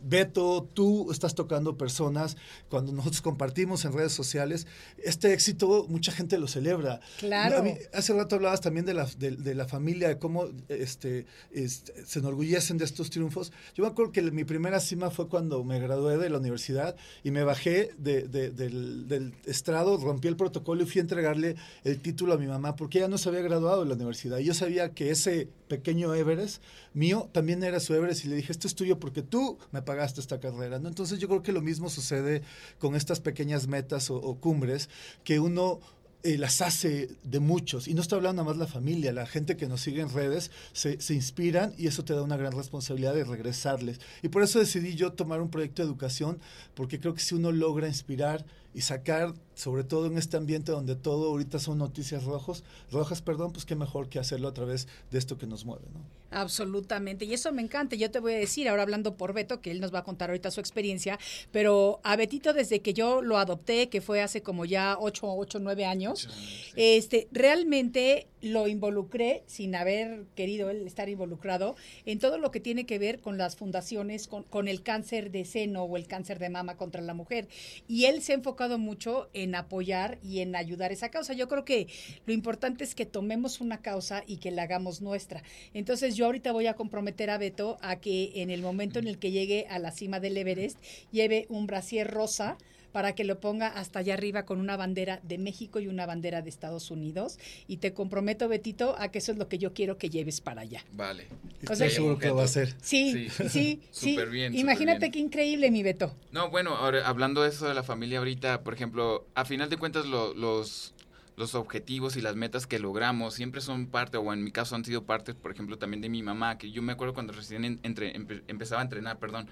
Beto, 0.00 0.68
tú 0.74 1.10
estás 1.10 1.34
tocando 1.34 1.76
personas, 1.76 2.36
cuando 2.68 2.92
nosotros 2.92 3.22
compartimos 3.22 3.84
en 3.84 3.92
redes 3.92 4.12
sociales, 4.12 4.66
este 5.02 5.32
éxito 5.32 5.86
mucha 5.88 6.12
gente 6.12 6.38
lo 6.38 6.46
celebra. 6.46 7.00
Claro. 7.18 7.64
hace 7.92 8.12
rato 8.12 8.36
hablabas 8.36 8.60
también 8.60 8.86
de 8.86 8.94
la, 8.94 9.08
de, 9.18 9.54
la 9.54 9.66
familia, 9.66 10.08
de 10.08 10.18
cómo 10.18 10.46
este, 10.68 11.26
este, 11.52 12.06
se 12.06 12.18
enorgullecen 12.20 12.78
de 12.78 12.84
estos 12.84 13.10
triunfos. 13.10 13.52
Yo 13.74 13.84
me 13.84 13.90
acuerdo 13.90 14.12
que 14.12 14.22
mi 14.22 14.44
primera 14.44 14.80
cima 14.80 15.10
fue 15.10 15.28
cuando 15.28 15.64
me 15.64 15.80
gradué 15.80 16.18
de 16.18 16.30
la 16.30 16.38
universidad 16.38 16.96
y 17.24 17.30
me 17.30 17.42
bajé 17.42 17.90
del, 17.98 18.30
del, 18.30 19.34
estrado, 19.46 19.96
rompí 19.96 20.28
el 20.28 20.36
protocolo 20.36 20.82
y 20.82 20.86
fui 20.86 21.00
a 21.00 21.02
entregarle 21.02 21.56
el 21.84 22.00
título 22.00 22.34
a 22.34 22.38
mi 22.38 22.46
mamá 22.46 22.76
porque 22.76 22.98
ella 22.98 23.08
no 23.08 23.18
se 23.18 23.28
había 23.28 23.42
graduado 23.42 23.82
de 23.82 23.88
la 23.88 23.94
universidad. 23.94 24.38
Y 24.38 24.44
yo 24.44 24.54
sabía 24.54 24.90
que 24.90 25.10
ese 25.10 25.48
pequeño 25.68 26.14
Everest 26.14 26.62
mío 26.94 27.28
también 27.32 27.62
era 27.62 27.80
su 27.80 27.94
Everest 27.94 28.24
y 28.24 28.28
le 28.28 28.36
dije, 28.36 28.52
esto 28.52 28.66
es 28.66 28.74
tuyo 28.74 28.98
porque 28.98 29.22
tú 29.22 29.58
me 29.72 29.82
pagaste 29.82 30.20
esta 30.20 30.40
carrera, 30.40 30.78
¿no? 30.78 30.88
Entonces 30.88 31.18
yo 31.18 31.28
creo 31.28 31.42
que 31.42 31.52
lo 31.52 31.60
mismo 31.60 31.88
sucede 31.88 32.42
con 32.78 32.94
estas 32.94 33.20
pequeñas 33.20 33.66
metas 33.66 34.10
o, 34.10 34.34
cumbres 34.40 34.88
que 35.24 35.40
uno 35.40 35.80
eh, 36.22 36.36
las 36.38 36.60
hace 36.60 37.08
de 37.22 37.40
muchos. 37.40 37.88
Y 37.88 37.94
no 37.94 38.02
estoy 38.02 38.16
hablando 38.16 38.42
nada 38.42 38.52
más 38.52 38.58
la 38.58 38.66
familia, 38.66 39.12
la 39.12 39.26
gente 39.26 39.56
que 39.56 39.68
nos 39.68 39.80
sigue 39.80 40.02
en 40.02 40.12
redes 40.12 40.50
se, 40.72 41.00
se, 41.00 41.14
inspiran 41.14 41.74
y 41.78 41.86
eso 41.86 42.04
te 42.04 42.12
da 42.12 42.22
una 42.22 42.36
gran 42.36 42.52
responsabilidad 42.52 43.14
de 43.14 43.24
regresarles. 43.24 44.00
Y 44.22 44.28
por 44.28 44.42
eso 44.42 44.58
decidí 44.58 44.94
yo 44.94 45.12
tomar 45.12 45.40
un 45.40 45.50
proyecto 45.50 45.82
de 45.82 45.88
educación, 45.88 46.40
porque 46.74 47.00
creo 47.00 47.14
que 47.14 47.20
si 47.20 47.34
uno 47.34 47.52
logra 47.52 47.88
inspirar 47.88 48.44
y 48.74 48.82
sacar, 48.82 49.34
sobre 49.54 49.82
todo 49.84 50.06
en 50.06 50.18
este 50.18 50.36
ambiente 50.36 50.72
donde 50.72 50.94
todo 50.94 51.30
ahorita 51.30 51.58
son 51.58 51.78
noticias 51.78 52.24
rojos, 52.24 52.64
rojas, 52.92 53.22
perdón, 53.22 53.52
pues 53.52 53.64
qué 53.64 53.74
mejor 53.74 54.08
que 54.08 54.18
hacerlo 54.18 54.48
a 54.48 54.54
través 54.54 54.86
de 55.10 55.18
esto 55.18 55.38
que 55.38 55.46
nos 55.46 55.64
mueve, 55.64 55.86
¿no? 55.92 56.00
Absolutamente, 56.30 57.24
y 57.24 57.32
eso 57.32 57.52
me 57.52 57.62
encanta. 57.62 57.96
Yo 57.96 58.10
te 58.10 58.18
voy 58.18 58.34
a 58.34 58.38
decir, 58.38 58.68
ahora 58.68 58.82
hablando 58.82 59.16
por 59.16 59.32
Beto, 59.32 59.60
que 59.60 59.70
él 59.70 59.80
nos 59.80 59.94
va 59.94 60.00
a 60.00 60.04
contar 60.04 60.28
ahorita 60.28 60.50
su 60.50 60.60
experiencia, 60.60 61.18
pero 61.52 62.00
a 62.04 62.16
Betito 62.16 62.52
desde 62.52 62.80
que 62.80 62.92
yo 62.92 63.22
lo 63.22 63.38
adopté, 63.38 63.88
que 63.88 64.02
fue 64.02 64.20
hace 64.20 64.42
como 64.42 64.66
ya 64.66 64.96
8, 65.00 65.26
8, 65.26 65.58
9 65.60 65.86
años, 65.86 66.28
este, 66.76 67.28
realmente 67.32 68.26
lo 68.42 68.68
involucré, 68.68 69.42
sin 69.46 69.74
haber 69.74 70.26
querido 70.34 70.70
él 70.70 70.86
estar 70.86 71.08
involucrado, 71.08 71.76
en 72.04 72.18
todo 72.18 72.38
lo 72.38 72.50
que 72.50 72.60
tiene 72.60 72.84
que 72.84 72.98
ver 72.98 73.20
con 73.20 73.38
las 73.38 73.56
fundaciones, 73.56 74.28
con, 74.28 74.44
con 74.44 74.68
el 74.68 74.82
cáncer 74.82 75.30
de 75.30 75.44
seno 75.44 75.84
o 75.84 75.96
el 75.96 76.06
cáncer 76.06 76.38
de 76.38 76.50
mama 76.50 76.76
contra 76.76 77.00
la 77.00 77.14
mujer. 77.14 77.48
Y 77.88 78.04
él 78.04 78.22
se 78.22 78.32
ha 78.32 78.36
enfocado 78.36 78.78
mucho 78.78 79.28
en 79.32 79.54
apoyar 79.54 80.18
y 80.22 80.40
en 80.40 80.54
ayudar 80.54 80.92
esa 80.92 81.10
causa. 81.10 81.32
Yo 81.32 81.48
creo 81.48 81.64
que 81.64 81.88
lo 82.26 82.32
importante 82.32 82.84
es 82.84 82.94
que 82.94 83.06
tomemos 83.06 83.60
una 83.60 83.80
causa 83.80 84.22
y 84.26 84.36
que 84.36 84.50
la 84.50 84.62
hagamos 84.62 85.00
nuestra. 85.00 85.42
Entonces 85.74 86.17
yo 86.18 86.26
ahorita 86.26 86.50
voy 86.50 86.66
a 86.66 86.74
comprometer 86.74 87.30
a 87.30 87.38
Beto 87.38 87.78
a 87.80 88.00
que 88.00 88.32
en 88.42 88.50
el 88.50 88.60
momento 88.60 88.98
en 88.98 89.06
el 89.06 89.18
que 89.18 89.30
llegue 89.30 89.68
a 89.70 89.78
la 89.78 89.92
cima 89.92 90.18
del 90.18 90.36
Everest, 90.36 90.76
lleve 91.12 91.46
un 91.48 91.68
brasier 91.68 92.10
rosa 92.10 92.58
para 92.90 93.14
que 93.14 93.22
lo 93.22 93.38
ponga 93.38 93.68
hasta 93.68 94.00
allá 94.00 94.14
arriba 94.14 94.44
con 94.44 94.58
una 94.58 94.76
bandera 94.76 95.20
de 95.22 95.38
México 95.38 95.78
y 95.78 95.86
una 95.86 96.06
bandera 96.06 96.42
de 96.42 96.48
Estados 96.48 96.90
Unidos. 96.90 97.38
Y 97.68 97.76
te 97.76 97.92
comprometo, 97.92 98.48
Betito, 98.48 98.96
a 98.98 99.12
que 99.12 99.18
eso 99.18 99.30
es 99.30 99.38
lo 99.38 99.48
que 99.48 99.58
yo 99.58 99.72
quiero 99.74 99.96
que 99.96 100.10
lleves 100.10 100.40
para 100.40 100.62
allá. 100.62 100.84
Vale. 100.90 101.28
O 101.70 101.76
sea, 101.76 101.88
seguro 101.88 102.18
que 102.18 102.26
lo 102.26 102.34
va 102.34 102.42
a 102.42 102.46
hacer. 102.46 102.74
Sí, 102.82 103.28
sí, 103.30 103.80
sí. 103.92 104.18
bien. 104.32 104.56
Imagínate 104.56 104.98
bien. 104.98 105.12
qué 105.12 105.18
increíble, 105.20 105.70
mi 105.70 105.84
Beto. 105.84 106.16
No, 106.32 106.50
bueno, 106.50 106.74
ahora, 106.74 107.06
hablando 107.06 107.42
de 107.42 107.50
eso 107.50 107.68
de 107.68 107.74
la 107.74 107.84
familia 107.84 108.18
ahorita, 108.18 108.64
por 108.64 108.74
ejemplo, 108.74 109.24
a 109.36 109.44
final 109.44 109.70
de 109.70 109.76
cuentas 109.76 110.06
lo, 110.06 110.34
los 110.34 110.94
los 111.38 111.54
objetivos 111.54 112.16
y 112.16 112.20
las 112.20 112.34
metas 112.34 112.66
que 112.66 112.80
logramos 112.80 113.32
siempre 113.32 113.60
son 113.60 113.86
parte, 113.86 114.18
o 114.18 114.32
en 114.32 114.42
mi 114.42 114.50
caso 114.50 114.74
han 114.74 114.84
sido 114.84 115.04
parte, 115.04 115.34
por 115.34 115.52
ejemplo, 115.52 115.78
también 115.78 116.00
de 116.02 116.08
mi 116.08 116.22
mamá, 116.22 116.58
que 116.58 116.72
yo 116.72 116.82
me 116.82 116.92
acuerdo 116.92 117.14
cuando 117.14 117.32
recién 117.32 117.78
entre, 117.84 118.16
empe, 118.16 118.42
empezaba 118.48 118.80
a 118.80 118.84
entrenar, 118.84 119.18
perdón, 119.18 119.48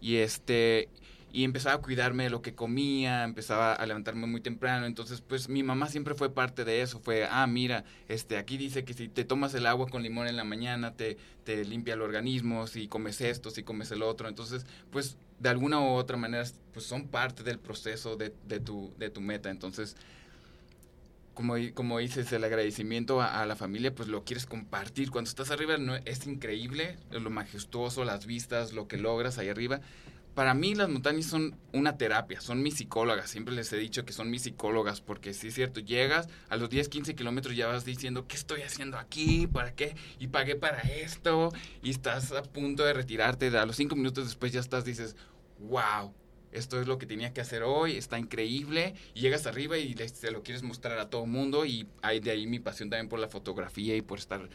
y 0.00 0.16
este 0.16 0.88
y 1.32 1.44
empezaba 1.44 1.74
a 1.74 1.82
cuidarme 1.82 2.24
de 2.24 2.30
lo 2.30 2.40
que 2.40 2.54
comía, 2.54 3.24
empezaba 3.24 3.74
a 3.74 3.84
levantarme 3.84 4.26
muy 4.26 4.40
temprano, 4.40 4.86
entonces 4.86 5.20
pues 5.20 5.50
mi 5.50 5.62
mamá 5.62 5.88
siempre 5.88 6.14
fue 6.14 6.32
parte 6.32 6.64
de 6.64 6.80
eso, 6.80 7.00
fue, 7.00 7.26
ah, 7.30 7.46
mira, 7.46 7.84
este 8.08 8.38
aquí 8.38 8.56
dice 8.56 8.84
que 8.84 8.94
si 8.94 9.08
te 9.08 9.24
tomas 9.24 9.52
el 9.52 9.66
agua 9.66 9.88
con 9.88 10.02
limón 10.02 10.28
en 10.28 10.36
la 10.36 10.44
mañana 10.44 10.94
te, 10.94 11.18
te 11.44 11.62
limpia 11.66 11.92
el 11.94 12.00
organismo, 12.00 12.66
si 12.66 12.88
comes 12.88 13.20
esto, 13.20 13.50
si 13.50 13.62
comes 13.62 13.90
el 13.90 14.02
otro, 14.02 14.28
entonces 14.28 14.64
pues 14.90 15.18
de 15.38 15.50
alguna 15.50 15.80
u 15.80 15.88
otra 15.88 16.16
manera 16.16 16.44
pues 16.72 16.86
son 16.86 17.08
parte 17.08 17.42
del 17.42 17.58
proceso 17.58 18.16
de, 18.16 18.32
de 18.48 18.58
tu, 18.60 18.94
de 18.96 19.10
tu 19.10 19.20
meta, 19.20 19.50
entonces 19.50 19.96
como, 21.36 21.54
como 21.74 21.98
dices, 21.98 22.32
el 22.32 22.42
agradecimiento 22.44 23.20
a, 23.20 23.44
la 23.44 23.56
familia, 23.56 23.94
pues 23.94 24.08
lo 24.08 24.24
quieres 24.24 24.46
compartir. 24.46 25.10
Cuando 25.10 25.28
estás 25.28 25.50
arriba 25.50 25.76
no, 25.76 25.94
es 25.94 26.26
increíble, 26.26 26.96
lo 27.10 27.28
majestuoso, 27.28 28.06
las 28.06 28.24
vistas, 28.24 28.72
lo 28.72 28.88
que 28.88 28.96
logras 28.96 29.36
ahí 29.36 29.50
arriba. 29.50 29.82
Para 30.34 30.54
mí 30.54 30.74
las 30.74 30.88
montañas 30.88 31.26
son 31.26 31.54
una 31.74 31.98
terapia, 31.98 32.40
son 32.40 32.62
mis 32.62 32.76
psicólogas. 32.76 33.28
Siempre 33.28 33.54
les 33.54 33.70
he 33.74 33.76
dicho 33.76 34.06
que 34.06 34.14
son 34.14 34.30
mis 34.30 34.42
psicólogas, 34.42 35.02
porque 35.02 35.34
sí 35.34 35.48
es 35.48 35.54
cierto, 35.54 35.80
llegas 35.80 36.26
a 36.48 36.56
los 36.56 36.70
10, 36.70 36.88
15 36.88 37.14
kilómetros 37.14 37.54
ya 37.54 37.66
vas 37.66 37.84
diciendo, 37.84 38.26
¿qué 38.26 38.36
estoy 38.36 38.62
haciendo 38.62 38.96
aquí? 38.96 39.46
¿Para 39.46 39.74
qué? 39.74 39.94
Y 40.18 40.28
pagué 40.28 40.56
para 40.56 40.80
esto. 40.80 41.52
Y 41.82 41.90
estás 41.90 42.32
a 42.32 42.44
punto 42.44 42.82
de 42.82 42.94
retirarte. 42.94 43.48
A 43.58 43.66
los 43.66 43.76
5 43.76 43.94
minutos 43.94 44.24
después 44.24 44.52
ya 44.52 44.60
estás, 44.60 44.86
dices, 44.86 45.16
wow, 45.58 46.14
esto 46.56 46.80
es 46.80 46.86
lo 46.86 46.98
que 46.98 47.06
tenía 47.06 47.32
que 47.32 47.40
hacer 47.40 47.62
hoy, 47.62 47.96
está 47.96 48.18
increíble, 48.18 48.94
y 49.14 49.20
llegas 49.20 49.46
arriba 49.46 49.76
y 49.78 49.94
le, 49.94 50.08
se 50.08 50.30
lo 50.30 50.42
quieres 50.42 50.62
mostrar 50.62 50.98
a 50.98 51.10
todo 51.10 51.24
el 51.24 51.30
mundo, 51.30 51.66
y 51.66 51.86
hay 52.02 52.20
de 52.20 52.30
ahí 52.30 52.46
mi 52.46 52.58
pasión 52.58 52.90
también 52.90 53.08
por 53.08 53.18
la 53.18 53.28
fotografía 53.28 53.96
y 53.96 54.02
por 54.02 54.18
estar 54.18 54.48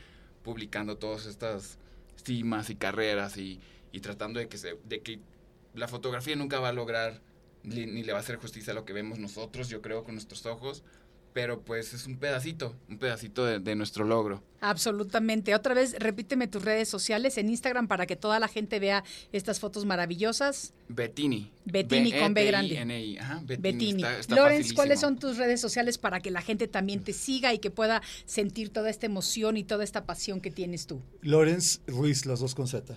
publicando 0.44 0.98
todas 0.98 1.26
estas 1.26 1.78
cimas 2.24 2.70
y 2.70 2.76
carreras 2.76 3.38
y, 3.38 3.60
y 3.92 4.00
tratando 4.00 4.40
de 4.40 4.48
que, 4.48 4.58
se, 4.58 4.78
de 4.86 5.02
que 5.02 5.20
la 5.74 5.88
fotografía 5.88 6.36
nunca 6.36 6.60
va 6.60 6.70
a 6.70 6.74
lograr 6.74 7.22
ni, 7.64 7.86
ni 7.86 8.04
le 8.04 8.12
va 8.12 8.20
a 8.20 8.22
hacer 8.22 8.38
justicia 8.38 8.72
a 8.72 8.76
lo 8.76 8.86
que 8.86 8.94
vemos 8.94 9.20
nosotros, 9.20 9.70
yo 9.70 9.82
creo, 9.82 10.04
con 10.04 10.16
nuestros 10.16 10.46
ojos, 10.46 10.84
pero 11.34 11.62
pues 11.62 11.94
es 11.94 12.06
un 12.06 12.18
pedacito, 12.18 12.76
un 12.90 12.98
pedacito 12.98 13.46
de, 13.46 13.60
de, 13.60 13.76
nuestro 13.76 14.04
logro. 14.06 14.44
Absolutamente. 14.60 15.56
Otra 15.56 15.74
vez, 15.74 15.96
repíteme 15.98 16.48
tus 16.48 16.64
redes 16.64 16.90
sociales 16.90 17.38
en 17.38 17.50
Instagram 17.50 17.88
para 17.88 18.06
que 18.06 18.16
toda 18.16 18.40
la 18.40 18.48
gente 18.48 18.80
vea 18.80 19.04
estas 19.32 19.60
fotos 19.60 19.86
maravillosas. 19.86 20.74
Bettini. 20.88 21.52
Bettini 21.66 22.12
con 22.12 22.34
B 22.34 22.46
grande. 22.46 22.76
-N 22.76 23.20
Ajá, 23.20 23.42
Bettini. 23.44 23.62
Bettini. 23.62 24.04
Está, 24.04 24.20
está 24.20 24.36
Lorenz, 24.36 24.74
¿cuáles 24.74 25.00
son 25.00 25.18
tus 25.18 25.38
redes 25.38 25.62
sociales 25.62 25.98
para 25.98 26.20
que 26.20 26.32
la 26.32 26.42
gente 26.42 26.68
también 26.68 27.04
te 27.04 27.14
siga 27.14 27.54
y 27.54 27.60
que 27.60 27.72
pueda 27.72 28.02
sentir 28.26 28.70
toda 28.70 28.90
esta 28.90 29.06
emoción 29.06 29.58
y 29.58 29.64
toda 29.64 29.84
esta 29.84 30.06
pasión 30.06 30.42
que 30.42 30.52
tienes 30.52 30.88
tú? 30.88 31.02
Lorenz 31.22 31.82
Ruiz, 31.88 32.26
las 32.26 32.40
dos 32.40 32.56
con 32.56 32.68
Z. 32.68 32.96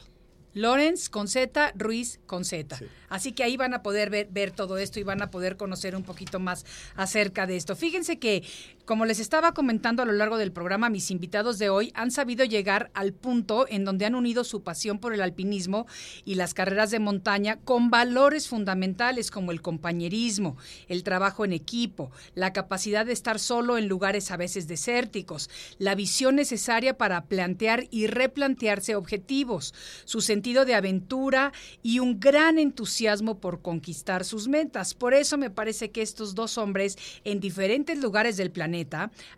Lorenz 0.55 1.09
con 1.09 1.29
Z, 1.29 1.73
Ruiz 1.77 2.21
con 2.27 2.45
Z. 2.45 2.77
Sí. 2.77 2.87
Así 3.09 3.33
que 3.33 3.45
ahí 3.45 3.57
van 3.57 3.75
a 3.75 3.83
poder 3.83 4.11
ver, 4.11 4.29
ver, 4.31 4.51
todo 4.51 4.79
esto 4.79 4.99
y 4.99 5.03
van 5.03 5.23
a 5.23 5.31
poder 5.31 5.57
conocer 5.57 5.95
un 5.95 6.03
poquito 6.03 6.41
más 6.41 6.65
acerca 6.97 7.47
de 7.47 7.57
esto. 7.57 7.77
Fíjense 7.77 8.19
que, 8.19 8.43
como 8.85 9.07
les 9.07 9.19
estaba 9.19 9.55
comentando 9.55 10.03
a 10.03 10.07
lo 10.07 10.13
largo 10.13 10.37
del 10.37 10.53
programa, 10.53 10.91
mis 10.91 11.11
invitados 11.11 11.59
de 11.59 11.71
hoy 11.71 11.91
han 11.95 12.11
sabido 12.11 12.45
llegar 12.45 12.91
al 12.93 13.15
punto 13.15 13.67
en 13.69 13.85
donde 13.85 14.05
han 14.05 14.15
unido 14.15 14.45
su 14.45 14.63
pasión 14.63 14.99
por 14.99 15.15
el 15.15 15.23
alpinismo 15.23 15.87
y 16.25 16.35
las 16.35 16.53
carreras 16.53 16.91
de 16.91 16.99
montaña 16.99 17.57
con 17.65 17.89
valores 17.89 18.49
fundamentales 18.49 19.31
como 19.31 19.53
el 19.53 19.63
compañerismo, 19.63 20.59
el 20.89 21.03
trabajo 21.03 21.47
en 21.47 21.55
equipo, 21.55 22.11
la 22.35 22.53
capacidad 22.53 23.07
de 23.07 23.13
estar 23.13 23.39
solo 23.39 23.79
en 23.79 23.89
lugares 23.89 24.31
a 24.31 24.37
veces 24.37 24.69
desérticos, 24.69 25.49
la 25.79 25.95
visión 25.95 26.37
necesaria 26.37 26.99
para 26.99 27.25
plantear 27.25 27.87
y 27.91 28.07
replantearse 28.07 28.97
objetivos, 28.97 29.73
su 30.05 30.21
sentido 30.21 30.67
de 30.67 30.75
aventura 30.75 31.53
y 31.83 32.01
un 32.01 32.21
gran 32.21 32.59
entusiasmo 32.59 33.41
por 33.41 33.63
conquistar 33.63 34.25
sus 34.25 34.47
metas. 34.47 34.93
Por 34.93 35.15
eso 35.15 35.39
me 35.39 35.49
parece 35.49 35.91
que 35.91 36.03
estos 36.03 36.35
dos 36.35 36.59
hombres 36.59 36.99
en 37.25 37.41
diferentes 37.41 37.99
lugares 37.99 38.37
del 38.37 38.51
planeta 38.51 38.74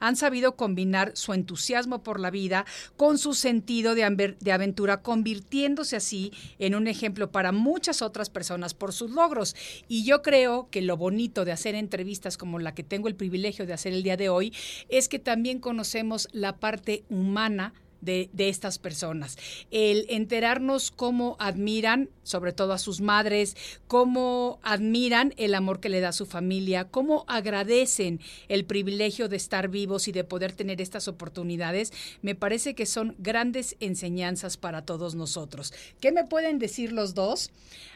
han 0.00 0.16
sabido 0.16 0.56
combinar 0.56 1.12
su 1.14 1.32
entusiasmo 1.32 2.02
por 2.02 2.20
la 2.20 2.30
vida 2.30 2.64
con 2.96 3.18
su 3.18 3.34
sentido 3.34 3.94
de, 3.94 4.04
aventura, 4.04 5.02
convirtiéndose 5.02 5.96
así 5.96 6.32
en 6.58 6.74
un 6.74 6.86
ejemplo 6.86 7.30
para 7.30 7.52
muchas 7.52 8.02
otras 8.02 8.30
personas 8.30 8.74
por 8.74 8.92
sus 8.92 9.10
logros. 9.10 9.54
Y 9.88 10.04
yo 10.04 10.22
creo 10.22 10.68
que 10.70 10.82
lo 10.82 10.96
bonito 10.96 11.44
de 11.44 11.52
hacer 11.52 11.74
entrevistas 11.74 12.36
como 12.36 12.58
la 12.58 12.74
que 12.74 12.82
tengo 12.82 13.08
el 13.08 13.14
privilegio 13.14 13.66
de 13.66 13.72
hacer 13.72 13.92
el 13.92 14.02
día 14.02 14.16
de 14.16 14.28
hoy 14.28 14.52
es 14.88 15.08
que 15.08 15.18
también 15.18 15.58
conocemos 15.58 16.28
la 16.32 16.56
parte 16.56 17.04
humana 17.08 17.74
de, 18.00 18.30
de, 18.32 18.48
estas 18.48 18.78
personas. 18.78 19.36
El 19.70 20.06
enterarnos 20.08 20.90
cómo 20.90 21.36
admiran, 21.38 22.08
sobre 22.22 22.52
todo 22.52 22.72
a 22.72 22.78
sus 22.78 23.00
madres, 23.00 23.56
cómo 23.88 24.58
admiran 24.62 25.34
el 25.36 25.54
amor 25.54 25.80
que 25.80 25.88
le 25.88 26.00
da 26.00 26.12
su 26.12 26.26
familia, 26.26 26.84
cómo 26.84 27.24
agradecen 27.28 28.20
el 28.48 28.64
privilegio 28.64 29.28
de 29.28 29.36
estar 29.36 29.68
vivos 29.68 30.08
y 30.08 30.12
de 30.12 30.24
poder 30.24 30.52
tener 30.52 30.80
estas 30.80 31.08
oportunidades, 31.08 31.92
me 32.22 32.34
parece 32.34 32.74
que 32.74 32.86
son 32.86 33.14
grandes 33.18 33.76
enseñanzas 33.80 34.56
para 34.56 34.82
todos 34.82 35.14
nosotros. 35.14 35.72
¿Qué 36.00 36.12
me 36.12 36.24
pueden 36.24 36.58
decir 36.58 36.92
los 36.92 37.14
dos 37.14 37.50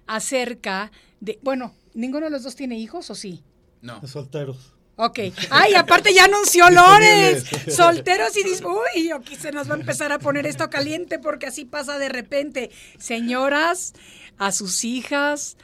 acerca 0.07 0.91
de, 1.21 1.39
bueno, 1.43 1.75
ninguno 1.95 2.27
de 2.27 2.31
los 2.31 2.43
dos 2.43 2.57
tiene 2.57 2.79
hijos 2.79 3.11
o 3.11 3.15
sí? 3.15 3.43
No. 3.83 3.99
Los 4.01 4.11
solteros. 4.11 4.75
Ok. 5.03 5.19
Ay, 5.49 5.75
aparte 5.75 6.13
ya 6.13 6.25
anunció 6.25 6.69
Lores. 6.71 7.45
Solteros 7.69 8.37
y 8.37 8.45
dice, 8.45 8.65
uy, 8.67 9.11
aquí 9.11 9.35
se 9.35 9.51
nos 9.51 9.71
va 9.71 9.75
a 9.75 9.79
empezar 9.79 10.13
a 10.13 10.19
poner 10.19 10.47
esto 10.47 10.69
caliente 10.69 11.19
porque 11.19 11.47
así 11.47 11.65
pasa 11.65 11.99
de 11.99 12.11
repente. 12.11 12.71
Señoras, 12.99 13.95
a 14.37 14.53
sus 14.53 14.85
hijas, 14.85 15.57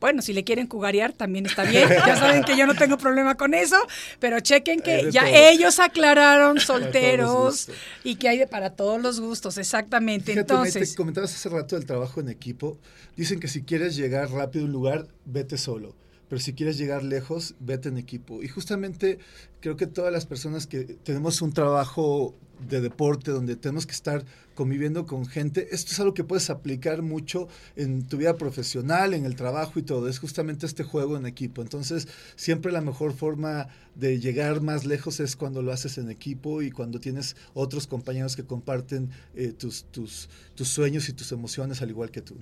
bueno, 0.00 0.22
si 0.22 0.32
le 0.32 0.42
quieren 0.42 0.68
jugarear 0.68 1.12
también 1.12 1.44
está 1.44 1.64
bien. 1.64 1.86
Ya 1.86 2.16
saben 2.16 2.44
que 2.44 2.56
yo 2.56 2.66
no 2.66 2.74
tengo 2.74 2.96
problema 2.96 3.34
con 3.34 3.52
eso, 3.52 3.76
pero 4.20 4.40
chequen 4.40 4.80
que 4.80 5.10
ya 5.10 5.24
todo. 5.24 5.34
ellos 5.34 5.80
aclararon 5.80 6.58
solteros 6.60 7.68
y 8.04 8.16
que 8.16 8.30
hay 8.30 8.38
de 8.38 8.46
para 8.46 8.70
todos 8.70 9.02
los 9.02 9.20
gustos, 9.20 9.58
exactamente. 9.58 10.32
Fíjate, 10.32 10.52
Entonces, 10.54 10.90
te 10.92 10.96
comentabas 10.96 11.34
hace 11.34 11.50
rato 11.50 11.76
del 11.76 11.84
trabajo 11.84 12.20
en 12.20 12.30
equipo. 12.30 12.78
Dicen 13.16 13.38
que 13.38 13.48
si 13.48 13.64
quieres 13.64 13.96
llegar 13.96 14.30
rápido 14.30 14.64
a 14.64 14.66
un 14.66 14.72
lugar, 14.72 15.08
vete 15.26 15.58
solo 15.58 15.94
pero 16.28 16.40
si 16.40 16.52
quieres 16.52 16.78
llegar 16.78 17.02
lejos, 17.02 17.54
vete 17.60 17.88
en 17.88 17.98
equipo. 17.98 18.42
Y 18.42 18.48
justamente 18.48 19.18
creo 19.60 19.76
que 19.76 19.86
todas 19.86 20.12
las 20.12 20.26
personas 20.26 20.66
que 20.66 20.84
tenemos 20.84 21.42
un 21.42 21.52
trabajo 21.52 22.34
de 22.68 22.80
deporte 22.80 23.30
donde 23.30 23.56
tenemos 23.56 23.86
que 23.86 23.92
estar 23.92 24.24
conviviendo 24.54 25.06
con 25.06 25.26
gente, 25.26 25.68
esto 25.70 25.92
es 25.92 26.00
algo 26.00 26.14
que 26.14 26.24
puedes 26.24 26.50
aplicar 26.50 27.02
mucho 27.02 27.46
en 27.76 28.02
tu 28.06 28.16
vida 28.16 28.36
profesional, 28.36 29.14
en 29.14 29.24
el 29.24 29.36
trabajo 29.36 29.78
y 29.78 29.82
todo, 29.82 30.08
es 30.08 30.18
justamente 30.18 30.66
este 30.66 30.82
juego 30.82 31.16
en 31.16 31.26
equipo. 31.26 31.62
Entonces, 31.62 32.08
siempre 32.34 32.72
la 32.72 32.80
mejor 32.80 33.12
forma 33.12 33.68
de 33.94 34.18
llegar 34.18 34.60
más 34.60 34.84
lejos 34.84 35.20
es 35.20 35.36
cuando 35.36 35.62
lo 35.62 35.72
haces 35.72 35.98
en 35.98 36.10
equipo 36.10 36.62
y 36.62 36.70
cuando 36.70 36.98
tienes 36.98 37.36
otros 37.54 37.86
compañeros 37.86 38.34
que 38.34 38.44
comparten 38.44 39.10
eh, 39.34 39.52
tus, 39.52 39.84
tus, 39.84 40.28
tus 40.54 40.68
sueños 40.68 41.08
y 41.08 41.12
tus 41.12 41.30
emociones 41.32 41.80
al 41.80 41.90
igual 41.90 42.10
que 42.10 42.22
tú. 42.22 42.36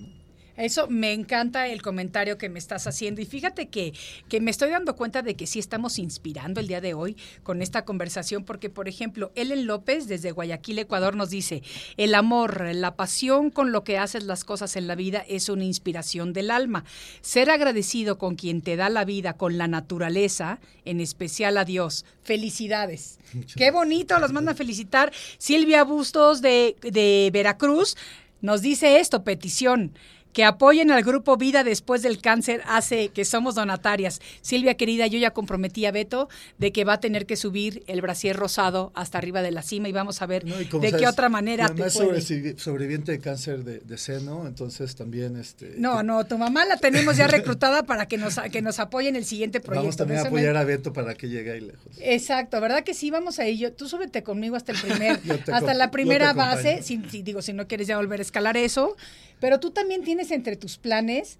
Eso 0.57 0.87
me 0.89 1.13
encanta 1.13 1.67
el 1.67 1.81
comentario 1.81 2.37
que 2.37 2.49
me 2.49 2.59
estás 2.59 2.87
haciendo. 2.87 3.21
Y 3.21 3.25
fíjate 3.25 3.69
que, 3.69 3.93
que 4.27 4.41
me 4.41 4.51
estoy 4.51 4.71
dando 4.71 4.95
cuenta 4.95 5.21
de 5.21 5.35
que 5.35 5.47
sí 5.47 5.59
estamos 5.59 5.99
inspirando 5.99 6.59
el 6.59 6.67
día 6.67 6.81
de 6.81 6.93
hoy 6.93 7.15
con 7.43 7.61
esta 7.61 7.85
conversación, 7.85 8.43
porque, 8.43 8.69
por 8.69 8.87
ejemplo, 8.87 9.31
Ellen 9.35 9.67
López, 9.67 10.07
desde 10.07 10.31
Guayaquil, 10.31 10.79
Ecuador, 10.79 11.15
nos 11.15 11.29
dice: 11.29 11.63
el 11.95 12.15
amor, 12.15 12.73
la 12.73 12.95
pasión 12.95 13.51
con 13.51 13.71
lo 13.71 13.83
que 13.83 13.97
haces 13.97 14.23
las 14.23 14.43
cosas 14.43 14.75
en 14.75 14.87
la 14.87 14.95
vida 14.95 15.23
es 15.27 15.49
una 15.49 15.63
inspiración 15.63 16.33
del 16.33 16.51
alma. 16.51 16.83
Ser 17.21 17.49
agradecido 17.49 18.17
con 18.17 18.35
quien 18.35 18.61
te 18.61 18.75
da 18.75 18.89
la 18.89 19.05
vida, 19.05 19.33
con 19.33 19.57
la 19.57 19.67
naturaleza, 19.67 20.59
en 20.85 20.99
especial 20.99 21.57
a 21.57 21.65
Dios. 21.65 22.05
Felicidades. 22.23 23.19
Qué 23.55 23.71
bonito, 23.71 24.17
los 24.19 24.33
manda 24.33 24.53
a 24.53 24.55
felicitar. 24.55 25.11
Silvia 25.37 25.83
Bustos 25.83 26.41
de, 26.41 26.75
de 26.81 27.29
Veracruz 27.31 27.95
nos 28.41 28.61
dice 28.61 28.99
esto, 28.99 29.23
petición 29.23 29.93
que 30.37 30.43
apoyen 30.43 30.91
al 30.91 31.01
grupo 31.01 31.35
Vida 31.35 31.63
después 31.63 32.03
del 32.03 32.21
cáncer 32.21 32.61
hace 32.67 33.09
que 33.09 33.25
somos 33.25 33.55
donatarias. 33.55 34.21
Silvia 34.41 34.75
querida, 34.75 35.07
yo 35.07 35.17
ya 35.17 35.31
comprometí 35.31 35.87
a 35.87 35.91
Beto 35.91 36.29
de 36.59 36.71
que 36.71 36.83
va 36.83 36.93
a 36.93 36.99
tener 36.99 37.25
que 37.25 37.35
subir 37.35 37.83
el 37.87 38.01
brasier 38.01 38.35
rosado 38.35 38.91
hasta 38.93 39.17
arriba 39.17 39.41
de 39.41 39.49
la 39.49 39.63
cima 39.63 39.89
y 39.89 39.93
vamos 39.93 40.21
a 40.21 40.27
ver 40.27 40.45
de 40.45 40.91
qué 40.91 41.07
otra 41.07 41.29
manera 41.29 41.69
te 41.69 41.89
puede. 41.89 42.21
sobreviviente 42.59 43.13
de 43.13 43.19
cáncer 43.19 43.63
de, 43.63 43.97
seno, 43.97 44.45
entonces 44.45 44.95
también 44.95 45.37
este 45.37 45.73
No, 45.79 46.03
no, 46.03 46.23
tu 46.27 46.37
mamá 46.37 46.65
la 46.65 46.77
tenemos 46.77 47.17
ya 47.17 47.25
reclutada 47.25 47.81
para 47.81 48.07
que 48.07 48.19
nos 48.19 48.39
que 48.51 48.61
nos 48.61 48.77
apoye 48.77 49.09
en 49.09 49.15
el 49.15 49.25
siguiente 49.25 49.59
proyecto. 49.59 49.81
Vamos 49.81 49.97
también 49.97 50.19
a 50.19 50.27
apoyar 50.27 50.55
a 50.55 50.63
Beto 50.63 50.93
para 50.93 51.15
que 51.15 51.29
llegue 51.29 51.49
ahí 51.49 51.61
lejos. 51.61 51.97
Exacto, 51.99 52.61
¿verdad 52.61 52.83
que 52.83 52.93
sí? 52.93 53.09
Vamos 53.09 53.39
a 53.39 53.45
ello. 53.45 53.73
Tú 53.73 53.89
súbete 53.89 54.21
conmigo 54.21 54.55
hasta 54.55 54.71
el 54.71 54.79
primer 54.79 55.19
hasta 55.51 55.73
la 55.73 55.89
primera 55.89 56.33
base, 56.33 56.83
si, 56.83 56.97
digo 57.23 57.41
si 57.41 57.53
no 57.53 57.67
quieres 57.67 57.87
ya 57.87 57.97
volver 57.97 58.19
a 58.19 58.21
escalar 58.21 58.55
eso, 58.55 58.95
pero 59.39 59.59
tú 59.59 59.71
también 59.71 60.03
tienes 60.03 60.26
entre 60.31 60.55
tus 60.55 60.77
planes 60.77 61.39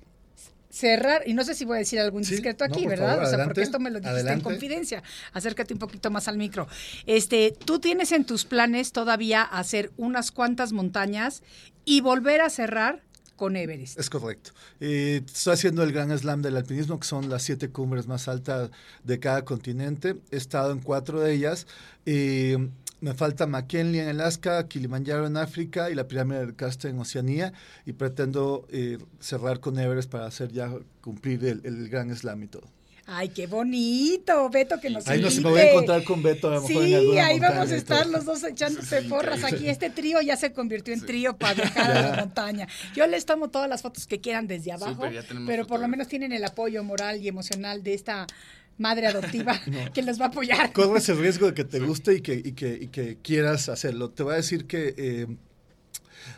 cerrar, 0.70 1.24
y 1.26 1.34
no 1.34 1.44
sé 1.44 1.56
si 1.56 1.66
voy 1.66 1.78
a 1.78 1.80
decir 1.80 2.00
algún 2.00 2.22
discreto 2.24 2.64
aquí, 2.64 2.86
¿verdad? 2.86 3.24
o 3.24 3.26
sea, 3.26 3.46
porque 3.46 3.62
esto 3.62 3.80
me 3.80 3.90
lo 3.90 4.00
dijiste 4.00 4.32
en 4.32 4.42
confidencia. 4.42 5.04
Acércate 5.34 5.74
un 5.74 5.80
poquito 5.80 6.12
más 6.12 6.28
al 6.28 6.38
micro. 6.38 6.68
Este, 7.06 7.54
tú 7.66 7.80
tienes 7.80 8.12
en 8.12 8.26
tus 8.26 8.46
planes 8.46 8.92
todavía 8.92 9.42
hacer 9.42 9.92
unas 9.98 10.32
cuantas 10.32 10.74
montañas 10.74 11.42
y 11.86 12.02
volver 12.02 12.42
a 12.42 12.50
cerrar 12.50 13.02
con 13.36 13.56
Everest. 13.56 14.00
Es 14.00 14.10
correcto. 14.10 14.52
Eh, 14.80 15.22
estoy 15.26 15.54
haciendo 15.54 15.84
el 15.84 15.94
Gran 15.94 16.18
Slam 16.18 16.42
del 16.42 16.58
alpinismo, 16.58 17.00
que 17.00 17.08
son 17.08 17.30
las 17.30 17.44
siete 17.44 17.70
cumbres 17.70 18.08
más 18.08 18.28
altas 18.28 18.72
de 19.04 19.20
cada 19.20 19.46
continente. 19.46 20.16
He 20.32 20.38
estado 20.38 20.72
en 20.72 20.80
cuatro 20.80 21.22
de 21.22 21.34
ellas. 21.34 21.68
Eh, 22.06 22.58
me 23.00 23.14
falta 23.14 23.46
McKinley 23.46 24.00
en 24.00 24.10
Alaska, 24.10 24.68
Kilimanjaro 24.68 25.28
en 25.28 25.38
África 25.38 25.90
y 25.90 25.96
la 25.96 26.08
pirámide 26.08 26.40
del 26.40 26.56
Castor 26.56 26.92
en 26.92 27.00
Oceanía 27.00 27.54
y 27.86 27.94
pretendo 27.94 28.68
eh, 28.72 28.98
cerrar 29.20 29.60
con 29.60 29.78
Everest 29.78 30.10
para 30.10 30.26
hacer 30.26 30.52
ya 30.52 30.72
cumplir 31.02 31.44
el, 31.46 31.90
gran 31.90 32.16
slam 32.16 32.44
y 32.44 32.48
todo. 32.48 32.68
Ay, 33.10 33.30
qué 33.30 33.48
bonito, 33.48 34.50
Beto, 34.50 34.82
que 34.82 34.90
nos 34.90 35.08
Ahí 35.08 35.22
nos 35.22 35.38
me 35.38 35.50
voy 35.50 35.60
a 35.62 35.72
encontrar 35.72 36.04
con 36.04 36.22
Beto 36.22 36.50
a 36.50 36.56
lo 36.56 36.62
mejor 36.62 36.84
Sí, 36.84 36.94
ahí 36.94 37.40
vamos 37.40 37.72
a 37.72 37.76
estar 37.78 38.06
los 38.06 38.26
dos 38.26 38.44
echándose 38.44 39.04
porras 39.04 39.46
aquí. 39.46 39.70
Este 39.70 39.90
trío 39.90 40.20
ya 40.22 40.36
se 40.36 40.52
convirtió 40.52 40.94
en 40.94 41.06
trío 41.06 41.38
para 41.38 41.54
viajar 41.54 41.92
a 41.92 42.02
la 42.02 42.18
montaña. 42.26 42.68
Yo 42.96 43.08
les 43.08 43.26
tomo 43.26 43.50
todas 43.50 43.70
las 43.70 43.82
fotos 43.82 44.08
que 44.08 44.20
quieran 44.20 44.48
desde 44.48 44.74
abajo, 44.74 45.04
pero 45.46 45.66
por 45.66 45.80
lo 45.80 45.88
menos 45.88 46.10
tienen 46.10 46.34
el 46.34 46.44
apoyo 46.44 46.84
moral 46.84 47.22
y 47.22 47.30
emocional 47.30 47.82
de 47.82 47.94
esta 47.94 48.28
madre 48.78 49.08
adoptiva 49.08 49.60
que 49.94 50.02
los 50.02 50.20
va 50.20 50.26
a 50.26 50.28
apoyar. 50.30 50.74
Corres 50.74 51.10
el 51.10 51.18
riesgo 51.18 51.48
de 51.48 51.54
que 51.54 51.64
te 51.64 51.80
guste 51.80 52.16
y 52.16 52.22
que, 52.22 52.34
y 52.34 52.52
que, 52.54 52.78
y 52.82 52.88
que 52.88 53.18
quieras 53.22 53.70
hacerlo. 53.70 54.10
Te 54.10 54.24
voy 54.24 54.34
a 54.34 54.38
decir 54.38 54.66
que 54.66 54.94
eh, 54.98 55.28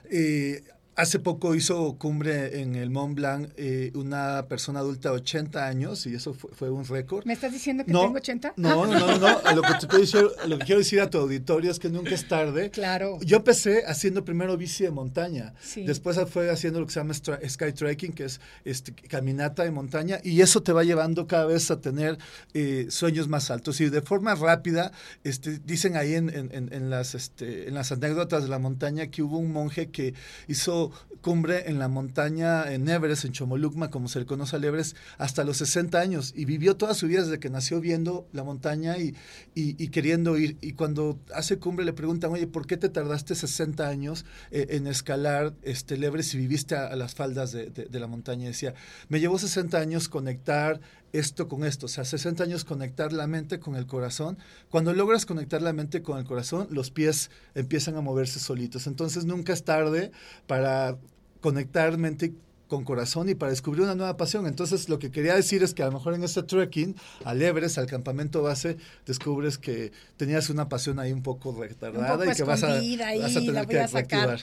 eh, 0.10 0.64
Hace 1.00 1.20
poco 1.20 1.56
hizo 1.56 1.98
cumbre 1.98 2.60
en 2.60 2.76
el 2.76 2.90
Mont 2.90 3.16
Blanc 3.16 3.50
eh, 3.56 3.90
una 3.96 4.48
persona 4.50 4.80
adulta 4.80 5.12
de 5.12 5.16
80 5.16 5.66
años 5.66 6.06
y 6.06 6.14
eso 6.14 6.34
fue, 6.34 6.70
un 6.70 6.86
récord. 6.86 7.24
¿Me 7.24 7.32
estás 7.32 7.54
diciendo 7.54 7.86
que 7.86 7.94
tengo 7.94 8.12
80? 8.14 8.56
No, 8.58 8.86
no, 8.86 9.00
no, 9.00 9.18
no. 9.18 9.56
Lo, 9.56 9.62
que 9.62 9.76
te 9.80 10.48
lo 10.50 10.60
que 10.60 10.66
quiero 10.66 10.80
decir 10.80 11.00
a 11.00 11.10
tu 11.10 11.18
auditorio 11.18 11.72
es 11.72 11.80
que 11.80 11.88
nunca 11.88 12.14
es 12.14 12.28
tarde. 12.28 12.70
Claro. 12.70 13.18
Yo 13.22 13.38
empecé 13.38 13.86
haciendo 13.88 14.26
primero 14.26 14.58
bici 14.58 14.84
de 14.84 14.92
montaña. 14.92 15.54
Después 15.74 16.20
fue 16.30 16.50
haciendo 16.50 16.82
lo 16.82 16.86
que 16.86 16.92
se 16.92 17.00
llama 17.00 17.14
sky 17.14 17.72
trekking, 17.74 18.12
que 18.12 18.26
es 18.26 18.42
este, 18.66 18.92
caminata 18.92 19.64
de 19.64 19.72
montaña. 19.72 20.20
Y 20.22 20.42
eso 20.42 20.62
te 20.64 20.74
va 20.74 20.84
llevando 20.84 21.28
cada 21.28 21.46
vez 21.46 21.72
a 21.72 21.80
tener 21.80 22.18
eh, 22.54 22.88
sueños 22.90 23.30
más 23.30 23.50
altos. 23.52 23.80
Y 23.80 23.90
de 23.90 24.02
forma 24.02 24.36
rápida, 24.36 24.92
este, 25.24 25.60
dicen 25.60 25.96
ahí 25.96 26.16
en, 26.16 26.28
en, 26.30 26.74
en, 26.74 26.90
las, 26.90 27.16
este, 27.16 27.70
en 27.70 27.76
las 27.76 27.94
anécdotas 27.94 28.44
de 28.44 28.50
la 28.50 28.60
montaña 28.60 29.08
que 29.08 29.24
hubo 29.24 29.38
un 29.38 29.54
monje 29.54 29.92
que 29.92 30.14
hizo 30.50 30.89
cumbre 31.22 31.70
en 31.70 31.80
la 31.80 31.88
montaña 31.88 32.72
en 32.72 32.88
Everest, 32.88 33.26
en 33.26 33.34
Chomolungma, 33.34 33.90
como 33.90 34.08
se 34.08 34.20
le 34.20 34.26
conoce 34.26 34.56
al 34.56 34.64
Everest, 34.64 34.96
hasta 35.18 35.44
los 35.44 35.58
60 35.58 36.00
años 36.00 36.34
y 36.36 36.46
vivió 36.46 36.78
toda 36.78 36.94
su 36.94 37.08
vida 37.08 37.24
desde 37.24 37.40
que 37.40 37.50
nació 37.50 37.82
viendo 37.82 38.28
la 38.32 38.44
montaña 38.44 38.98
y, 38.98 39.16
y, 39.54 39.90
queriendo 39.90 40.38
ir. 40.38 40.58
Y 40.62 40.74
cuando 40.74 41.20
hace 41.34 41.60
cumbre 41.60 41.86
le 41.86 41.94
preguntan, 41.94 42.32
oye, 42.32 42.48
¿por 42.48 42.68
qué 42.68 42.78
te 42.78 42.90
tardaste 42.90 43.36
60 43.36 43.88
años 43.88 44.26
eh, 44.52 44.68
en 44.72 44.88
escalar 44.88 45.54
este, 45.64 45.96
el 45.96 46.04
Everest 46.04 46.34
y 46.34 46.38
viviste 46.38 46.76
a, 46.76 46.96
las 46.96 47.16
faldas 47.16 47.52
de, 47.52 47.88
la 47.92 48.08
montaña? 48.08 48.48
Decía, 48.48 48.74
me 49.10 49.20
llevó 49.20 49.38
60 49.38 49.78
años 49.78 50.10
conectar 50.10 50.80
esto 51.14 51.48
con 51.48 51.64
esto, 51.64 51.88
o 51.88 51.90
sea, 51.90 52.06
60 52.06 52.44
años 52.44 52.66
conectar 52.66 53.14
la 53.14 53.28
mente 53.28 53.60
con 53.60 53.76
el 53.76 53.86
corazón. 53.86 54.38
Cuando 54.70 54.94
logras 54.94 55.26
conectar 55.26 55.62
la 55.62 55.74
mente 55.74 56.02
con 56.02 56.18
el 56.18 56.26
corazón, 56.26 56.68
los 56.72 56.92
pies 56.92 57.32
empiezan 57.56 57.96
a 57.96 58.02
moverse 58.02 58.40
solitos. 58.40 58.88
Entonces 58.88 59.26
nunca 59.26 59.54
es 59.54 59.64
tarde 59.64 60.12
para 60.48 60.98
conectar 61.42 61.98
mente 61.98 62.34
con 62.70 62.84
corazón 62.86 63.28
y 63.28 63.36
para 63.36 63.50
descubrir 63.50 63.84
una 63.84 63.96
nueva 63.96 64.16
pasión. 64.16 64.46
Entonces, 64.46 64.88
lo 64.88 65.00
que 65.00 65.12
quería 65.12 65.36
decir 65.36 65.64
es 65.64 65.74
que 65.74 65.82
a 65.82 65.88
lo 65.88 65.92
mejor 65.92 66.14
en 66.14 66.24
este 66.24 66.44
trekking, 66.44 66.96
al 67.26 67.42
Everest, 67.42 67.80
al 67.80 67.88
campamento 67.88 68.44
base, 68.44 68.78
descubres 69.06 69.58
que 69.58 69.92
tenías 70.16 70.50
una 70.50 70.70
pasión 70.70 71.00
ahí 71.00 71.12
un 71.12 71.24
poco 71.24 71.52
retardada 71.52 72.32
y 72.32 72.36
que 72.36 72.44
vas 72.44 72.64
a, 72.64 72.68
vas 72.68 73.36
a 73.36 73.40
tener 73.40 73.68
que 73.68 73.88
reactivar. 73.88 74.40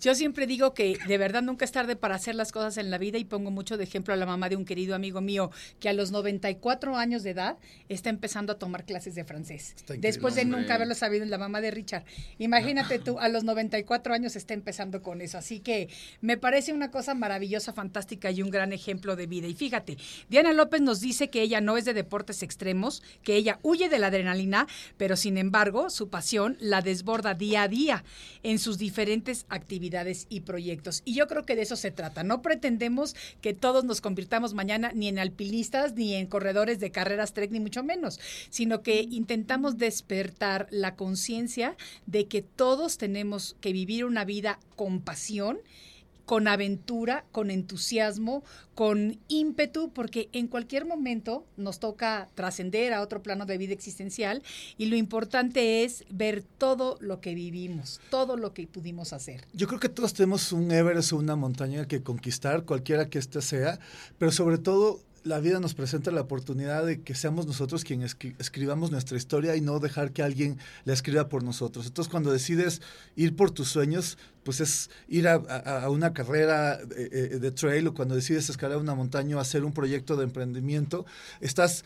Yo 0.00 0.14
siempre 0.14 0.46
digo 0.46 0.74
que 0.74 0.96
de 1.08 1.18
verdad 1.18 1.42
nunca 1.42 1.64
es 1.64 1.72
tarde 1.72 1.96
para 1.96 2.14
hacer 2.14 2.36
las 2.36 2.52
cosas 2.52 2.76
en 2.76 2.88
la 2.90 2.98
vida 2.98 3.18
y 3.18 3.24
pongo 3.24 3.50
mucho 3.50 3.76
de 3.76 3.82
ejemplo 3.82 4.14
a 4.14 4.16
la 4.16 4.26
mamá 4.26 4.48
de 4.48 4.54
un 4.54 4.64
querido 4.64 4.94
amigo 4.94 5.20
mío 5.20 5.50
que 5.80 5.88
a 5.88 5.92
los 5.92 6.12
94 6.12 6.96
años 6.96 7.24
de 7.24 7.30
edad 7.30 7.56
está 7.88 8.08
empezando 8.08 8.52
a 8.52 8.58
tomar 8.58 8.84
clases 8.84 9.16
de 9.16 9.24
francés. 9.24 9.74
Después 9.98 10.36
de 10.36 10.44
nunca 10.44 10.76
haberlo 10.76 10.94
sabido 10.94 11.24
en 11.24 11.30
la 11.30 11.38
mamá 11.38 11.60
de 11.60 11.72
Richard. 11.72 12.04
Imagínate 12.38 13.00
tú, 13.00 13.18
a 13.18 13.28
los 13.28 13.42
94 13.42 14.14
años 14.14 14.36
está 14.36 14.54
empezando 14.54 15.02
con 15.02 15.20
eso. 15.20 15.36
Así 15.36 15.58
que 15.58 15.88
me 16.20 16.36
parece 16.36 16.72
una 16.72 16.92
cosa 16.92 17.14
maravillosa, 17.14 17.72
fantástica 17.72 18.30
y 18.30 18.40
un 18.40 18.50
gran 18.50 18.72
ejemplo 18.72 19.16
de 19.16 19.26
vida. 19.26 19.48
Y 19.48 19.54
fíjate, 19.54 19.96
Diana 20.28 20.52
López 20.52 20.80
nos 20.80 21.00
dice 21.00 21.28
que 21.28 21.42
ella 21.42 21.60
no 21.60 21.76
es 21.76 21.84
de 21.84 21.94
deportes 21.94 22.44
extremos, 22.44 23.02
que 23.24 23.34
ella 23.34 23.58
huye 23.62 23.88
de 23.88 23.98
la 23.98 24.08
adrenalina, 24.08 24.68
pero 24.96 25.16
sin 25.16 25.38
embargo 25.38 25.90
su 25.90 26.08
pasión 26.08 26.56
la 26.60 26.82
desborda 26.82 27.34
día 27.34 27.62
a 27.62 27.68
día 27.68 28.04
en 28.44 28.60
sus 28.60 28.78
diferentes 28.78 29.44
actividades 29.48 29.87
y 30.28 30.40
proyectos. 30.40 31.02
Y 31.04 31.14
yo 31.14 31.26
creo 31.26 31.44
que 31.44 31.56
de 31.56 31.62
eso 31.62 31.76
se 31.76 31.90
trata. 31.90 32.22
No 32.22 32.42
pretendemos 32.42 33.16
que 33.40 33.54
todos 33.54 33.84
nos 33.84 34.00
convirtamos 34.00 34.54
mañana 34.54 34.92
ni 34.94 35.08
en 35.08 35.18
alpinistas, 35.18 35.94
ni 35.94 36.14
en 36.14 36.26
corredores 36.26 36.78
de 36.78 36.90
carreras 36.90 37.32
trek, 37.32 37.50
ni 37.50 37.60
mucho 37.60 37.82
menos, 37.82 38.20
sino 38.50 38.82
que 38.82 39.00
intentamos 39.02 39.78
despertar 39.78 40.66
la 40.70 40.94
conciencia 40.94 41.76
de 42.06 42.26
que 42.26 42.42
todos 42.42 42.98
tenemos 42.98 43.56
que 43.60 43.72
vivir 43.72 44.04
una 44.04 44.24
vida 44.24 44.58
con 44.76 45.00
pasión 45.00 45.58
con 46.28 46.46
aventura, 46.46 47.24
con 47.32 47.50
entusiasmo, 47.50 48.44
con 48.74 49.18
ímpetu, 49.28 49.94
porque 49.94 50.28
en 50.34 50.46
cualquier 50.46 50.84
momento 50.84 51.46
nos 51.56 51.80
toca 51.80 52.28
trascender 52.34 52.92
a 52.92 53.00
otro 53.00 53.22
plano 53.22 53.46
de 53.46 53.56
vida 53.56 53.72
existencial 53.72 54.42
y 54.76 54.86
lo 54.86 54.96
importante 54.96 55.84
es 55.84 56.04
ver 56.10 56.42
todo 56.42 56.98
lo 57.00 57.22
que 57.22 57.34
vivimos, 57.34 57.98
todo 58.10 58.36
lo 58.36 58.52
que 58.52 58.66
pudimos 58.66 59.14
hacer. 59.14 59.46
Yo 59.54 59.68
creo 59.68 59.80
que 59.80 59.88
todos 59.88 60.12
tenemos 60.12 60.52
un 60.52 60.70
Everest 60.70 61.14
o 61.14 61.16
una 61.16 61.34
montaña 61.34 61.88
que 61.88 62.02
conquistar, 62.02 62.66
cualquiera 62.66 63.08
que 63.08 63.18
ésta 63.18 63.40
sea, 63.40 63.80
pero 64.18 64.30
sobre 64.30 64.58
todo 64.58 65.00
la 65.24 65.40
vida 65.40 65.60
nos 65.60 65.74
presenta 65.74 66.10
la 66.10 66.22
oportunidad 66.22 66.86
de 66.86 67.02
que 67.02 67.14
seamos 67.14 67.46
nosotros 67.46 67.84
quienes 67.84 68.16
escribamos 68.38 68.90
nuestra 68.90 69.16
historia 69.16 69.56
y 69.56 69.60
no 69.60 69.78
dejar 69.78 70.12
que 70.12 70.22
alguien 70.22 70.58
la 70.84 70.92
escriba 70.92 71.28
por 71.28 71.42
nosotros. 71.42 71.86
Entonces, 71.86 72.10
cuando 72.10 72.32
decides 72.32 72.80
ir 73.16 73.36
por 73.36 73.50
tus 73.50 73.68
sueños, 73.68 74.18
pues 74.44 74.60
es 74.60 74.90
ir 75.08 75.28
a, 75.28 75.88
una 75.90 76.12
carrera 76.12 76.80
eh, 76.96 77.08
eh, 77.12 77.38
de 77.38 77.50
trail 77.50 77.86
o 77.88 77.94
cuando 77.94 78.14
decides 78.14 78.48
escalar 78.48 78.78
una 78.78 78.94
montaña 78.94 79.36
o 79.36 79.40
hacer 79.40 79.64
un 79.64 79.72
proyecto 79.72 80.16
de 80.16 80.24
emprendimiento, 80.24 81.04
estás 81.40 81.84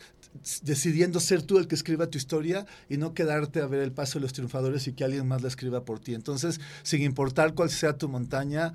decidiendo 0.63 1.19
ser 1.19 1.43
tú 1.43 1.57
el 1.57 1.67
que 1.67 1.75
escriba 1.75 2.07
tu 2.07 2.17
historia 2.17 2.65
y 2.89 2.97
no 2.97 3.13
quedarte 3.13 3.61
a 3.61 3.67
ver 3.67 3.81
el 3.81 3.91
paso 3.91 4.17
de 4.17 4.23
los 4.23 4.33
triunfadores 4.33 4.87
y 4.87 4.93
que 4.93 5.03
alguien 5.03 5.27
más 5.27 5.41
la 5.41 5.47
escriba 5.47 5.85
por 5.85 5.99
ti. 5.99 6.13
Entonces, 6.13 6.59
sin 6.83 7.01
importar 7.01 7.53
cuál 7.53 7.69
sea 7.69 7.97
tu 7.97 8.09
montaña, 8.09 8.73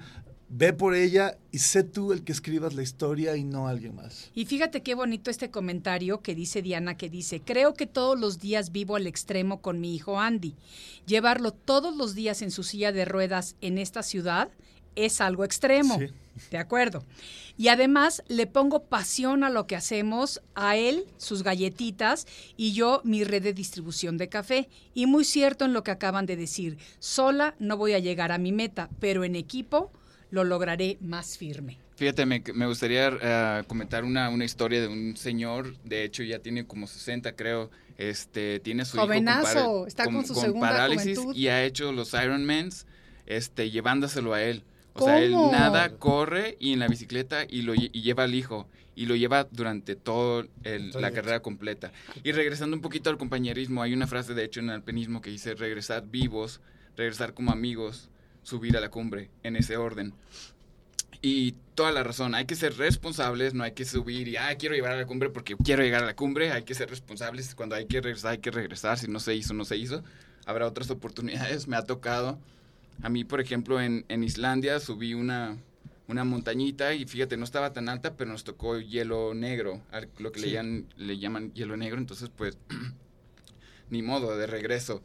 Ve 0.51 0.73
por 0.73 0.95
ella 0.95 1.37
y 1.53 1.59
sé 1.59 1.83
tú 1.83 2.13
el 2.13 2.25
que 2.25 2.33
escribas 2.33 2.75
la 2.75 2.83
historia 2.83 3.37
y 3.37 3.45
no 3.45 3.69
alguien 3.69 3.95
más. 3.95 4.31
Y 4.35 4.47
fíjate 4.47 4.83
qué 4.83 4.95
bonito 4.95 5.31
este 5.31 5.51
comentario 5.51 6.23
que 6.23 6.35
dice 6.35 6.63
Diana, 6.63 6.97
que 6.97 7.11
dice, 7.11 7.41
creo 7.41 7.75
que 7.75 7.87
todos 7.87 8.19
los 8.19 8.39
días 8.39 8.73
vivo 8.73 8.97
al 8.97 9.07
extremo 9.07 9.61
con 9.61 9.81
mi 9.81 9.95
hijo 9.95 10.19
Andy. 10.19 10.55
Llevarlo 11.07 11.53
todos 11.53 11.95
los 11.95 12.15
días 12.15 12.41
en 12.41 12.51
su 12.51 12.63
silla 12.63 12.93
de 12.93 13.05
ruedas 13.05 13.57
en 13.61 13.77
esta 13.77 14.03
ciudad 14.03 14.49
es 14.97 15.21
algo 15.21 15.45
extremo. 15.45 15.99
De 16.51 16.59
acuerdo. 16.59 17.05
Y 17.57 17.69
además 17.69 18.23
le 18.29 18.47
pongo 18.47 18.85
pasión 18.85 19.43
a 19.43 19.51
lo 19.51 19.67
que 19.67 19.77
hacemos, 19.77 20.41
a 20.55 20.77
él 20.77 21.05
sus 21.17 21.43
galletitas 21.43 22.27
y 22.57 22.73
yo 22.73 23.01
mi 23.05 23.25
red 23.25 23.43
de 23.43 23.53
distribución 23.53 24.17
de 24.17 24.29
café. 24.29 24.69
Y 24.95 25.07
muy 25.07 25.25
cierto 25.25 25.65
en 25.65 25.73
lo 25.73 25.83
que 25.83 25.91
acaban 25.91 26.27
de 26.27 26.37
decir, 26.37 26.79
sola 27.01 27.55
no 27.59 27.77
voy 27.77 27.93
a 27.93 27.99
llegar 27.99 28.33
a 28.33 28.39
mi 28.39 28.53
meta, 28.53 28.89
pero 29.01 29.25
en 29.25 29.35
equipo 29.35 29.91
lo 30.31 30.45
lograré 30.45 30.99
más 31.01 31.39
firme. 31.39 31.79
Fíjate, 31.97 32.27
me, 32.27 32.67
gustaría 32.67 33.11
eh, 33.21 33.65
comentar 33.67 34.05
una, 34.05 34.29
una, 34.29 34.45
historia 34.45 34.81
de 34.81 34.89
un 34.89 35.17
señor, 35.17 35.77
de 35.85 36.05
hecho 36.05 36.23
ya 36.23 36.39
tiene 36.39 36.65
como 36.67 36.87
60 36.87 37.35
creo, 37.35 37.71
este, 37.97 38.61
tiene 38.61 38.85
su 38.85 38.99
Jovenazo, 38.99 39.87
está 39.87 40.05
con, 40.05 40.25
su 40.25 40.35
segunda 40.35 40.71
parálisis 40.71 41.19
y 41.35 41.49
ha 41.49 41.65
hecho 41.65 41.91
los 41.91 42.15
Ironmans 42.15 42.87
este, 43.27 43.71
llevándoselo 43.71 44.33
a 44.33 44.43
él. 44.43 44.63
O 44.95 45.05
sea, 45.05 45.21
él 45.21 45.33
nada, 45.33 45.91
corre 45.97 46.57
y 46.59 46.73
en 46.73 46.81
la 46.81 46.89
bicicleta 46.89 47.45
y, 47.49 47.63
lo, 47.63 47.75
y 47.75 47.89
lleva 47.89 48.25
al 48.25 48.35
hijo 48.35 48.67
y 48.99 49.07
lo 49.07 49.15
lleva 49.15 49.47
durante 49.51 49.95
toda 49.95 50.45
la 50.65 51.13
carrera 51.13 51.41
completa. 51.41 51.93
Y 52.25 52.33
regresando 52.33 52.75
un 52.75 52.83
poquito 52.83 53.11
al 53.11 53.17
compañerismo, 53.17 53.81
hay 53.81 53.93
una 53.93 54.09
frase 54.09 54.35
de 54.35 54.45
hecho 54.45 54.59
en 54.59 54.71
el 54.71 54.75
alpinismo 54.75 55.21
que 55.21 55.31
dice 55.31 55.55
regresar 55.55 56.05
vivos, 56.09 56.61
regresar 56.97 57.33
como 57.33 57.53
amigos, 57.53 58.09
subir 58.49 58.77
a 58.77 58.81
la 58.81 58.91
cumbre 58.91 59.31
en 59.43 59.57
ese 59.57 59.77
orden. 59.77 60.15
Y 61.21 61.53
toda 61.75 61.93
la 61.93 62.03
razón, 62.03 62.35
hay 62.35 62.47
que 62.47 62.55
ser 62.55 62.77
responsables, 62.77 63.53
no 63.53 63.65
hay 63.65 63.73
que 63.73 63.85
subir 63.85 64.29
y, 64.29 64.37
ah, 64.37 64.55
quiero 64.57 64.75
llegar 64.75 64.93
a 64.93 64.97
la 64.97 65.07
cumbre 65.07 65.31
porque 65.31 65.57
quiero 65.57 65.83
llegar 65.83 66.03
a 66.03 66.07
la 66.07 66.17
cumbre, 66.17 66.53
hay 66.53 66.63
que 66.63 66.75
ser 66.75 66.89
responsables, 66.89 67.55
cuando 67.55 67.75
hay 67.75 67.87
que 67.87 68.01
regresar, 68.01 68.33
hay 68.33 68.39
que 68.39 68.51
regresar, 68.51 68.99
si 68.99 69.09
no 69.09 69.21
se 69.21 69.35
hizo, 69.35 69.53
no 69.53 69.65
se 69.65 69.77
hizo. 69.77 70.03
Habrá 70.47 70.67
otras 70.67 70.91
oportunidades, 70.91 71.67
me 71.69 71.77
ha 71.77 71.83
tocado. 71.83 72.39
A 73.03 73.09
mí, 73.09 73.25
por 73.25 73.41
ejemplo, 73.41 73.81
en, 73.81 74.05
en 74.09 74.25
Islandia 74.25 74.81
subí 74.81 75.13
una, 75.13 75.59
una 76.07 76.25
montañita 76.25 76.95
y 76.95 77.05
fíjate, 77.05 77.37
no 77.37 77.45
estaba 77.45 77.73
tan 77.73 77.89
alta, 77.89 78.17
pero 78.17 78.31
nos 78.31 78.45
tocó 78.45 78.79
hielo 78.79 79.35
negro, 79.35 79.83
lo 80.19 80.33
que 80.33 80.41
le, 80.41 80.51
llaman, 80.53 80.87
le 80.97 81.19
llaman 81.19 81.53
hielo 81.53 81.77
negro, 81.77 81.99
entonces 81.99 82.31
pues, 82.35 82.57
ni 83.91 84.03
modo, 84.03 84.37
de 84.37 84.47
regreso 84.47 85.03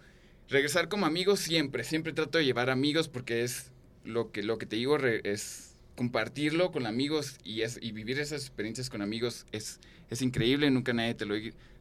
regresar 0.54 0.88
como 0.88 1.06
amigos 1.06 1.40
siempre, 1.40 1.84
siempre 1.84 2.14
trato 2.14 2.38
de 2.38 2.46
llevar 2.46 2.70
amigos 2.70 3.10
porque 3.10 3.44
es 3.44 3.72
lo 4.06 4.32
que, 4.32 4.44
lo 4.44 4.58
que 4.58 4.66
te 4.66 4.76
digo, 4.76 4.98
es 4.98 5.76
compartirlo 5.96 6.72
con 6.72 6.86
amigos 6.86 7.38
y, 7.44 7.62
es, 7.62 7.80
y 7.82 7.92
vivir 7.92 8.20
esas 8.20 8.42
experiencias 8.42 8.90
con 8.90 9.02
amigos 9.02 9.46
es, 9.52 9.80
es 10.10 10.22
increíble, 10.22 10.70
nunca 10.72 10.94
nadie 10.94 11.16
te, 11.16 11.26
lo, 11.26 11.36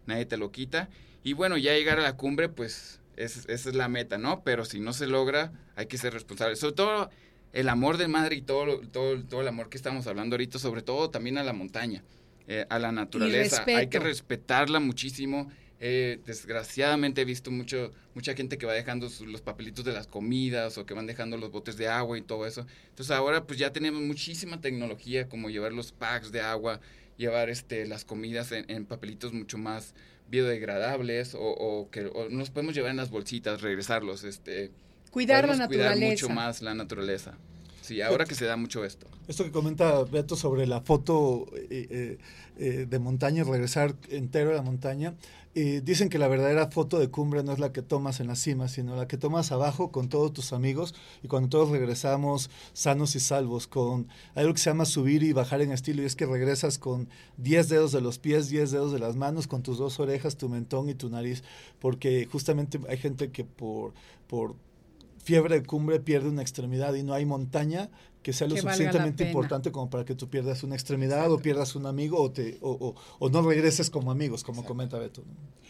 nadie 0.07 0.27
te 0.27 0.37
lo 0.37 0.51
quita. 0.51 0.89
Y 1.23 1.35
bueno, 1.35 1.57
ya 1.57 1.75
llegar 1.75 1.99
a 2.01 2.03
la 2.03 2.17
cumbre, 2.17 2.49
pues 2.49 3.01
esa 3.17 3.53
es 3.53 3.75
la 3.75 3.89
meta, 3.89 4.19
¿no? 4.19 4.43
Pero 4.43 4.65
si 4.65 4.81
no 4.81 4.93
se 4.93 5.07
logra, 5.07 5.53
hay 5.77 5.87
que 5.87 5.99
ser 5.99 6.15
responsable. 6.15 6.57
Sobre 6.57 6.75
todo 6.75 7.11
el 7.53 7.69
amor 7.69 7.99
de 7.99 8.09
madre 8.09 8.37
y 8.37 8.43
todo, 8.43 8.81
todo, 8.81 9.23
todo 9.23 9.43
el 9.43 9.49
amor 9.49 9.69
que 9.69 9.77
estamos 9.77 10.07
hablando 10.07 10.35
ahorita, 10.35 10.59
sobre 10.59 10.83
todo 10.83 11.11
también 11.11 11.37
a 11.39 11.45
la 11.45 11.53
montaña, 11.53 12.03
eh, 12.49 12.67
a 12.71 12.79
la 12.79 12.91
naturaleza. 12.91 13.65
Hay 13.67 13.89
que 13.89 14.01
respetarla 14.01 14.81
muchísimo 14.81 15.51
eh, 15.85 16.21
desgraciadamente 16.25 17.23
he 17.23 17.25
visto 17.25 17.51
mucho, 17.51 17.91
mucha 18.15 18.35
gente 18.35 18.57
que 18.57 18.67
va 18.67 18.73
dejando 18.73 19.09
los 19.27 19.41
papelitos 19.41 19.85
de 19.85 19.93
las 19.93 20.07
comidas 20.07 20.79
o 20.79 20.87
que 20.87 20.95
van 20.95 21.07
dejando 21.09 21.37
los 21.37 21.51
botes 21.51 21.77
de 21.77 21.89
agua 21.89 22.17
y 22.17 22.23
todo 22.23 22.47
eso. 22.47 22.65
Entonces 22.91 23.11
ahora 23.11 23.49
pues 23.49 23.59
ya 23.59 23.73
tenemos 23.73 24.01
muchísima 24.01 24.61
tecnología 24.61 25.29
como 25.29 25.51
llevar 25.51 25.73
los 25.73 25.91
packs 25.91 26.31
de 26.31 26.41
agua, 26.41 26.79
llevar 27.17 27.51
este, 27.51 27.85
las 27.85 28.05
comidas 28.05 28.53
en, 28.53 28.87
papelitos 28.87 29.33
mucho 29.33 29.59
más 29.59 29.97
biodegradables 30.31 31.35
o, 31.37 31.89
que 31.91 32.09
nos 32.31 32.51
podemos 32.51 32.77
llevar 32.77 32.93
en 32.93 32.99
las 32.99 33.11
bolsitas, 33.11 33.61
regresarlos. 33.61 34.23
Este, 34.23 34.71
cuidar 35.11 35.49
la 35.49 35.57
naturaleza. 35.57 35.95
Cuidar 35.95 36.11
mucho 36.11 36.29
más 36.29 36.63
la 36.63 36.75
naturaleza. 36.75 37.37
Sí, 37.81 38.01
ahora 38.01 38.25
que 38.25 38.37
se 38.37 38.45
da 38.45 38.57
mucho 38.57 38.85
esto. 38.85 39.09
Esto 39.27 39.43
que 39.43 39.51
comenta 39.51 40.05
Beto 40.05 40.37
sobre 40.37 40.69
la 40.69 40.81
foto 40.81 41.49
eh, 41.57 42.19
eh, 42.57 42.87
de 42.89 42.99
montaña, 43.01 43.43
regresar 43.43 43.97
entero 44.11 44.51
a 44.51 44.55
la 44.55 44.63
montaña, 44.63 45.15
dicen 45.55 46.09
que 46.09 46.19
la 46.19 46.29
verdadera 46.29 46.71
foto 46.71 46.99
de 46.99 47.11
cumbre 47.11 47.43
no 47.43 47.53
es 47.53 47.59
la 47.59 47.73
que 47.73 47.83
tomas 47.83 48.21
en 48.21 48.27
la 48.27 48.37
cima, 48.37 48.69
sino 48.69 48.97
la 48.97 49.07
que 49.07 49.19
tomas 49.19 49.53
abajo 49.53 49.93
con 49.93 50.09
todos 50.09 50.33
tus 50.33 50.55
amigos 50.55 50.95
y 51.23 51.29
cuando 51.29 51.51
todos 51.51 51.69
regresamos 51.69 52.51
sanos 52.73 53.15
y 53.17 53.21
salvos, 53.21 53.67
con 53.67 54.09
algo 54.35 54.55
que 54.55 54.61
se 54.61 54.71
llama 54.71 54.87
subir 54.87 55.23
y 55.23 55.33
bajar 55.33 55.61
en 55.61 55.73
estilo, 55.73 56.03
y 56.03 56.07
es 56.07 56.17
que 56.17 56.25
regresas 56.25 56.79
con 56.79 57.09
10 57.37 57.69
dedos 57.69 57.93
de 57.93 58.01
los 58.01 58.19
pies, 58.19 58.49
10 58.49 58.71
dedos 58.71 58.93
de 58.93 58.99
las 58.99 59.17
manos, 59.17 59.47
con 59.47 59.63
tus 59.63 59.77
dos 59.77 60.01
orejas, 60.01 60.37
tu 60.37 60.49
mentón 60.49 60.89
y 60.89 60.95
tu 60.95 61.11
nariz, 61.11 61.45
porque 61.81 62.27
justamente 62.33 62.81
hay 62.89 62.97
gente 62.97 63.31
que 63.31 63.45
por, 63.45 63.93
por 64.27 64.57
fiebre 65.23 65.61
de 65.61 65.67
cumbre 65.67 66.01
pierde 66.01 66.29
una 66.29 66.43
extremidad 66.43 66.95
y 66.95 67.03
no 67.03 67.13
hay 67.13 67.27
montaña 67.27 67.91
que 68.23 68.33
sea 68.33 68.47
lo 68.47 68.57
suficientemente 68.57 69.25
importante 69.25 69.73
como 69.73 69.91
para 69.91 70.05
que 70.05 70.15
tú 70.15 70.29
pierdas 70.29 70.63
una 70.63 70.75
extremidad 70.75 71.31
o 71.33 71.39
pierdas 71.39 71.75
un 71.75 71.87
amigo 71.87 72.21
o, 72.21 72.31
te, 72.31 72.59
o, 72.61 72.95
o, 73.19 73.29
no 73.29 73.43
regreses 73.43 73.91
como 73.91 74.11
amigos, 74.11 74.45
como 74.45 74.65
comenta 74.65 74.99
Beto. 74.99 75.25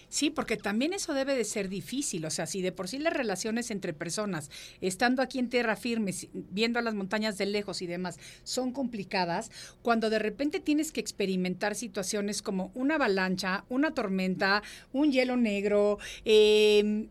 Sí, 0.09 0.29
porque 0.29 0.59
también 0.59 0.93
eso 0.93 1.15
debe 1.15 1.35
de 1.35 1.45
ser 1.45 1.71
difícil. 1.71 2.27
O 2.27 2.31
sea, 2.31 2.47
si 2.47 2.61
de 2.61 2.71
por 2.71 2.87
sí 2.87 2.99
las 2.99 3.15
relaciones 3.15 3.71
entre 3.71 3.95
personas, 3.95 4.51
estando 4.83 5.23
aquí 5.23 5.39
en 5.39 5.49
tierra 5.49 5.75
firme, 5.75 6.13
viendo 6.35 6.79
a 6.79 6.83
las 6.83 6.95
montañas 6.95 7.39
de 7.39 7.47
lejos 7.47 7.81
y 7.81 7.87
demás, 7.87 8.19
son 8.45 8.73
complicadas, 8.73 9.51
cuando 9.81 10.11
de 10.11 10.19
repente 10.19 10.61
tienes 10.61 10.93
que 10.93 11.01
experimentar 11.01 11.75
situaciones 11.75 12.43
como 12.43 12.71
una 12.75 12.97
avalancha, 12.97 13.65
una 13.71 13.95
tormenta, 13.95 14.63
un 14.93 15.13
hielo 15.13 15.39
negro, 15.39 15.99
eh, 16.27 17.09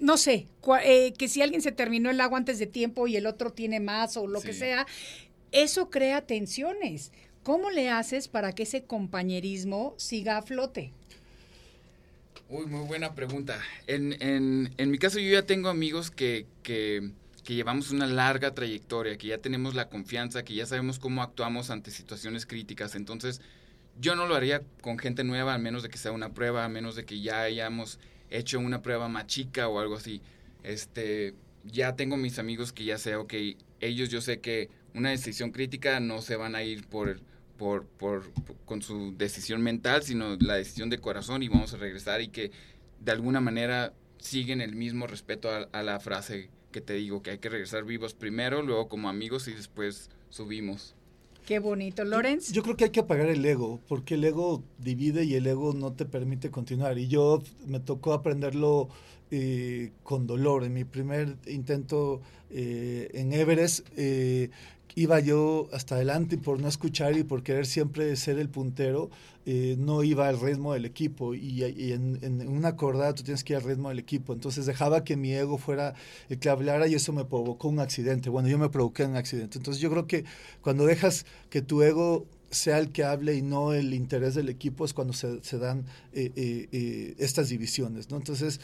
no 0.00 0.16
sé, 0.16 0.46
eh, 0.84 1.12
que 1.18 1.28
si 1.28 1.42
alguien 1.42 1.62
se 1.62 1.72
terminó 1.72 2.10
el 2.10 2.20
agua 2.20 2.38
antes 2.38 2.58
de 2.58 2.66
tiempo 2.66 3.08
y 3.08 3.16
el 3.16 3.26
otro 3.26 3.52
tiene 3.52 3.80
más 3.80 4.16
o 4.16 4.26
lo 4.26 4.40
que 4.40 4.52
sea, 4.52 4.86
eso 5.52 5.90
crea 5.90 6.26
tensiones. 6.26 7.12
¿Cómo 7.42 7.70
le 7.70 7.90
haces 7.90 8.28
para 8.28 8.52
que 8.52 8.64
ese 8.64 8.84
compañerismo 8.84 9.94
siga 9.96 10.36
a 10.36 10.42
flote? 10.42 10.92
Uy, 12.48 12.66
muy 12.66 12.86
buena 12.86 13.14
pregunta. 13.14 13.58
En, 13.86 14.20
en, 14.22 14.72
en 14.76 14.90
mi 14.90 14.98
caso 14.98 15.18
yo 15.18 15.30
ya 15.30 15.46
tengo 15.46 15.68
amigos 15.68 16.10
que, 16.10 16.46
que, 16.62 17.10
que, 17.44 17.54
llevamos 17.54 17.90
una 17.90 18.06
larga 18.06 18.54
trayectoria, 18.54 19.18
que 19.18 19.28
ya 19.28 19.38
tenemos 19.38 19.74
la 19.74 19.88
confianza, 19.88 20.44
que 20.44 20.54
ya 20.54 20.66
sabemos 20.66 20.98
cómo 20.98 21.22
actuamos 21.22 21.70
ante 21.70 21.90
situaciones 21.90 22.46
críticas. 22.46 22.94
Entonces, 22.94 23.40
yo 24.00 24.14
no 24.14 24.26
lo 24.26 24.34
haría 24.34 24.62
con 24.80 24.98
gente 24.98 25.24
nueva, 25.24 25.54
a 25.54 25.58
menos 25.58 25.82
de 25.82 25.88
que 25.88 25.98
sea 25.98 26.12
una 26.12 26.32
prueba, 26.32 26.64
a 26.64 26.68
menos 26.68 26.96
de 26.96 27.04
que 27.04 27.20
ya 27.20 27.42
hayamos 27.42 27.98
hecho 28.30 28.58
una 28.58 28.82
prueba 28.82 29.08
más 29.08 29.26
chica 29.26 29.68
o 29.68 29.80
algo 29.80 29.96
así. 29.96 30.20
Este, 30.62 31.34
ya 31.64 31.96
tengo 31.96 32.16
mis 32.16 32.38
amigos 32.38 32.72
que 32.72 32.84
ya 32.84 32.98
sé, 32.98 33.16
ok, 33.16 33.34
ellos 33.80 34.08
yo 34.10 34.20
sé 34.20 34.40
que 34.40 34.70
una 34.94 35.10
decisión 35.10 35.50
crítica 35.50 36.00
no 36.00 36.20
se 36.20 36.36
van 36.36 36.54
a 36.54 36.62
ir 36.62 36.86
por, 36.86 37.20
por, 37.56 37.86
por, 37.86 38.30
con 38.64 38.82
su 38.82 39.14
decisión 39.16 39.62
mental, 39.62 40.02
sino 40.02 40.36
la 40.36 40.54
decisión 40.54 40.90
de 40.90 40.98
corazón 40.98 41.42
y 41.42 41.48
vamos 41.48 41.74
a 41.74 41.76
regresar 41.76 42.20
y 42.20 42.28
que 42.28 42.50
de 43.00 43.12
alguna 43.12 43.40
manera 43.40 43.92
siguen 44.18 44.60
el 44.60 44.74
mismo 44.74 45.06
respeto 45.06 45.50
a, 45.50 45.68
a 45.72 45.82
la 45.82 46.00
frase 46.00 46.50
que 46.72 46.80
te 46.80 46.94
digo, 46.94 47.22
que 47.22 47.30
hay 47.30 47.38
que 47.38 47.48
regresar 47.48 47.84
vivos 47.84 48.14
primero, 48.14 48.62
luego 48.62 48.88
como 48.88 49.08
amigos 49.08 49.48
y 49.48 49.52
después 49.52 50.10
subimos. 50.28 50.94
Qué 51.48 51.60
bonito. 51.60 52.04
Lorenz. 52.04 52.52
Yo, 52.52 52.62
creo 52.62 52.76
que 52.76 52.84
hay 52.84 52.90
que 52.90 53.00
apagar 53.00 53.30
el 53.30 53.42
ego, 53.42 53.80
porque 53.88 54.16
el 54.16 54.24
ego 54.24 54.62
divide 54.76 55.24
y 55.24 55.34
el 55.34 55.46
ego 55.46 55.72
no 55.72 55.94
te 55.94 56.04
permite 56.04 56.50
continuar. 56.50 56.98
Y 56.98 57.08
yo 57.08 57.42
me 57.66 57.80
tocó 57.80 58.12
aprenderlo 58.12 58.90
eh, 59.30 59.92
con 60.02 60.26
dolor. 60.26 60.64
En 60.64 60.74
mi 60.74 60.84
primer 60.84 61.38
intento 61.46 62.20
eh, 62.50 63.08
en 63.14 63.32
Everest, 63.32 63.86
eh, 63.96 64.50
iba 64.98 65.20
yo 65.20 65.68
hasta 65.72 65.94
adelante 65.94 66.38
por 66.38 66.60
no 66.60 66.66
escuchar 66.66 67.16
y 67.16 67.22
por 67.22 67.44
querer 67.44 67.66
siempre 67.66 68.16
ser 68.16 68.40
el 68.40 68.48
puntero, 68.48 69.10
eh, 69.46 69.76
no 69.78 70.02
iba 70.02 70.26
al 70.28 70.40
ritmo 70.40 70.74
del 70.74 70.84
equipo 70.84 71.36
y, 71.36 71.62
en, 71.62 72.48
una 72.48 72.70
acordada 72.70 73.14
tú 73.14 73.22
tienes 73.22 73.44
que 73.44 73.52
ir 73.52 73.58
al 73.58 73.62
ritmo 73.62 73.90
del 73.90 74.00
equipo. 74.00 74.32
Entonces 74.32 74.66
dejaba 74.66 75.04
que 75.04 75.16
mi 75.16 75.32
ego 75.32 75.56
fuera 75.56 75.94
el 76.28 76.40
que 76.40 76.48
hablara 76.48 76.88
y 76.88 76.94
eso 76.94 77.12
me 77.12 77.24
provocó 77.24 77.68
un 77.68 77.78
accidente. 77.78 78.28
Bueno, 78.28 78.48
yo 78.48 78.58
me 78.58 78.70
provoqué 78.70 79.04
un 79.04 79.14
accidente. 79.14 79.58
Entonces 79.58 79.80
yo 79.80 79.88
creo 79.88 80.08
que 80.08 80.24
cuando 80.62 80.84
dejas 80.84 81.26
que 81.48 81.62
tu 81.62 81.82
ego 81.82 82.26
sea 82.50 82.78
el 82.78 82.90
que 82.92 83.04
hable 83.04 83.34
y 83.34 83.42
no 83.42 83.72
el 83.72 83.94
interés 83.94 84.34
del 84.34 84.48
equipo 84.48 84.84
es 84.84 84.94
cuando 84.94 85.12
se, 85.12 85.58
dan 85.58 85.84
eh, 86.12 86.32
eh, 86.36 86.68
eh, 86.72 87.14
estas 87.18 87.48
divisiones, 87.48 88.10
¿no? 88.10 88.16
Entonces, 88.16 88.60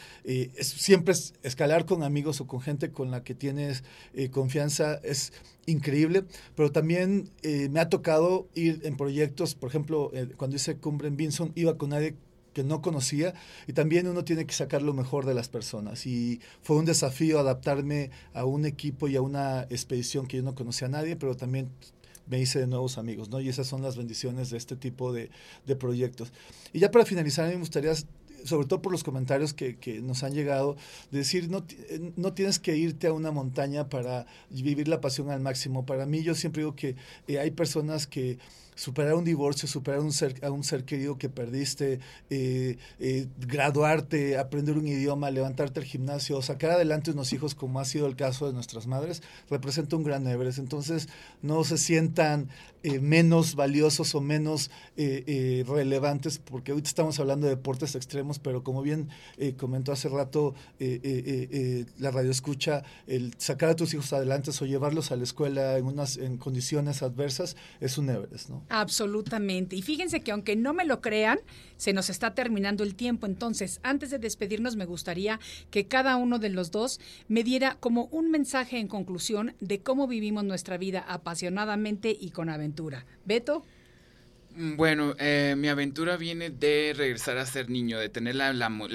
siempre 0.59 1.13
es 1.13 1.33
escalar 1.43 1.85
con 1.85 2.03
amigos 2.03 2.41
o 2.41 2.47
con 2.47 2.61
gente 2.61 2.91
con 2.91 3.11
la 3.11 3.23
que 3.23 3.35
tienes 3.35 3.83
confianza 4.31 4.95
es 5.03 5.33
increíble, 5.65 6.25
pero 6.55 6.71
también 6.71 7.29
me 7.43 7.79
ha 7.79 7.89
tocado 7.89 8.47
ir 8.55 8.81
en 8.83 8.97
proyectos, 8.97 9.55
por 9.55 9.69
ejemplo, 9.69 10.11
cuando 10.37 10.55
hice 10.55 10.77
Cumbre 10.77 11.07
en 11.07 11.17
Vinson, 11.17 11.51
iba 11.55 11.77
con 11.77 11.89
nadie 11.89 12.15
que 12.53 12.63
no 12.63 12.81
conocía 12.81 13.33
y 13.67 13.73
también 13.73 14.07
uno 14.07 14.23
tiene 14.23 14.45
que 14.45 14.53
sacar 14.53 14.81
lo 14.81 14.93
mejor 14.93 15.25
de 15.25 15.33
las 15.33 15.49
personas 15.49 16.07
y 16.07 16.39
fue 16.61 16.77
un 16.77 16.85
desafío 16.85 17.37
adaptarme 17.37 18.11
a 18.33 18.45
un 18.45 18.65
equipo 18.65 19.09
y 19.09 19.17
a 19.17 19.21
una 19.21 19.63
expedición 19.63 20.25
que 20.25 20.37
yo 20.37 20.43
no 20.43 20.55
conocía 20.55 20.87
a 20.87 20.91
nadie, 20.91 21.17
pero 21.17 21.35
también 21.35 21.69
me 22.27 22.39
hice 22.39 22.59
de 22.59 22.67
nuevos 22.67 22.97
amigos, 22.97 23.29
¿no? 23.29 23.39
Y 23.39 23.49
esas 23.49 23.67
son 23.67 23.81
las 23.81 23.97
bendiciones 23.97 24.49
de 24.49 24.57
este 24.57 24.75
tipo 24.75 25.13
de, 25.13 25.29
de 25.65 25.75
proyectos. 25.75 26.33
Y 26.73 26.79
ya 26.79 26.91
para 26.91 27.05
finalizar, 27.05 27.47
me 27.47 27.55
gustaría 27.55 27.93
sobre 28.45 28.67
todo 28.67 28.81
por 28.81 28.91
los 28.91 29.03
comentarios 29.03 29.53
que, 29.53 29.77
que, 29.77 30.01
nos 30.01 30.23
han 30.23 30.33
llegado, 30.33 30.75
decir, 31.11 31.49
no, 31.49 31.65
no 32.15 32.33
tienes 32.33 32.59
que 32.59 32.77
irte 32.77 33.07
a 33.07 33.13
una 33.13 33.31
montaña 33.31 33.89
para 33.89 34.27
vivir 34.49 34.87
la 34.87 35.01
pasión 35.01 35.31
al 35.31 35.39
máximo. 35.39 35.85
Para 35.85 36.05
mí, 36.05 36.21
yo 36.21 36.35
siempre 36.35 36.61
digo 36.61 36.75
que 36.75 36.95
eh, 37.27 37.39
hay 37.39 37.51
personas 37.51 38.07
que 38.07 38.37
superar 38.75 39.15
un 39.15 39.23
divorcio, 39.23 39.67
superar 39.67 39.99
un 40.01 40.11
ser, 40.11 40.43
a 40.43 40.51
un 40.51 40.63
ser 40.63 40.85
querido 40.85 41.17
que 41.17 41.29
perdiste, 41.29 41.99
eh, 42.29 42.77
eh, 42.99 43.27
graduarte, 43.39 44.37
aprender 44.37 44.77
un 44.77 44.87
idioma, 44.87 45.31
levantarte 45.31 45.79
al 45.79 45.85
gimnasio, 45.85 46.41
sacar 46.41 46.71
adelante 46.71 47.11
unos 47.11 47.33
hijos 47.33 47.55
como 47.55 47.79
ha 47.79 47.85
sido 47.85 48.07
el 48.07 48.15
caso 48.15 48.47
de 48.47 48.53
nuestras 48.53 48.87
madres, 48.87 49.23
representa 49.49 49.95
un 49.95 50.03
gran 50.03 50.27
Everest. 50.27 50.59
Entonces 50.59 51.09
no 51.41 51.63
se 51.63 51.77
sientan 51.77 52.49
eh, 52.83 52.99
menos 52.99 53.55
valiosos 53.55 54.13
o 54.13 54.21
menos 54.21 54.69
relevantes, 54.95 56.37
porque 56.37 56.71
ahorita 56.71 56.87
estamos 56.87 57.19
hablando 57.19 57.47
de 57.47 57.55
deportes 57.55 57.95
extremos, 57.95 58.39
pero 58.39 58.63
como 58.63 58.81
bien 58.81 59.09
comentó 59.57 59.91
hace 59.91 60.09
rato 60.09 60.53
la 60.79 62.11
radio 62.11 62.31
escucha, 62.31 62.83
el 63.07 63.33
sacar 63.37 63.69
a 63.69 63.75
tus 63.75 63.93
hijos 63.93 64.13
adelante 64.13 64.51
o 64.59 64.65
llevarlos 64.65 65.11
a 65.11 65.15
la 65.15 65.23
escuela 65.23 65.77
en, 65.77 65.85
unas, 65.85 66.17
en 66.17 66.37
condiciones 66.37 67.01
adversas 67.01 67.55
es 67.79 67.97
un 67.97 68.09
Everest, 68.09 68.49
¿no? 68.49 68.64
Absolutamente. 68.69 69.75
Y 69.75 69.81
fíjense 69.81 70.21
que 70.21 70.31
aunque 70.31 70.55
no 70.55 70.73
me 70.73 70.85
lo 70.85 71.01
crean, 71.01 71.39
se 71.77 71.93
nos 71.93 72.09
está 72.09 72.33
terminando 72.33 72.83
el 72.83 72.95
tiempo. 72.95 73.25
Entonces, 73.25 73.79
antes 73.83 74.09
de 74.09 74.19
despedirnos, 74.19 74.75
me 74.75 74.85
gustaría 74.85 75.39
que 75.71 75.87
cada 75.87 76.15
uno 76.15 76.39
de 76.39 76.49
los 76.49 76.71
dos 76.71 76.99
me 77.27 77.43
diera 77.43 77.77
como 77.79 78.05
un 78.05 78.31
mensaje 78.31 78.79
en 78.79 78.87
conclusión 78.87 79.55
de 79.59 79.81
cómo 79.81 80.07
vivimos 80.07 80.43
nuestra 80.43 80.77
vida 80.77 81.05
apasionadamente 81.07 82.15
y 82.19 82.31
con 82.31 82.49
aventura. 82.49 83.05
Beto. 83.25 83.63
Mm, 84.55 84.77
bueno, 84.77 85.15
eh, 85.19 85.55
mi 85.57 85.67
aventura 85.67 86.15
viene 86.17 86.49
de 86.49 86.93
regresar 86.95 87.37
a 87.37 87.45
ser 87.45 87.69
niño, 87.69 87.99
de 87.99 88.09
tener 88.09 88.35
la, 88.35 88.47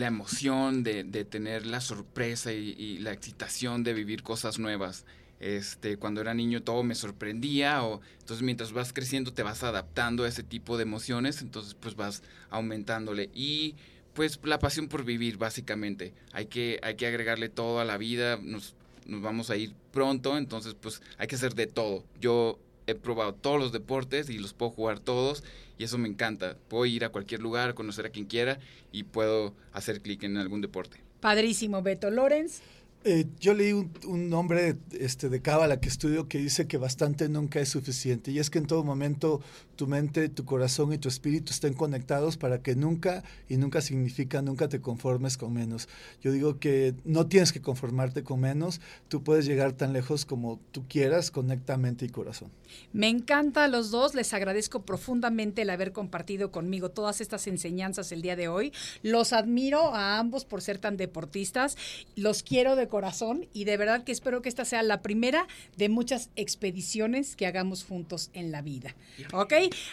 emoción, 0.06 0.82
de, 0.82 1.04
tener 1.24 1.66
la 1.66 1.80
sorpresa 1.80 2.52
y, 2.52 2.98
la 2.98 3.12
excitación 3.12 3.84
de 3.84 3.92
vivir 3.92 4.22
cosas 4.22 4.58
nuevas. 4.58 5.04
Este, 5.40 5.96
cuando 5.96 6.20
era 6.20 6.34
niño 6.34 6.62
todo 6.62 6.82
me 6.82 6.94
sorprendía, 6.94 7.82
o 7.82 8.00
entonces 8.20 8.42
mientras 8.42 8.72
vas 8.72 8.92
creciendo 8.92 9.32
te 9.32 9.42
vas 9.42 9.62
adaptando 9.62 10.24
a 10.24 10.28
ese 10.28 10.42
tipo 10.42 10.76
de 10.76 10.82
emociones, 10.82 11.40
entonces 11.40 11.74
pues 11.74 11.96
vas 11.96 12.22
aumentándole. 12.50 13.30
Y 13.34 13.74
pues 14.12 14.38
la 14.44 14.58
pasión 14.58 14.88
por 14.88 15.04
vivir, 15.04 15.38
básicamente. 15.38 16.12
Hay 16.32 16.46
que, 16.46 16.78
hay 16.82 16.96
que 16.96 17.06
agregarle 17.06 17.48
todo 17.48 17.80
a 17.80 17.84
la 17.84 17.96
vida, 17.96 18.38
nos, 18.42 18.74
nos 19.06 19.22
vamos 19.22 19.50
a 19.50 19.56
ir 19.56 19.72
pronto, 19.92 20.36
entonces 20.36 20.74
pues 20.78 21.00
hay 21.16 21.26
que 21.26 21.36
hacer 21.36 21.54
de 21.54 21.66
todo. 21.66 22.04
Yo 22.20 22.58
he 22.86 22.94
probado 22.94 23.34
todos 23.34 23.58
los 23.58 23.72
deportes 23.72 24.28
y 24.28 24.38
los 24.38 24.52
puedo 24.52 24.72
jugar 24.72 25.00
todos 25.00 25.42
y 25.78 25.84
eso 25.84 25.96
me 25.96 26.08
encanta. 26.08 26.56
Puedo 26.68 26.84
ir 26.86 27.04
a 27.04 27.08
cualquier 27.08 27.40
lugar, 27.40 27.74
conocer 27.74 28.04
a 28.04 28.10
quien 28.10 28.26
quiera 28.26 28.58
y 28.92 29.04
puedo 29.04 29.54
hacer 29.72 30.02
clic 30.02 30.22
en 30.24 30.36
algún 30.36 30.60
deporte. 30.60 30.98
Padrísimo, 31.20 31.82
Beto 31.82 32.10
Lorenz. 32.10 32.60
Eh, 33.04 33.26
yo 33.38 33.54
leí 33.54 33.72
un, 33.72 33.90
un, 34.06 34.28
nombre 34.28 34.76
este, 34.92 35.30
de 35.30 35.40
Cábala 35.40 35.80
que 35.80 35.88
estudio 35.88 36.28
que 36.28 36.36
dice 36.36 36.66
que 36.66 36.76
bastante 36.76 37.28
nunca 37.28 37.60
es 37.60 37.70
suficiente. 37.70 38.30
Y 38.30 38.38
es 38.38 38.50
que 38.50 38.58
en 38.58 38.66
todo 38.66 38.84
momento 38.84 39.40
tu 39.80 39.86
mente, 39.86 40.28
tu 40.28 40.44
corazón 40.44 40.92
y 40.92 40.98
tu 40.98 41.08
espíritu 41.08 41.52
estén 41.54 41.72
conectados 41.72 42.36
para 42.36 42.62
que 42.62 42.76
nunca, 42.76 43.24
y 43.48 43.56
nunca 43.56 43.80
significa 43.80 44.42
nunca 44.42 44.68
te 44.68 44.82
conformes 44.82 45.38
con 45.38 45.54
menos. 45.54 45.88
Yo 46.20 46.32
digo 46.32 46.58
que 46.58 46.94
no 47.06 47.28
tienes 47.28 47.50
que 47.50 47.62
conformarte 47.62 48.22
con 48.22 48.40
menos, 48.40 48.82
tú 49.08 49.24
puedes 49.24 49.46
llegar 49.46 49.72
tan 49.72 49.94
lejos 49.94 50.26
como 50.26 50.60
tú 50.70 50.84
quieras, 50.86 51.30
conecta 51.30 51.78
mente 51.78 52.04
y 52.04 52.10
corazón. 52.10 52.50
Me 52.92 53.08
encanta 53.08 53.64
a 53.64 53.68
los 53.68 53.90
dos, 53.90 54.14
les 54.14 54.34
agradezco 54.34 54.82
profundamente 54.82 55.62
el 55.62 55.70
haber 55.70 55.92
compartido 55.92 56.52
conmigo 56.52 56.90
todas 56.90 57.22
estas 57.22 57.46
enseñanzas 57.46 58.12
el 58.12 58.20
día 58.20 58.36
de 58.36 58.48
hoy. 58.48 58.74
Los 59.02 59.32
admiro 59.32 59.94
a 59.94 60.18
ambos 60.18 60.44
por 60.44 60.60
ser 60.60 60.76
tan 60.76 60.98
deportistas, 60.98 61.78
los 62.16 62.42
quiero 62.42 62.76
de 62.76 62.86
corazón 62.86 63.46
y 63.54 63.64
de 63.64 63.78
verdad 63.78 64.04
que 64.04 64.12
espero 64.12 64.42
que 64.42 64.50
esta 64.50 64.66
sea 64.66 64.82
la 64.82 65.00
primera 65.00 65.48
de 65.78 65.88
muchas 65.88 66.28
expediciones 66.36 67.34
que 67.34 67.46
hagamos 67.46 67.82
juntos 67.82 68.28
en 68.34 68.52
la 68.52 68.60
vida. 68.60 68.94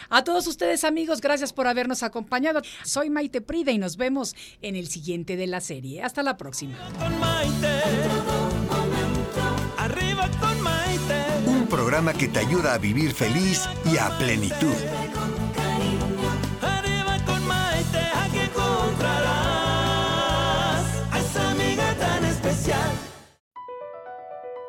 A 0.08 0.24
todos 0.24 0.46
ustedes 0.46 0.84
amigos, 0.84 1.20
gracias 1.20 1.52
por 1.52 1.66
habernos 1.66 2.02
acompañado. 2.02 2.62
Soy 2.84 3.10
Maite 3.10 3.40
Prida 3.40 3.72
y 3.72 3.78
nos 3.78 3.96
vemos 3.96 4.34
en 4.62 4.76
el 4.76 4.88
siguiente 4.88 5.36
de 5.36 5.46
la 5.46 5.60
serie. 5.60 6.02
Hasta 6.02 6.22
la 6.22 6.36
próxima. 6.36 6.76
Un 11.46 11.66
programa 11.66 12.12
que 12.12 12.28
te 12.28 12.38
ayuda 12.38 12.74
a 12.74 12.78
vivir 12.78 13.12
feliz 13.12 13.68
y 13.84 13.96
a 13.98 14.10
plenitud. 14.18 14.74